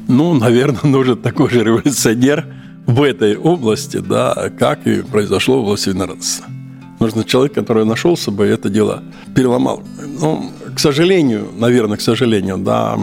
Ну, 0.07 0.35
наверное, 0.35 0.81
нужен 0.85 1.17
такой 1.17 1.51
же 1.51 1.65
революционер 1.65 2.47
в 2.87 3.03
этой 3.03 3.37
области, 3.37 3.99
да, 3.99 4.51
как 4.59 4.87
и 4.87 5.03
произошло 5.03 5.61
в 5.61 5.65
области 5.65 5.91
виноградарства. 5.91 6.47
Нужен 7.01 7.25
человек, 7.25 7.55
который 7.55 7.85
нашелся 7.85 8.31
бы 8.31 8.45
это 8.45 8.71
дело 8.71 9.05
переломал. 9.35 9.85
Ну, 10.21 10.51
к 10.75 10.81
сожалению, 10.81 11.49
наверное, 11.57 11.97
к 11.97 12.01
сожалению, 12.01 12.59
да, 12.59 12.99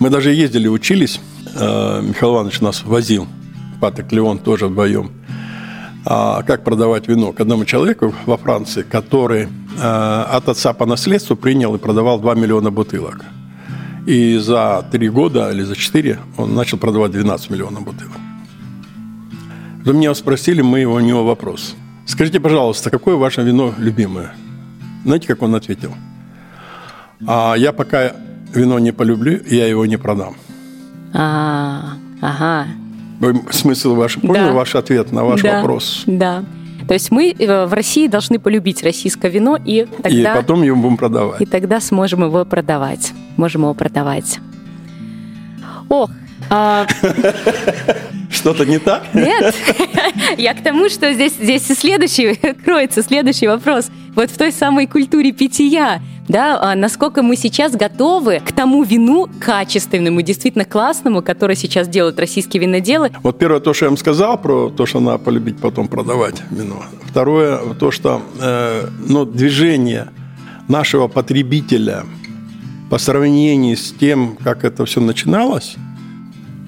мы 0.00 0.08
даже 0.08 0.32
ездили, 0.32 0.66
учились, 0.66 1.20
э, 1.54 2.02
Михаил 2.02 2.34
Иванович 2.34 2.60
нас 2.62 2.82
возил, 2.84 3.28
Патрик 3.80 4.10
Леон 4.12 4.38
тоже 4.38 4.66
вдвоем, 4.66 5.12
а 6.06 6.42
как 6.42 6.64
продавать 6.64 7.06
вино 7.06 7.32
к 7.32 7.40
одному 7.40 7.66
человеку 7.66 8.14
во 8.24 8.38
Франции, 8.38 8.82
который 8.82 9.42
э, 9.44 9.46
от 9.78 10.48
отца 10.48 10.72
по 10.72 10.86
наследству 10.86 11.36
принял 11.36 11.74
и 11.74 11.78
продавал 11.78 12.18
2 12.18 12.34
миллиона 12.34 12.70
бутылок. 12.70 13.24
И 14.06 14.38
за 14.38 14.84
три 14.90 15.10
года 15.10 15.50
или 15.50 15.62
за 15.62 15.76
четыре 15.76 16.18
он 16.38 16.54
начал 16.54 16.78
продавать 16.78 17.12
12 17.12 17.50
миллионов 17.50 17.84
бутылок. 17.84 18.16
Когда 19.76 19.92
меня 19.92 20.14
спросили, 20.14 20.62
мы 20.62 20.84
у 20.84 20.98
него 21.00 21.24
вопрос. 21.24 21.74
Скажите, 22.06 22.40
пожалуйста, 22.40 22.88
какое 22.88 23.16
ваше 23.16 23.42
вино 23.42 23.74
любимое? 23.76 24.32
Знаете, 25.04 25.28
как 25.28 25.42
он 25.42 25.54
ответил? 25.54 25.94
А 27.26 27.54
я 27.56 27.72
пока 27.72 28.14
вино 28.54 28.78
не 28.78 28.92
полюблю, 28.92 29.40
я 29.46 29.66
его 29.66 29.86
не 29.86 29.96
продам. 29.96 30.34
А, 31.12 31.94
ага. 32.20 32.66
Вы 33.20 33.40
смысл 33.50 33.94
ваш 33.94 34.14
понял, 34.16 34.46
Да. 34.46 34.52
ваш 34.52 34.74
ответ 34.74 35.12
на 35.12 35.24
ваш 35.24 35.42
да, 35.42 35.60
вопрос? 35.60 36.04
Да. 36.06 36.44
То 36.88 36.94
есть 36.94 37.10
мы 37.10 37.34
э, 37.38 37.66
в 37.66 37.72
России 37.72 38.06
должны 38.08 38.38
полюбить 38.38 38.82
российское 38.82 39.30
вино, 39.30 39.56
и 39.62 39.80
И 39.82 39.86
тогда, 40.02 40.34
потом 40.36 40.62
его 40.62 40.76
будем 40.76 40.96
продавать. 40.96 41.40
и 41.40 41.46
тогда 41.46 41.80
сможем 41.80 42.24
его 42.24 42.44
продавать. 42.44 43.12
Можем 43.36 43.62
его 43.62 43.74
продавать. 43.74 44.38
Ох, 45.88 46.10
а, 46.48 46.86
Что-то 48.30 48.64
не 48.64 48.78
так? 48.78 49.02
Нет, 49.12 49.54
я 50.38 50.54
к 50.54 50.62
тому, 50.62 50.88
что 50.88 51.12
здесь, 51.12 51.34
здесь 51.34 51.68
и 51.70 51.74
следующий 51.74 52.34
кроется, 52.64 53.02
следующий 53.02 53.48
вопрос. 53.48 53.90
Вот 54.14 54.30
в 54.30 54.38
той 54.38 54.52
самой 54.52 54.86
культуре 54.86 55.32
питья, 55.32 56.00
да, 56.30 56.58
а 56.60 56.74
насколько 56.76 57.22
мы 57.22 57.36
сейчас 57.36 57.72
готовы 57.72 58.40
к 58.40 58.52
тому 58.52 58.84
вину 58.84 59.28
качественному, 59.40 60.22
действительно 60.22 60.64
классному, 60.64 61.22
которое 61.22 61.56
сейчас 61.56 61.88
делают 61.88 62.20
российские 62.20 62.62
виноделы. 62.62 63.10
Вот 63.22 63.38
первое, 63.38 63.60
то, 63.60 63.74
что 63.74 63.86
я 63.86 63.90
вам 63.90 63.98
сказал 63.98 64.38
про 64.38 64.70
то, 64.70 64.86
что 64.86 65.00
надо 65.00 65.18
полюбить, 65.18 65.58
потом 65.58 65.88
продавать 65.88 66.40
вино. 66.50 66.84
Второе, 67.04 67.58
то, 67.74 67.90
что 67.90 68.22
э, 68.40 68.86
ну, 69.06 69.24
движение 69.24 70.08
нашего 70.68 71.08
потребителя 71.08 72.04
по 72.90 72.98
сравнению 72.98 73.76
с 73.76 73.92
тем, 73.92 74.36
как 74.42 74.64
это 74.64 74.84
все 74.84 75.00
начиналось, 75.00 75.74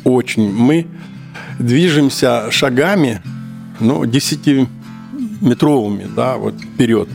очень 0.04 0.52
мы 0.52 0.86
движемся 1.60 2.50
шагами, 2.50 3.22
ну, 3.78 4.04
10-метровыми, 4.04 6.08
да, 6.14 6.36
вот 6.36 6.54
вперед. 6.54 7.08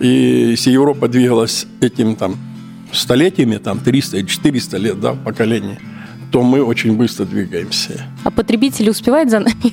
И 0.00 0.50
если 0.50 0.70
Европа 0.70 1.08
двигалась 1.08 1.66
этим 1.80 2.16
там 2.16 2.36
столетиями, 2.92 3.56
там 3.56 3.80
300 3.80 4.18
или 4.18 4.26
400 4.26 4.76
лет, 4.78 5.00
да, 5.00 5.14
поколений, 5.14 5.78
то 6.30 6.42
мы 6.42 6.62
очень 6.62 6.96
быстро 6.96 7.24
двигаемся. 7.24 8.06
А 8.24 8.30
потребители 8.30 8.90
успевают 8.90 9.30
за 9.30 9.40
нами? 9.40 9.72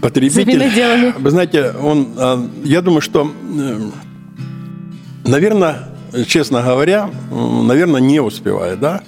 Потребитель, 0.00 1.12
вы 1.18 1.30
знаете, 1.30 1.70
он, 1.70 2.08
э, 2.16 2.48
я 2.64 2.82
думаю, 2.82 3.00
что, 3.00 3.32
э, 3.58 3.80
наверное, 5.24 5.88
честно 6.26 6.62
говоря, 6.62 7.10
наверное, 7.30 8.00
не 8.00 8.20
успевает, 8.20 8.78
да, 8.78 9.02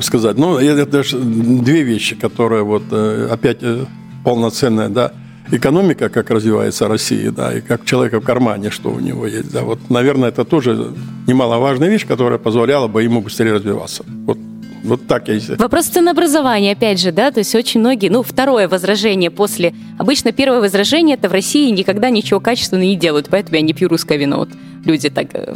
сказать. 0.00 0.38
Ну, 0.38 0.58
это 0.58 1.02
же 1.02 1.18
две 1.18 1.82
вещи, 1.82 2.16
которые 2.16 2.62
вот 2.62 2.84
э, 2.90 3.28
опять 3.30 3.58
э, 3.62 3.84
полноценная, 4.24 4.88
да, 4.88 5.12
экономика, 5.50 6.08
как 6.08 6.30
развивается 6.30 6.88
Россия, 6.88 7.30
да, 7.30 7.52
и 7.52 7.60
как 7.60 7.84
человека 7.84 8.20
в 8.20 8.24
кармане, 8.24 8.70
что 8.70 8.90
у 8.90 9.00
него 9.00 9.26
есть, 9.26 9.52
да, 9.52 9.62
вот, 9.62 9.90
наверное, 9.90 10.30
это 10.30 10.44
тоже 10.44 10.92
немаловажная 11.26 11.88
вещь, 11.88 12.06
которая 12.06 12.38
позволяла 12.38 12.88
бы 12.88 13.02
ему 13.02 13.20
быстрее 13.20 13.54
развиваться. 13.54 14.04
Вот, 14.26 14.38
вот 14.84 15.06
так 15.06 15.28
я 15.28 15.34
и 15.34 15.40
Вопрос 15.56 15.86
ценообразования, 15.86 16.72
опять 16.72 17.00
же, 17.00 17.12
да, 17.12 17.30
то 17.30 17.38
есть 17.38 17.54
очень 17.54 17.80
многие, 17.80 18.08
ну, 18.08 18.22
второе 18.22 18.68
возражение 18.68 19.30
после, 19.30 19.74
обычно 19.98 20.32
первое 20.32 20.60
возражение, 20.60 21.16
это 21.16 21.28
в 21.28 21.32
России 21.32 21.70
никогда 21.70 22.10
ничего 22.10 22.40
качественного 22.40 22.84
не 22.84 22.96
делают, 22.96 23.28
поэтому 23.30 23.56
я 23.56 23.62
не 23.62 23.72
пью 23.72 23.88
русское 23.88 24.18
вино. 24.18 24.38
Вот 24.38 24.50
люди 24.84 25.10
так, 25.10 25.26
э, 25.32 25.54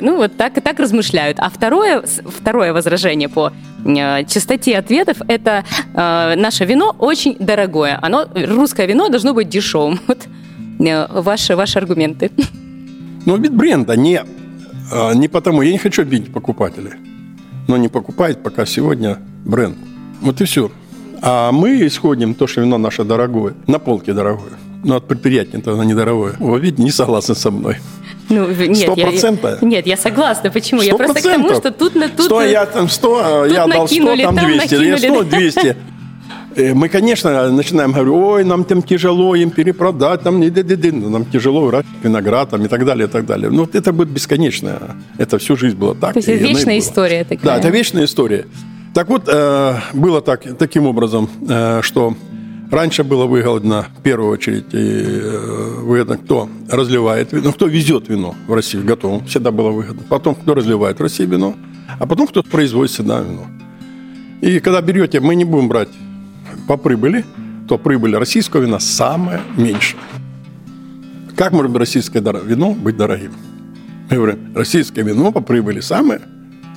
ну, 0.02 0.16
вот 0.16 0.36
так 0.36 0.54
так 0.62 0.78
размышляют. 0.78 1.38
А 1.40 1.48
второе, 1.50 2.02
второе 2.02 2.72
возражение 2.72 3.28
по 3.28 3.52
э, 3.84 4.24
частоте 4.24 4.78
ответов, 4.78 5.18
это 5.28 5.64
э, 5.94 6.34
наше 6.36 6.64
вино 6.64 6.94
очень 6.98 7.36
дорогое. 7.38 7.98
Оно, 8.02 8.26
русское 8.34 8.86
вино 8.86 9.08
должно 9.08 9.34
быть 9.34 9.48
дешевым. 9.48 10.00
Вот 10.08 10.28
э, 10.78 11.06
ваши, 11.22 11.56
ваши 11.56 11.78
аргументы. 11.78 12.30
Ну, 13.24 13.36
вид 13.38 13.54
бренда 13.54 13.96
не, 13.96 14.20
не 15.14 15.28
потому. 15.28 15.62
Я 15.62 15.72
не 15.72 15.78
хочу 15.78 16.02
обидеть 16.02 16.32
покупателей. 16.32 16.92
Но 17.68 17.76
не 17.76 17.88
покупает 17.88 18.42
пока 18.42 18.66
сегодня 18.66 19.18
бренд. 19.44 19.76
Вот 20.20 20.40
и 20.40 20.44
все. 20.44 20.70
А 21.22 21.50
мы 21.50 21.86
исходим, 21.86 22.34
то, 22.34 22.46
что 22.46 22.60
вино 22.60 22.78
наше 22.78 23.04
дорогое, 23.04 23.54
на 23.66 23.78
полке 23.78 24.12
дорогое. 24.12 24.52
Но 24.84 24.96
от 24.96 25.08
предприятия 25.08 25.58
это 25.58 25.72
оно 25.72 25.84
недорогое. 25.84 26.34
Вы 26.38 26.60
видите, 26.60 26.82
не 26.82 26.90
согласны 26.90 27.34
со 27.34 27.50
мной. 27.50 27.78
Ну, 28.28 28.48
нет, 28.48 28.76
Сто 28.78 28.94
я- 28.96 29.04
я- 29.04 29.06
процентов? 29.10 29.62
Нет, 29.62 29.86
я 29.86 29.96
согласна. 29.96 30.50
Почему? 30.50 30.82
Я 30.82 30.88
Сто 30.88 30.98
просто 30.98 31.20
к 31.20 31.22
тому, 31.22 31.54
что 31.54 31.70
тут 31.70 31.94
на 31.94 32.08
тут. 32.08 32.26
100, 32.26 32.42
э, 32.42 32.50
я 32.50 32.66
там 32.66 32.88
100, 32.88 33.20
а 33.24 33.46
я 33.46 33.66
дал 33.66 33.86
100, 33.86 34.00
накинули, 34.02 34.22
там 34.24 34.36
там 34.36 34.46
200. 34.46 34.74
Я 34.74 34.80
накинули, 34.92 34.98
100, 34.98 35.22
да. 35.24 35.36
200. 35.38 35.76
Э, 36.56 36.74
Мы, 36.74 36.88
конечно, 36.88 37.50
начинаем 37.50 37.92
говорить, 37.92 38.12
ой, 38.14 38.44
нам 38.44 38.64
там 38.64 38.82
тяжело 38.82 39.36
им 39.36 39.50
перепродать, 39.50 40.22
там, 40.22 40.40
не- 40.40 40.50
нам 41.10 41.24
тяжело 41.26 41.60
выращивать 41.60 42.02
виноград 42.02 42.50
там, 42.50 42.64
и 42.64 42.68
так 42.68 42.84
далее, 42.84 43.06
и 43.06 43.10
так 43.10 43.26
далее. 43.26 43.50
Ну, 43.50 43.60
вот 43.60 43.74
это 43.74 43.92
будет 43.92 44.08
бесконечно. 44.08 44.96
Это 45.18 45.36
всю 45.38 45.56
жизнь 45.56 45.76
было 45.76 45.94
так. 45.94 46.14
То 46.14 46.18
есть 46.18 46.28
это 46.28 46.42
вечная 46.44 46.78
история 46.78 47.24
такая. 47.24 47.44
Да, 47.44 47.56
это 47.58 47.68
вечная 47.68 48.04
история. 48.04 48.46
Так 48.94 49.08
вот, 49.10 49.28
э, 49.28 49.74
было 49.92 50.20
так, 50.22 50.56
таким 50.58 50.86
образом, 50.86 51.28
э, 51.46 51.80
что 51.82 52.14
раньше 52.70 53.04
было 53.04 53.26
выгодно, 53.26 53.86
в 53.98 54.02
первую 54.02 54.30
очередь, 54.30 54.72
и, 54.72 55.04
э, 55.22 55.80
выгодно, 55.82 56.18
кто 56.18 56.48
разливает 56.70 57.32
вино, 57.32 57.52
кто 57.52 57.66
везет 57.66 58.08
вино 58.08 58.34
в 58.46 58.52
Россию 58.52 58.84
готовым, 58.84 59.26
всегда 59.26 59.50
было 59.50 59.70
выгодно. 59.70 60.02
Потом, 60.08 60.34
кто 60.34 60.54
разливает 60.54 60.98
в 60.98 61.02
России 61.02 61.26
вино, 61.26 61.54
а 61.98 62.06
потом, 62.06 62.26
кто 62.26 62.42
производит 62.42 62.92
сюда 62.92 63.20
вино. 63.20 63.46
И 64.40 64.60
когда 64.60 64.80
берете, 64.80 65.20
мы 65.20 65.34
не 65.34 65.44
будем 65.44 65.68
брать 65.68 65.88
по 66.66 66.76
прибыли, 66.76 67.24
то 67.68 67.78
прибыль 67.78 68.16
российского 68.16 68.62
вина 68.62 68.78
самая 68.78 69.40
меньшая. 69.56 70.00
Как 71.36 71.52
может 71.52 71.74
российское 71.76 72.20
вино 72.20 72.74
быть 72.74 72.96
дорогим? 72.96 73.32
Мы 74.10 74.16
говорим, 74.16 74.52
российское 74.54 75.02
вино 75.02 75.32
по 75.32 75.40
прибыли 75.40 75.80
самое 75.80 76.20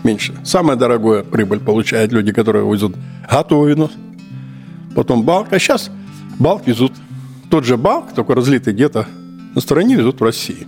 меньше. 0.04 0.34
Самое 0.44 0.78
дорогое 0.78 1.24
прибыль 1.24 1.60
получают 1.60 2.12
люди, 2.12 2.32
которые 2.32 2.70
везут 2.70 2.96
готовое 3.30 3.74
вино. 3.74 3.92
Потом 5.00 5.24
балк. 5.24 5.54
А 5.54 5.60
сейчас 5.60 5.90
балк 6.40 6.68
везут. 6.68 6.92
Тот 7.50 7.64
же 7.64 7.78
балк, 7.78 8.12
только 8.14 8.36
разлитый 8.36 8.74
где-то 8.74 9.08
на 9.56 9.62
стороне, 9.62 9.96
везут 9.96 10.20
в 10.20 10.24
Россию. 10.26 10.68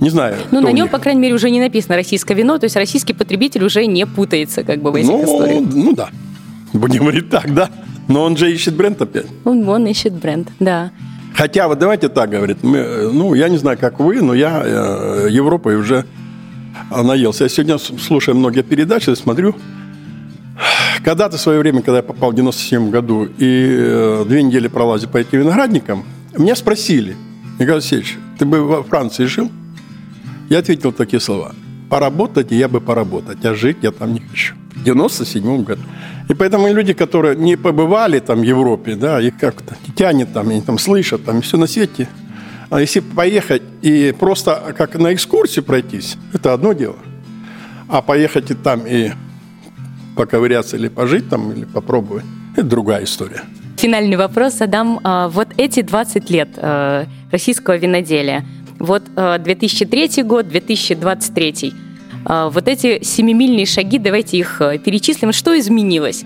Не 0.00 0.10
знаю. 0.10 0.36
Ну, 0.52 0.60
на 0.60 0.68
нем, 0.68 0.84
них. 0.84 0.92
по 0.92 1.00
крайней 1.00 1.22
мере, 1.22 1.34
уже 1.34 1.50
не 1.50 1.58
написано 1.58 1.96
российское 1.96 2.34
вино, 2.34 2.56
то 2.58 2.66
есть 2.66 2.76
российский 2.76 3.14
потребитель 3.14 3.64
уже 3.64 3.84
не 3.86 4.06
путается 4.06 4.62
как 4.62 4.80
бы 4.80 4.92
в 4.92 4.94
этих 4.94 5.08
ну, 5.08 5.24
историях. 5.24 5.64
ну 5.74 5.92
да. 5.92 6.10
Будем 6.72 7.00
говорить 7.00 7.28
так, 7.28 7.52
да. 7.52 7.68
Но 8.06 8.22
он 8.22 8.36
же 8.36 8.48
ищет 8.52 8.76
бренд 8.76 9.02
опять. 9.02 9.26
Он, 9.44 9.68
он 9.68 9.88
ищет 9.88 10.12
бренд, 10.12 10.46
да. 10.60 10.92
Хотя, 11.34 11.66
вот 11.66 11.80
давайте 11.80 12.08
так 12.08 12.30
говорит, 12.30 12.58
мы, 12.62 12.78
э, 12.78 13.10
ну, 13.12 13.34
я 13.34 13.48
не 13.48 13.56
знаю, 13.56 13.76
как 13.76 13.98
вы, 13.98 14.22
но 14.22 14.34
я 14.34 14.62
э, 14.64 15.26
Европой 15.32 15.74
уже 15.74 16.04
наелся. 16.92 17.42
Я 17.42 17.48
сегодня 17.48 17.78
слушаю 17.78 18.36
многие 18.36 18.62
передачи, 18.62 19.12
смотрю. 19.16 19.56
Когда-то 21.06 21.36
в 21.36 21.40
свое 21.40 21.60
время, 21.60 21.82
когда 21.82 21.98
я 21.98 22.02
попал 22.02 22.32
в 22.32 22.34
97 22.34 22.90
году 22.90 23.26
и 23.38 23.76
э, 23.78 24.24
две 24.26 24.42
недели 24.42 24.66
пролазил 24.66 25.08
по 25.08 25.18
этим 25.18 25.38
виноградникам, 25.38 26.04
меня 26.36 26.56
спросили, 26.56 27.14
Николай 27.60 27.74
Алексеевич, 27.74 28.18
ты 28.40 28.44
бы 28.44 28.60
во 28.66 28.82
Франции 28.82 29.26
жил? 29.26 29.48
Я 30.48 30.58
ответил 30.58 30.90
такие 30.90 31.20
слова. 31.20 31.54
Поработать 31.88 32.50
я 32.50 32.66
бы 32.66 32.80
поработать, 32.80 33.44
а 33.44 33.54
жить 33.54 33.76
я 33.82 33.92
там 33.92 34.14
не 34.14 34.18
хочу. 34.18 34.56
В 34.74 34.82
97 34.82 35.62
году. 35.62 35.82
И 36.28 36.34
поэтому 36.34 36.66
люди, 36.74 36.92
которые 36.92 37.36
не 37.36 37.54
побывали 37.54 38.18
там 38.18 38.40
в 38.40 38.42
Европе, 38.42 38.96
да, 38.96 39.20
их 39.20 39.38
как-то 39.38 39.76
тянет 39.94 40.32
там, 40.32 40.48
они 40.48 40.60
там 40.60 40.76
слышат, 40.76 41.24
там 41.24 41.40
все 41.40 41.56
на 41.56 41.68
свете. 41.68 42.08
А 42.68 42.80
если 42.80 42.98
поехать 42.98 43.62
и 43.80 44.12
просто 44.18 44.74
как 44.76 44.96
на 44.96 45.14
экскурсию 45.14 45.64
пройтись, 45.64 46.16
это 46.32 46.52
одно 46.52 46.72
дело. 46.72 46.96
А 47.86 48.02
поехать 48.02 48.50
и 48.50 48.54
там 48.54 48.84
и 48.84 49.12
поковыряться 50.16 50.76
или 50.76 50.88
пожить 50.88 51.28
там, 51.28 51.52
или 51.52 51.64
попробовать, 51.64 52.24
это 52.56 52.66
другая 52.66 53.04
история. 53.04 53.42
Финальный 53.76 54.16
вопрос 54.16 54.54
задам. 54.54 55.00
А, 55.04 55.28
Вот 55.28 55.48
эти 55.58 55.82
20 55.82 56.30
лет 56.30 56.48
э, 56.56 57.04
российского 57.30 57.76
виноделия, 57.76 58.44
вот 58.78 59.02
э, 59.16 59.38
2003 59.38 60.22
год, 60.22 60.48
2023, 60.48 61.72
э, 62.28 62.48
вот 62.50 62.68
эти 62.68 63.04
семимильные 63.04 63.66
шаги, 63.66 63.98
давайте 63.98 64.38
их 64.38 64.62
перечислим. 64.84 65.32
Что 65.32 65.58
изменилось? 65.58 66.24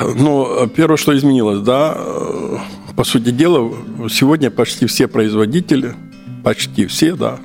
Ну, 0.00 0.66
первое, 0.68 0.96
что 0.96 1.16
изменилось, 1.16 1.60
да, 1.60 1.94
э, 1.96 2.58
по 2.94 3.04
сути 3.04 3.30
дела, 3.30 3.72
сегодня 4.10 4.50
почти 4.50 4.86
все 4.86 5.08
производители, 5.08 5.94
почти 6.44 6.86
все, 6.86 7.14
да, 7.14 7.38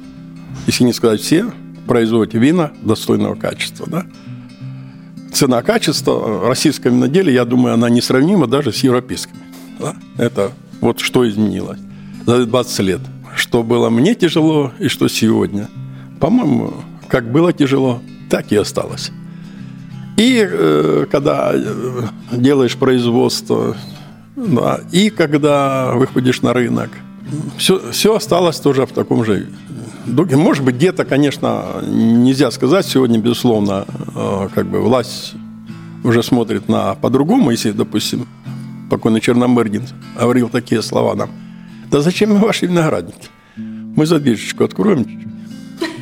если 0.68 0.84
не 0.84 0.94
сказать 0.94 1.22
все, 1.22 1.52
производят 1.88 2.34
вина 2.34 2.72
достойного 2.82 3.36
качества, 3.36 3.88
да. 3.90 4.06
Цена 5.38 5.62
качества 5.62 6.14
э, 6.26 6.48
российского 6.48 6.90
виноделия, 6.90 7.32
я 7.32 7.46
думаю, 7.46 7.76
она 7.76 7.90
несравнима 7.90 8.48
даже 8.48 8.72
с 8.72 8.84
европейскими. 8.84 9.38
да. 9.78 9.96
Это 10.18 10.52
вот 10.82 11.00
что 11.00 11.30
изменилось 11.30 11.78
за 12.26 12.48
20 12.48 12.80
лет. 12.80 13.02
Что 13.36 13.62
было 13.62 13.92
мне 13.92 14.16
тяжело 14.16 14.72
и 14.80 14.88
что 14.88 15.08
сегодня. 15.08 15.70
По-моему, 16.20 16.74
как 17.08 17.32
было 17.32 17.54
тяжело, 17.54 18.02
так 18.32 18.52
и 18.52 18.56
осталось. 18.56 19.12
И 20.18 20.44
э, 20.44 21.06
когда 21.12 21.52
э, 21.54 22.08
делаешь 22.32 22.76
производство, 22.76 23.78
да, 24.36 24.80
и 24.92 25.12
когда 25.12 25.94
выходишь 25.94 26.42
на 26.42 26.54
рынок, 26.54 26.90
все, 27.60 27.92
все 27.92 28.16
осталось 28.16 28.60
тоже 28.60 28.88
в 28.88 28.92
таком 28.92 29.24
же 29.24 29.50
духе. 30.16 30.36
Может 30.36 30.64
быть, 30.64 30.76
где-то, 30.76 31.06
конечно, 31.06 31.82
нельзя 31.86 32.52
сказать. 32.52 32.86
Сегодня, 32.86 33.20
безусловно, 33.20 33.86
э, 34.16 34.50
как 34.54 34.68
бы 34.68 34.82
власть 34.82 35.34
уже 36.04 36.24
смотрит 36.24 36.70
на 36.70 36.96
по-другому. 36.96 37.52
Если, 37.52 37.72
допустим, 37.72 38.28
покойный 38.90 39.22
Черномырдин 39.22 39.84
говорил 40.20 40.50
такие 40.50 40.82
слова 40.82 41.16
нам. 41.16 41.30
Да 41.92 42.02
зачем 42.02 42.34
мы 42.34 42.40
ваши 42.40 42.68
виноградники? 42.68 43.30
Мы 43.56 44.06
за 44.06 44.20
дверочку 44.20 44.64
откроем 44.64 45.06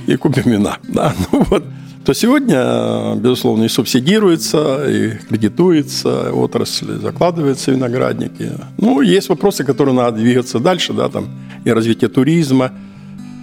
и 0.07 0.15
купим 0.15 0.51
вина. 0.51 0.77
Да, 0.87 1.13
ну 1.31 1.43
вот 1.49 1.63
то 2.05 2.13
сегодня, 2.13 3.15
безусловно, 3.15 3.63
и 3.63 3.67
субсидируется, 3.67 4.87
и 4.87 5.17
кредитуется 5.27 6.31
отрасль, 6.31 6.99
закладываются 6.99 7.71
виноградники. 7.71 8.51
Ну, 8.77 9.01
есть 9.01 9.27
вопросы, 9.27 9.63
которые 9.63 9.95
надо 9.95 10.17
двигаться 10.17 10.59
дальше, 10.59 10.93
да, 10.93 11.09
там, 11.09 11.29
и 11.63 11.71
развитие 11.71 12.09
туризма. 12.09 12.71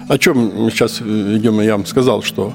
О 0.08 0.18
чем 0.18 0.64
мы 0.64 0.70
сейчас 0.70 1.00
идем, 1.00 1.60
я 1.60 1.72
вам 1.72 1.86
сказал, 1.86 2.22
что 2.22 2.52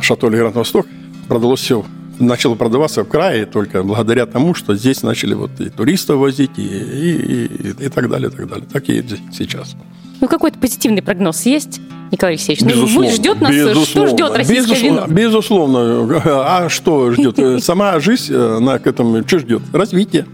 Шато 0.00 0.28
Гранд 0.28 0.54
Восток 0.54 0.86
продалось 1.28 1.60
все, 1.60 1.84
начало 2.18 2.54
продаваться 2.54 3.04
в 3.04 3.08
крае 3.08 3.46
только 3.46 3.82
благодаря 3.82 4.26
тому, 4.26 4.54
что 4.54 4.74
здесь 4.74 5.02
начали 5.02 5.34
вот 5.34 5.50
и 5.60 5.68
туристов 5.68 6.18
возить, 6.18 6.52
и, 6.56 6.62
и, 6.62 7.46
и, 7.46 7.84
и 7.86 7.88
так 7.88 8.08
далее, 8.08 8.30
и 8.30 8.32
так 8.32 8.48
далее. 8.48 8.66
Так 8.72 8.88
и 8.88 9.04
сейчас. 9.32 9.76
Ну, 10.20 10.28
какой-то 10.28 10.58
позитивный 10.58 11.02
прогноз 11.02 11.44
есть? 11.46 11.80
Николай 12.12 12.34
Алексеевич, 12.34 12.62
безусловно, 12.62 13.10
ну, 13.10 13.16
ждет 13.16 13.40
нас, 13.40 13.50
безусловно, 13.50 13.86
что 13.86 14.06
ждет 14.06 14.36
российское 14.36 14.74
безусловно, 14.74 15.06
вино? 15.06 15.06
Безусловно. 15.08 16.22
А 16.24 16.68
что 16.68 17.10
ждет? 17.10 17.64
Сама 17.64 17.98
жизнь 18.00 18.32
э, 18.32 18.58
на, 18.60 18.78
к 18.78 18.86
этому, 18.86 19.26
что 19.26 19.38
ждет? 19.38 19.62
Развитие. 19.72 20.26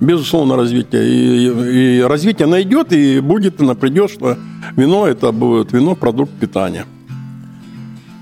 Безусловно, 0.00 0.56
развитие. 0.56 1.08
И, 1.08 1.98
и 1.98 2.00
развитие 2.00 2.48
найдет, 2.48 2.92
и 2.92 3.20
будет, 3.20 3.60
и 3.60 3.74
придет, 3.74 4.10
что 4.10 4.38
вино 4.76 5.06
это 5.06 5.30
будет 5.30 5.72
вино, 5.72 5.94
продукт 5.94 6.32
питания. 6.32 6.86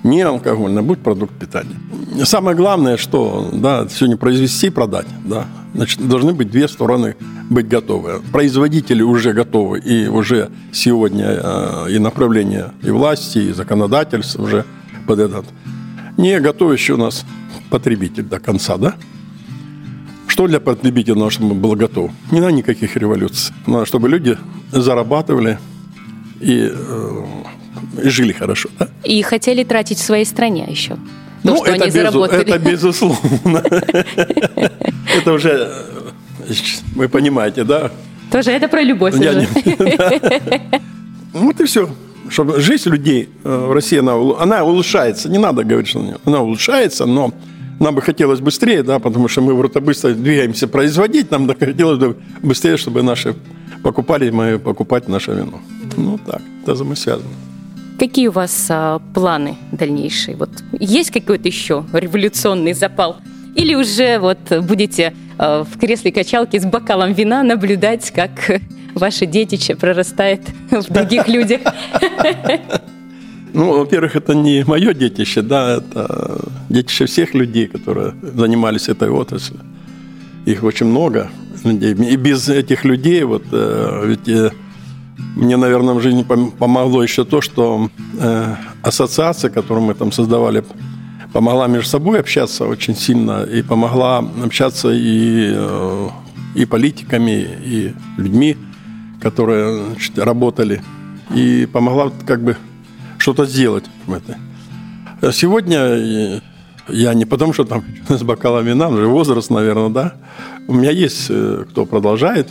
Не 0.03 0.23
алкогольное, 0.23 0.83
будет 0.83 1.01
продукт 1.01 1.35
питания. 1.35 1.77
Самое 2.25 2.57
главное, 2.57 2.97
что 2.97 3.51
да, 3.53 3.87
сегодня 3.89 4.17
произвести 4.17 4.69
и 4.69 4.71
продать. 4.71 5.07
Да. 5.25 5.47
Значит, 5.75 6.07
должны 6.09 6.33
быть 6.33 6.51
две 6.51 6.67
стороны 6.67 7.15
быть 7.51 7.69
готовы. 7.69 8.21
Производители 8.33 9.03
уже 9.03 9.33
готовы, 9.33 9.79
и 9.81 10.09
уже 10.09 10.51
сегодня 10.73 11.27
э, 11.29 11.87
и 11.91 11.99
направление 11.99 12.73
и 12.83 12.91
власти, 12.91 13.39
и 13.39 13.53
законодательство 13.53 14.43
уже 14.43 14.65
под 15.07 15.19
этот. 15.21 15.45
Не 16.17 16.41
готов 16.41 16.73
еще 16.73 16.95
у 16.95 16.97
нас 16.97 17.25
потребитель 17.71 18.25
до 18.25 18.41
конца, 18.41 18.77
да? 18.77 18.95
Что 20.39 20.47
для 20.47 20.61
потребителя 20.61 21.31
чтобы 21.31 21.57
был 21.57 21.75
готов? 21.75 22.13
Не 22.31 22.39
надо 22.39 22.53
никаких 22.53 22.97
революций. 22.97 23.53
Надо, 23.67 23.87
чтобы 23.87 24.09
люди 24.09 24.39
зарабатывали 24.71 25.59
и, 26.41 26.71
э, 26.73 27.25
и 28.05 28.09
жили 28.09 28.31
хорошо. 28.31 28.69
Да? 28.79 28.87
И 29.03 29.21
хотели 29.23 29.65
тратить 29.65 29.99
в 29.99 30.05
своей 30.05 30.25
стране 30.25 30.65
еще. 30.71 30.91
То, 30.91 30.99
ну, 31.43 31.57
что 31.57 31.65
это, 31.65 31.85
они 31.87 31.93
безу- 31.93 32.25
это 32.25 32.59
безусловно. 32.61 33.65
Это 35.17 35.33
уже 35.33 35.85
вы 36.95 37.09
понимаете, 37.09 37.65
да? 37.65 37.91
Тоже 38.31 38.53
это 38.53 38.69
про 38.69 38.83
любовь 38.83 39.15
уже. 39.15 39.49
Вот 41.33 41.61
и 41.61 41.65
все. 41.65 41.91
Чтобы 42.31 42.61
жизнь 42.61 42.89
людей 42.91 43.29
э, 43.43 43.67
в 43.69 43.73
России, 43.73 43.99
она 43.99 44.63
улучшается. 44.63 45.29
Не 45.29 45.39
надо 45.39 45.65
говорить, 45.65 45.89
что 45.89 46.21
она 46.25 46.43
улучшается, 46.43 47.07
но 47.07 47.33
нам 47.81 47.95
бы 47.95 48.03
хотелось 48.03 48.41
быстрее, 48.41 48.83
да, 48.83 48.99
потому 48.99 49.29
что 49.29 49.41
мы 49.41 49.55
вроде 49.55 49.81
быстро 49.81 50.13
двигаемся 50.13 50.69
производить, 50.69 51.31
нам 51.31 51.49
хотелось 51.49 51.99
бы 51.99 52.17
быстрее, 52.43 52.77
чтобы 52.77 53.03
наши 53.03 53.35
покупали, 53.83 54.31
мы 54.31 54.59
покупать 54.59 55.09
наше 55.09 55.33
вино. 55.33 55.61
Ну 55.97 56.19
так, 56.27 56.43
это 56.63 56.75
взаимосвязано. 56.75 57.31
Какие 57.99 58.29
у 58.29 58.33
вас 58.33 58.67
а, 58.71 59.01
планы 59.15 59.57
дальнейшие? 59.73 60.37
Вот 60.37 60.51
есть 60.81 61.11
какой-то 61.11 61.49
еще 61.49 61.85
революционный 61.93 62.73
запал? 62.73 63.17
Или 63.57 63.75
уже 63.75 64.19
вот 64.19 64.39
будете 64.63 65.15
Э, 65.39 65.65
в 65.65 65.79
кресле 65.79 66.13
качалки 66.13 66.59
с 66.59 66.65
бокалом 66.65 67.13
вина 67.13 67.43
наблюдать, 67.43 68.11
как 68.11 68.31
ваше 68.95 69.27
детище 69.27 69.77
прорастает 69.77 70.43
в 70.71 70.93
других 70.93 71.29
людях? 71.29 71.61
Ну, 73.55 73.79
во-первых, 73.79 74.17
это 74.17 74.35
не 74.35 74.65
мое 74.65 74.95
детище, 74.95 75.43
да, 75.43 75.77
это 75.77 76.41
детище 76.69 77.07
всех 77.07 77.35
людей, 77.35 77.67
которые 77.67 78.15
занимались 78.23 78.89
этой 78.89 79.09
отраслью. 79.09 79.61
Их 80.47 80.63
очень 80.65 80.87
много. 80.87 81.31
И 81.65 82.17
без 82.17 82.49
этих 82.49 82.85
людей, 82.85 83.25
вот, 83.25 83.45
э, 83.53 84.05
ведь 84.07 84.29
э, 84.29 84.51
мне, 85.37 85.57
наверное, 85.57 85.95
в 85.95 86.01
жизни 86.01 86.23
помогло 86.23 87.03
еще 87.03 87.25
то, 87.25 87.41
что 87.41 87.91
ассоциация, 88.83 89.51
которую 89.51 89.87
мы 89.87 89.95
там 89.95 90.13
создавали 90.13 90.63
помогла 91.33 91.67
между 91.67 91.89
собой 91.89 92.21
общаться 92.21 92.65
очень 92.65 92.97
сильно 92.97 93.45
и 93.45 93.63
помогла 93.63 94.19
общаться 94.45 94.91
и, 94.91 95.53
э, 95.55 96.09
и 96.55 96.65
политиками, 96.65 97.47
и 97.65 97.95
людьми, 98.17 98.57
которые 99.21 99.85
значит, 99.85 100.19
работали, 100.19 100.83
и 101.35 101.69
помогла 101.71 102.11
как 102.27 102.43
бы 102.43 102.57
что-то 103.19 103.45
сделать 103.47 103.85
в 104.07 104.13
этой. 104.13 104.37
А 105.21 105.33
сегодня 105.33 106.41
я 106.89 107.15
не 107.15 107.25
потому, 107.25 107.53
что 107.53 107.65
там 107.65 107.85
с 108.09 108.23
бокала 108.23 108.61
вина, 108.61 108.89
уже 108.89 109.07
возраст, 109.07 109.51
наверное, 109.51 109.91
да. 109.91 110.15
У 110.67 110.75
меня 110.75 110.91
есть 110.91 111.27
э, 111.29 111.65
кто 111.71 111.85
продолжает 111.87 112.49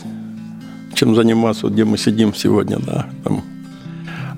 чем 0.98 1.16
заниматься, 1.16 1.68
где 1.68 1.86
мы 1.86 1.98
сидим 1.98 2.34
сегодня, 2.34 2.80
да. 2.80 3.06
Там. 3.24 3.44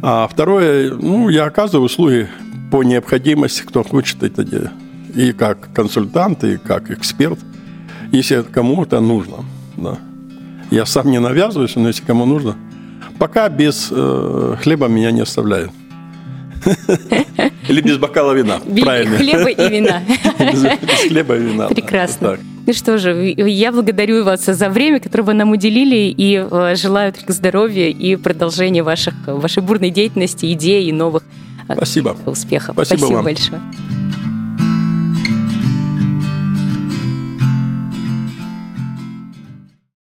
А 0.02 0.28
второе, 0.28 0.94
ну, 0.94 1.30
я 1.30 1.46
оказываю 1.46 1.86
услуги 1.86 2.28
по 2.72 2.84
необходимости, 2.84 3.64
кто 3.64 3.84
хочет 3.84 4.24
это 4.24 4.44
делать. 4.44 4.72
И 5.16 5.32
как 5.32 5.74
консультант, 5.74 6.44
и 6.44 6.58
как 6.58 6.92
эксперт, 6.92 7.40
если 8.12 8.44
кому-то 8.44 9.00
нужно. 9.00 9.38
Да. 9.78 9.98
Я 10.70 10.86
сам 10.86 11.10
не 11.10 11.20
навязываюсь, 11.20 11.76
но 11.76 11.88
если 11.88 12.06
кому 12.06 12.26
нужно. 12.26 12.56
Пока 13.18 13.50
без 13.50 13.88
э, 13.92 14.56
хлеба 14.62 14.88
меня 14.88 15.12
не 15.12 15.22
оставляют. 15.22 15.72
Или 17.68 17.82
без 17.82 17.98
бокала 17.98 18.34
вина. 18.34 18.60
Правильно. 18.82 19.18
Хлеба 19.18 19.50
и 19.50 19.70
вина. 19.70 20.02
Без 20.40 21.08
хлеба 21.08 21.36
и 21.36 21.42
вина. 21.42 21.68
Прекрасно. 21.68 22.38
Ну 22.66 22.74
что 22.74 22.98
же, 22.98 23.34
я 23.36 23.72
благодарю 23.72 24.24
вас 24.24 24.46
за 24.46 24.70
время, 24.70 25.00
которое 25.00 25.24
вы 25.24 25.34
нам 25.34 25.52
уделили, 25.52 26.14
и 26.16 26.36
э, 26.36 26.76
желаю 26.76 27.14
только 27.14 27.34
здоровья 27.34 27.88
и 27.90 28.16
продолжения 28.16 28.84
ваших, 28.84 29.16
вашей 29.26 29.64
бурной 29.64 29.90
деятельности, 29.90 30.52
идей 30.54 30.88
и 30.88 30.92
новых 30.92 31.24
Спасибо. 31.74 32.16
Успехов. 32.26 32.76
Спасибо, 32.76 32.98
Спасибо 32.98 33.16
вам. 33.16 33.26
большое. 33.26 33.62